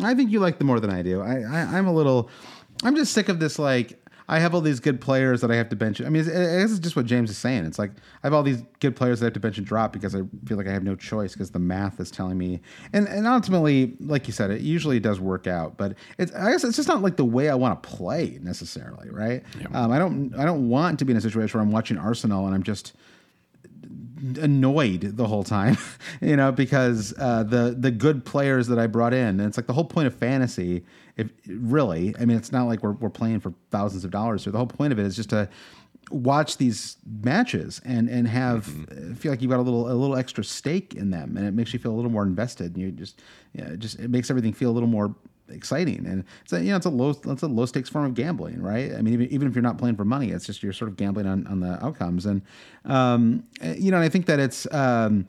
I 0.00 0.14
think 0.14 0.30
you 0.30 0.40
like 0.40 0.58
them 0.58 0.68
more 0.68 0.80
than 0.80 0.90
I 0.90 1.02
do. 1.02 1.20
I, 1.20 1.40
I 1.42 1.76
I'm 1.76 1.86
a 1.86 1.92
little. 1.92 2.30
I'm 2.84 2.94
just 2.94 3.12
sick 3.12 3.28
of 3.28 3.40
this. 3.40 3.58
Like 3.58 3.97
I 4.28 4.40
have 4.40 4.54
all 4.54 4.60
these 4.60 4.78
good 4.78 5.00
players 5.00 5.40
that 5.40 5.50
I 5.50 5.56
have 5.56 5.70
to 5.70 5.76
bench. 5.76 6.00
I 6.02 6.08
mean, 6.10 6.20
it's, 6.20 6.28
is 6.28 6.78
just 6.78 6.96
what 6.96 7.06
James 7.06 7.30
is 7.30 7.38
saying. 7.38 7.64
It's 7.64 7.78
like 7.78 7.92
I 7.92 8.26
have 8.26 8.34
all 8.34 8.42
these 8.42 8.62
good 8.80 8.94
players 8.94 9.20
that 9.20 9.26
I 9.26 9.28
have 9.28 9.32
to 9.34 9.40
bench 9.40 9.56
and 9.56 9.66
drop 9.66 9.92
because 9.92 10.14
I 10.14 10.20
feel 10.44 10.58
like 10.58 10.66
I 10.66 10.72
have 10.72 10.84
no 10.84 10.94
choice 10.94 11.32
because 11.32 11.50
the 11.50 11.58
math 11.58 11.98
is 11.98 12.10
telling 12.10 12.36
me. 12.36 12.60
And 12.92 13.08
and 13.08 13.26
ultimately, 13.26 13.96
like 14.00 14.26
you 14.26 14.32
said, 14.32 14.50
it 14.50 14.60
usually 14.60 15.00
does 15.00 15.18
work 15.18 15.46
out. 15.46 15.76
But 15.78 15.94
it's 16.18 16.32
I 16.34 16.50
guess 16.50 16.62
it's 16.64 16.76
just 16.76 16.88
not 16.88 17.00
like 17.00 17.16
the 17.16 17.24
way 17.24 17.48
I 17.48 17.54
want 17.54 17.82
to 17.82 17.88
play 17.88 18.38
necessarily, 18.42 19.08
right? 19.10 19.42
Um, 19.74 19.90
I 19.90 19.98
don't 19.98 20.34
I 20.36 20.44
don't 20.44 20.68
want 20.68 20.98
to 20.98 21.04
be 21.04 21.12
in 21.12 21.16
a 21.16 21.20
situation 21.22 21.58
where 21.58 21.64
I'm 21.64 21.72
watching 21.72 21.96
Arsenal 21.96 22.44
and 22.46 22.54
I'm 22.54 22.62
just 22.62 22.92
annoyed 24.40 25.00
the 25.16 25.26
whole 25.26 25.44
time, 25.44 25.76
you 26.20 26.36
know, 26.36 26.52
because 26.52 27.14
uh, 27.18 27.42
the 27.42 27.74
the 27.78 27.90
good 27.90 28.24
players 28.24 28.66
that 28.68 28.78
I 28.78 28.86
brought 28.86 29.14
in, 29.14 29.40
and 29.40 29.42
it's 29.42 29.56
like 29.56 29.66
the 29.66 29.72
whole 29.72 29.84
point 29.84 30.06
of 30.06 30.14
fantasy. 30.14 30.84
If 31.18 31.30
really, 31.46 32.14
I 32.18 32.24
mean, 32.24 32.36
it's 32.36 32.52
not 32.52 32.66
like 32.66 32.82
we're 32.82 32.92
we're 32.92 33.10
playing 33.10 33.40
for 33.40 33.52
thousands 33.70 34.04
of 34.04 34.10
dollars 34.10 34.44
here. 34.44 34.52
The 34.52 34.58
whole 34.58 34.66
point 34.66 34.92
of 34.92 34.98
it 34.98 35.04
is 35.04 35.16
just 35.16 35.30
to 35.30 35.48
watch 36.10 36.56
these 36.56 36.96
matches 37.22 37.82
and 37.84 38.08
and 38.08 38.26
have 38.28 38.64
feel 39.18 39.32
like 39.32 39.42
you've 39.42 39.50
got 39.50 39.60
a 39.60 39.62
little 39.62 39.90
a 39.90 39.92
little 39.92 40.16
extra 40.16 40.44
stake 40.44 40.94
in 40.94 41.10
them, 41.10 41.36
and 41.36 41.46
it 41.46 41.52
makes 41.52 41.72
you 41.72 41.78
feel 41.78 41.92
a 41.92 41.96
little 41.96 42.10
more 42.10 42.22
invested. 42.22 42.74
And 42.74 42.78
you 42.78 42.90
just 42.92 43.20
yeah, 43.52 43.66
it 43.66 43.80
just 43.80 43.98
it 43.98 44.08
makes 44.08 44.30
everything 44.30 44.52
feel 44.52 44.70
a 44.70 44.72
little 44.72 44.88
more 44.88 45.14
exciting 45.50 46.06
and 46.06 46.24
it's 46.42 46.52
a, 46.52 46.62
you 46.62 46.70
know 46.70 46.76
it's 46.76 46.84
a 46.84 46.90
low 46.90 47.10
it's 47.24 47.42
a 47.42 47.46
low 47.46 47.64
stakes 47.64 47.88
form 47.88 48.04
of 48.04 48.12
gambling 48.12 48.60
right 48.60 48.92
i 48.92 49.00
mean 49.00 49.14
even, 49.14 49.28
even 49.28 49.48
if 49.48 49.54
you're 49.54 49.62
not 49.62 49.78
playing 49.78 49.96
for 49.96 50.04
money 50.04 50.30
it's 50.30 50.44
just 50.44 50.62
you're 50.62 50.74
sort 50.74 50.90
of 50.90 50.96
gambling 50.98 51.26
on, 51.26 51.46
on 51.46 51.60
the 51.60 51.82
outcomes 51.82 52.26
and 52.26 52.42
um 52.84 53.42
you 53.62 53.90
know 53.90 53.96
and 53.96 54.04
i 54.04 54.10
think 54.10 54.26
that 54.26 54.38
it's 54.38 54.70
um 54.74 55.26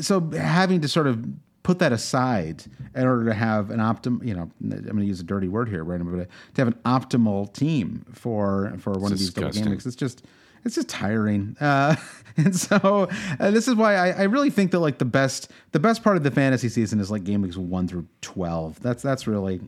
so 0.00 0.20
having 0.30 0.80
to 0.80 0.88
sort 0.88 1.06
of 1.06 1.22
put 1.64 1.80
that 1.80 1.92
aside 1.92 2.62
in 2.94 3.04
order 3.04 3.24
to 3.24 3.34
have 3.34 3.70
an 3.70 3.80
optim 3.80 4.24
you 4.24 4.34
know 4.34 4.48
i'm 4.62 4.68
going 4.84 4.96
to 4.98 5.04
use 5.04 5.18
a 5.18 5.24
dirty 5.24 5.48
word 5.48 5.68
here 5.68 5.82
right 5.82 6.00
but 6.04 6.28
to 6.54 6.60
have 6.60 6.68
an 6.68 6.78
optimal 6.84 7.52
team 7.52 8.04
for 8.12 8.72
for 8.78 8.92
one 8.92 9.10
of 9.12 9.18
these 9.18 9.30
double 9.32 9.48
disgusting. 9.48 9.64
game 9.64 9.70
weeks 9.72 9.86
it's 9.86 9.96
just 9.96 10.22
it's 10.64 10.74
just 10.76 10.88
tiring 10.88 11.56
uh, 11.60 11.96
and 12.36 12.54
so 12.54 13.08
uh, 13.40 13.50
this 13.50 13.66
is 13.66 13.74
why 13.74 13.96
I, 13.96 14.08
I 14.10 14.22
really 14.24 14.50
think 14.50 14.70
that 14.72 14.80
like 14.80 14.98
the 14.98 15.04
best 15.04 15.50
the 15.72 15.80
best 15.80 16.02
part 16.04 16.16
of 16.16 16.22
the 16.22 16.30
fantasy 16.30 16.68
season 16.68 17.00
is 17.00 17.10
like 17.10 17.24
game 17.24 17.42
weeks 17.42 17.56
1 17.56 17.88
through 17.88 18.06
12 18.22 18.80
that's 18.80 19.02
that's 19.02 19.26
really 19.26 19.60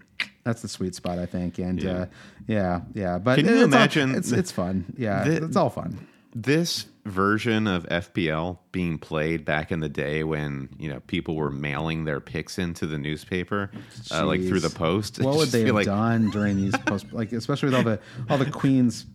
That's 0.45 0.63
the 0.63 0.69
sweet 0.69 0.95
spot, 0.95 1.19
I 1.19 1.27
think. 1.27 1.59
And 1.59 1.83
Yeah. 1.83 1.91
uh, 1.93 2.07
yeah, 2.47 2.81
yeah. 2.95 3.19
But 3.19 3.37
Can 3.39 3.47
you 3.47 3.53
it's 3.53 3.61
all- 3.63 3.65
imagine 3.67 4.15
it's 4.15 4.31
it's 4.31 4.53
fun. 4.53 4.85
Yeah, 4.97 5.25
the- 5.25 5.45
it's 5.45 5.57
all 5.57 5.71
fun. 5.71 5.99
This 6.43 6.84
version 7.07 7.66
of 7.66 7.84
FPL 7.89 8.59
being 8.72 8.99
played 8.99 9.45
back 9.45 9.70
in 9.72 9.80
the 9.80 9.89
day 9.89 10.22
when 10.24 10.68
you 10.78 10.89
know 10.91 11.01
people 11.07 11.34
were 11.34 11.51
mailing 11.51 12.05
their 12.05 12.20
picks 12.20 12.59
into 12.59 12.87
the 12.87 12.99
newspaper, 12.99 13.70
uh, 14.11 14.26
like 14.26 14.43
through 14.43 14.61
the 14.61 14.70
post. 14.70 15.18
What 15.20 15.37
would 15.37 15.49
they 15.49 15.62
have 15.64 15.74
like, 15.74 15.87
done 15.87 16.30
during 16.30 16.57
these 16.57 16.76
post, 16.78 17.07
like 17.12 17.32
especially 17.32 17.68
with 17.68 17.74
all 17.76 17.82
the 17.84 18.01
all 18.28 18.37
the 18.39 18.51
Queen's 18.51 19.07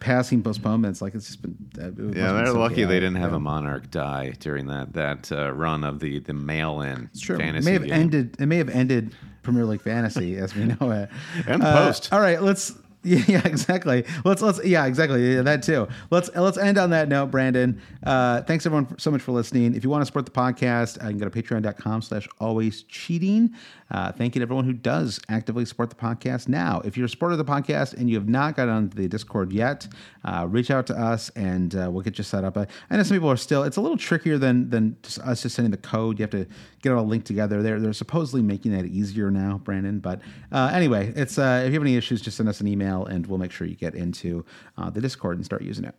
passing 0.00 0.42
postponements? 0.42 1.00
Like 1.00 1.14
it's 1.14 1.26
just 1.26 1.42
been. 1.42 1.56
uh, 1.78 1.88
it 2.10 2.16
Yeah, 2.16 2.32
they're 2.32 2.52
lucky 2.52 2.84
they 2.84 2.98
didn't 3.00 3.16
have 3.16 3.30
Yeah. 3.30 3.36
a 3.36 3.40
monarch 3.40 3.90
die 3.90 4.30
during 4.40 4.66
that 4.66 4.94
that 4.94 5.30
uh, 5.30 5.52
run 5.52 5.84
of 5.84 6.00
the 6.00 6.18
the 6.18 6.34
mail 6.34 6.80
in 6.80 7.08
It's 7.12 7.20
true. 7.20 7.38
It 7.38 7.62
may 7.62 7.72
have 7.74 7.82
game. 7.84 7.92
ended. 7.92 8.36
It 8.40 8.46
may 8.46 8.56
have 8.56 8.68
ended 8.68 9.14
Premier 9.42 9.64
League 9.66 9.82
fantasy 9.82 10.38
as 10.38 10.54
we 10.56 10.64
know 10.64 10.90
it. 10.90 11.10
And 11.46 11.62
Uh, 11.62 11.86
post. 11.86 12.12
All 12.12 12.20
right, 12.20 12.42
let's. 12.42 12.72
Yeah, 13.14 13.22
yeah, 13.28 13.46
exactly. 13.46 14.04
Let's 14.24 14.40
let's 14.40 14.64
yeah, 14.64 14.86
exactly. 14.86 15.34
Yeah, 15.34 15.42
that 15.42 15.62
too. 15.62 15.86
Let's 16.10 16.30
let's 16.34 16.56
end 16.56 16.78
on 16.78 16.88
that 16.90 17.06
note, 17.08 17.30
Brandon. 17.30 17.80
Uh, 18.02 18.40
thanks 18.42 18.64
everyone 18.64 18.98
so 18.98 19.10
much 19.10 19.20
for 19.20 19.32
listening. 19.32 19.74
If 19.74 19.84
you 19.84 19.90
want 19.90 20.00
to 20.00 20.06
support 20.06 20.24
the 20.24 20.30
podcast, 20.32 21.02
uh, 21.04 21.08
you 21.08 21.10
can 21.10 21.18
go 21.18 21.28
to 21.28 21.42
patreon.com 21.42 22.00
slash 22.00 22.26
always 22.40 22.82
cheating. 22.84 23.52
Uh, 23.94 24.10
thank 24.10 24.34
you 24.34 24.40
to 24.40 24.42
everyone 24.42 24.64
who 24.64 24.72
does 24.72 25.20
actively 25.28 25.64
support 25.64 25.88
the 25.88 25.94
podcast 25.94 26.48
now. 26.48 26.82
If 26.84 26.96
you're 26.96 27.06
a 27.06 27.08
supporter 27.08 27.34
of 27.34 27.38
the 27.38 27.44
podcast 27.44 27.94
and 27.94 28.10
you 28.10 28.16
have 28.16 28.28
not 28.28 28.56
got 28.56 28.68
on 28.68 28.88
the 28.88 29.06
Discord 29.06 29.52
yet, 29.52 29.86
uh, 30.24 30.48
reach 30.50 30.72
out 30.72 30.88
to 30.88 30.98
us 30.98 31.30
and 31.36 31.76
uh, 31.76 31.88
we'll 31.92 32.02
get 32.02 32.18
you 32.18 32.24
set 32.24 32.42
up. 32.42 32.58
I 32.58 32.66
know 32.90 33.02
some 33.04 33.14
people 33.14 33.30
are 33.30 33.36
still. 33.36 33.62
It's 33.62 33.76
a 33.76 33.80
little 33.80 33.96
trickier 33.96 34.36
than 34.36 34.68
than 34.68 34.96
just 35.04 35.20
us 35.20 35.42
just 35.42 35.54
sending 35.54 35.70
the 35.70 35.76
code. 35.76 36.18
You 36.18 36.24
have 36.24 36.30
to 36.30 36.44
get 36.82 36.90
it 36.90 36.96
all 36.96 37.06
linked 37.06 37.28
together. 37.28 37.62
They're 37.62 37.78
they're 37.78 37.92
supposedly 37.92 38.42
making 38.42 38.72
that 38.72 38.84
easier 38.84 39.30
now, 39.30 39.60
Brandon. 39.62 40.00
But 40.00 40.22
uh, 40.50 40.72
anyway, 40.74 41.12
it's 41.14 41.38
uh, 41.38 41.62
if 41.64 41.68
you 41.68 41.74
have 41.74 41.82
any 41.82 41.94
issues, 41.94 42.20
just 42.20 42.36
send 42.36 42.48
us 42.48 42.60
an 42.60 42.66
email 42.66 43.06
and 43.06 43.24
we'll 43.28 43.38
make 43.38 43.52
sure 43.52 43.64
you 43.64 43.76
get 43.76 43.94
into 43.94 44.44
uh, 44.76 44.90
the 44.90 45.00
Discord 45.00 45.36
and 45.36 45.44
start 45.44 45.62
using 45.62 45.84
it. 45.84 45.94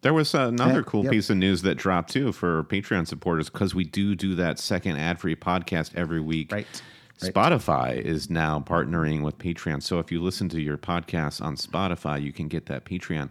There 0.00 0.14
was 0.14 0.32
another 0.34 0.82
cool 0.82 1.02
yep. 1.04 1.12
piece 1.12 1.28
of 1.28 1.36
news 1.36 1.60
that 1.62 1.74
dropped 1.74 2.12
too 2.12 2.32
for 2.32 2.64
Patreon 2.64 3.06
supporters 3.06 3.50
because 3.50 3.74
we 3.74 3.84
do 3.84 4.14
do 4.14 4.36
that 4.36 4.58
second 4.58 4.96
ad 4.96 5.20
free 5.20 5.36
podcast 5.36 5.94
every 5.96 6.20
week. 6.22 6.50
Right. 6.50 6.82
Right. 7.22 7.32
Spotify 7.32 7.98
is 7.98 8.28
now 8.28 8.60
partnering 8.60 9.22
with 9.22 9.38
Patreon. 9.38 9.82
So 9.82 9.98
if 9.98 10.12
you 10.12 10.22
listen 10.22 10.48
to 10.50 10.60
your 10.60 10.76
podcast 10.76 11.42
on 11.42 11.56
Spotify, 11.56 12.22
you 12.22 12.32
can 12.32 12.48
get 12.48 12.66
that 12.66 12.84
Patreon 12.84 13.30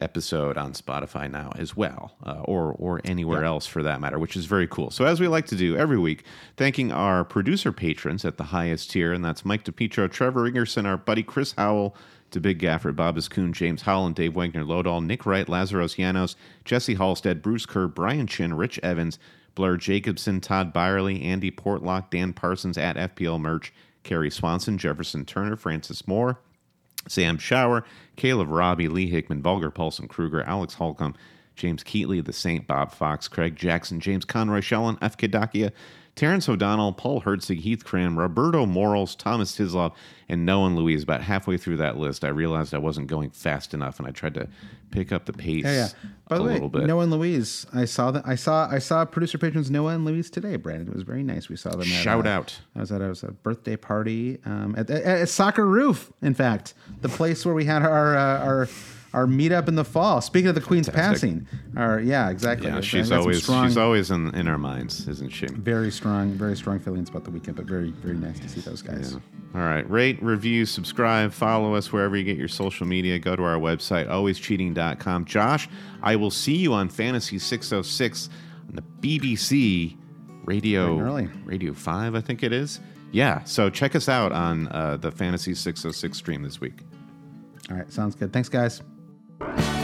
episode 0.00 0.58
on 0.58 0.72
Spotify 0.72 1.30
now 1.30 1.52
as 1.56 1.76
well, 1.76 2.14
uh, 2.24 2.42
or 2.44 2.72
or 2.78 3.00
anywhere 3.04 3.44
else 3.44 3.66
for 3.66 3.82
that 3.82 4.00
matter, 4.00 4.18
which 4.18 4.36
is 4.36 4.44
very 4.44 4.66
cool. 4.66 4.90
So 4.90 5.04
as 5.04 5.20
we 5.20 5.28
like 5.28 5.46
to 5.46 5.56
do 5.56 5.76
every 5.76 5.98
week, 5.98 6.24
thanking 6.56 6.92
our 6.92 7.24
producer 7.24 7.72
patrons 7.72 8.24
at 8.24 8.36
the 8.36 8.44
highest 8.44 8.90
tier, 8.90 9.12
and 9.12 9.24
that's 9.24 9.44
Mike 9.44 9.64
DePietro, 9.64 10.10
Trevor 10.10 10.50
Ingerson, 10.50 10.84
our 10.84 10.96
buddy 10.96 11.22
Chris 11.22 11.52
Howell, 11.52 11.96
to 12.34 12.40
Big 12.40 12.58
Gaffer, 12.58 12.92
Bob 12.92 13.18
Coon, 13.30 13.52
James 13.52 13.82
Holland, 13.82 14.16
Dave 14.16 14.34
Wagner, 14.34 14.64
Lodall, 14.64 15.00
Nick 15.00 15.24
Wright, 15.24 15.46
Lazaros 15.46 15.96
Llanos, 15.96 16.34
Jesse 16.64 16.96
Halstead, 16.96 17.40
Bruce 17.40 17.64
Kerr, 17.64 17.86
Brian 17.86 18.26
Chin, 18.26 18.54
Rich 18.54 18.80
Evans, 18.82 19.18
Blair 19.54 19.76
Jacobson, 19.76 20.40
Todd 20.40 20.72
Byerly, 20.72 21.22
Andy 21.22 21.50
Portlock, 21.50 22.10
Dan 22.10 22.32
Parsons 22.32 22.78
at 22.78 22.96
FPL 22.96 23.40
Merch, 23.40 23.72
Kerry 24.02 24.30
Swanson, 24.30 24.78
Jefferson 24.78 25.24
Turner, 25.24 25.56
Francis 25.56 26.06
Moore, 26.06 26.38
Sam 27.08 27.38
Shower, 27.38 27.84
Caleb 28.16 28.48
Robbie, 28.48 28.88
Lee 28.88 29.08
Hickman, 29.08 29.42
Vulgar 29.42 29.70
Paulson 29.70 30.08
Kruger, 30.08 30.42
Alex 30.42 30.74
Holcomb, 30.74 31.14
James 31.56 31.82
Keatley, 31.84 32.24
The 32.24 32.32
Saint, 32.32 32.66
Bob 32.66 32.92
Fox, 32.92 33.28
Craig 33.28 33.56
Jackson, 33.56 34.00
James 34.00 34.24
Conroy 34.24 34.60
Shellen, 34.60 34.98
F. 35.00 35.16
Kadakia, 35.16 35.72
Terrence 36.16 36.48
O'Donnell, 36.48 36.92
Paul 36.92 37.22
Herzig, 37.22 37.58
Heath 37.60 37.84
Cram, 37.84 38.16
Roberto 38.16 38.66
Morales, 38.66 39.16
Thomas 39.16 39.56
Tislov, 39.56 39.92
and 40.28 40.46
Noah 40.46 40.66
and 40.66 40.76
Louise. 40.76 41.02
About 41.02 41.22
halfway 41.22 41.56
through 41.56 41.78
that 41.78 41.96
list, 41.96 42.24
I 42.24 42.28
realized 42.28 42.72
I 42.72 42.78
wasn't 42.78 43.08
going 43.08 43.30
fast 43.30 43.74
enough, 43.74 43.98
and 43.98 44.06
I 44.06 44.12
tried 44.12 44.34
to 44.34 44.48
pick 44.92 45.10
up 45.10 45.24
the 45.24 45.32
pace 45.32 45.64
Yeah, 45.64 45.72
yeah. 45.72 45.88
By 46.28 46.36
a 46.36 46.38
the 46.38 46.44
way, 46.44 46.52
little 46.52 46.68
bit. 46.68 46.84
Noah 46.84 47.02
and 47.02 47.10
Louise, 47.10 47.66
I 47.74 47.84
saw 47.84 48.12
that. 48.12 48.22
I 48.24 48.36
saw 48.36 48.68
I 48.70 48.78
saw 48.78 49.04
producer 49.04 49.38
patrons 49.38 49.72
Noah 49.72 49.94
and 49.94 50.04
Louise 50.04 50.30
today. 50.30 50.54
Brandon, 50.54 50.86
it 50.86 50.94
was 50.94 51.02
very 51.02 51.24
nice. 51.24 51.48
We 51.48 51.56
saw 51.56 51.70
them. 51.70 51.80
At, 51.80 51.86
Shout 51.86 52.26
uh, 52.26 52.30
out. 52.30 52.60
I 52.76 52.80
was 52.80 52.92
at 52.92 53.02
I 53.02 53.08
was 53.08 53.24
at 53.24 53.30
a 53.30 53.32
birthday 53.32 53.76
party 53.76 54.38
um, 54.44 54.76
at, 54.78 54.88
at, 54.90 55.02
at 55.02 55.28
Soccer 55.28 55.66
Roof. 55.66 56.12
In 56.22 56.34
fact, 56.34 56.74
the 57.00 57.08
place 57.08 57.44
where 57.44 57.54
we 57.54 57.64
had 57.64 57.82
our 57.82 58.16
uh, 58.16 58.38
our 58.38 58.68
our 59.14 59.26
meetup 59.26 59.68
in 59.68 59.76
the 59.76 59.84
fall. 59.84 60.20
Speaking 60.20 60.48
of 60.48 60.56
the 60.56 60.60
Queen's 60.60 60.88
passing, 60.88 61.46
our 61.76 62.00
yeah, 62.00 62.30
exactly. 62.30 62.66
yeah, 62.66 62.80
she's 62.80 63.12
always 63.12 63.42
strong, 63.42 63.68
she's 63.68 63.78
always 63.78 64.10
in, 64.10 64.34
in 64.34 64.48
our 64.48 64.58
minds, 64.58 65.06
isn't 65.08 65.30
she? 65.30 65.46
very 65.46 65.90
strong, 65.90 66.32
very 66.32 66.56
strong 66.56 66.80
feelings 66.80 67.08
about 67.08 67.24
the 67.24 67.30
weekend, 67.30 67.56
but 67.56 67.64
very 67.64 67.90
very 67.90 68.16
nice 68.16 68.40
to 68.40 68.48
see 68.48 68.60
those 68.60 68.82
guys. 68.82 69.14
All 69.54 69.60
right. 69.60 69.88
Rate, 69.88 70.20
review, 70.20 70.66
subscribe, 70.66 71.32
follow 71.32 71.76
us 71.76 71.92
wherever 71.92 72.16
you 72.16 72.24
get 72.24 72.36
your 72.36 72.48
social 72.48 72.88
media. 72.88 73.20
Go 73.20 73.36
to 73.36 73.44
our 73.44 73.56
website, 73.56 74.08
alwayscheating.com. 74.08 75.26
Josh, 75.26 75.68
I 76.02 76.16
will 76.16 76.32
see 76.32 76.56
you 76.56 76.72
on 76.72 76.88
Fantasy 76.88 77.38
606 77.38 78.30
on 78.68 78.74
the 78.74 78.82
BBC 79.00 79.96
Radio. 80.44 80.96
Radio 81.44 81.72
5, 81.72 82.14
I 82.16 82.20
think 82.20 82.42
it 82.42 82.52
is. 82.52 82.80
Yeah. 83.12 83.44
So 83.44 83.70
check 83.70 83.94
us 83.94 84.08
out 84.08 84.32
on 84.32 84.66
uh, 84.68 84.96
the 84.96 85.12
Fantasy 85.12 85.54
606 85.54 86.18
stream 86.18 86.42
this 86.42 86.60
week. 86.60 86.80
All 87.70 87.76
right, 87.76 87.90
sounds 87.92 88.16
good. 88.16 88.32
Thanks, 88.32 88.48
guys. 88.48 88.82
Bye. 89.38 89.83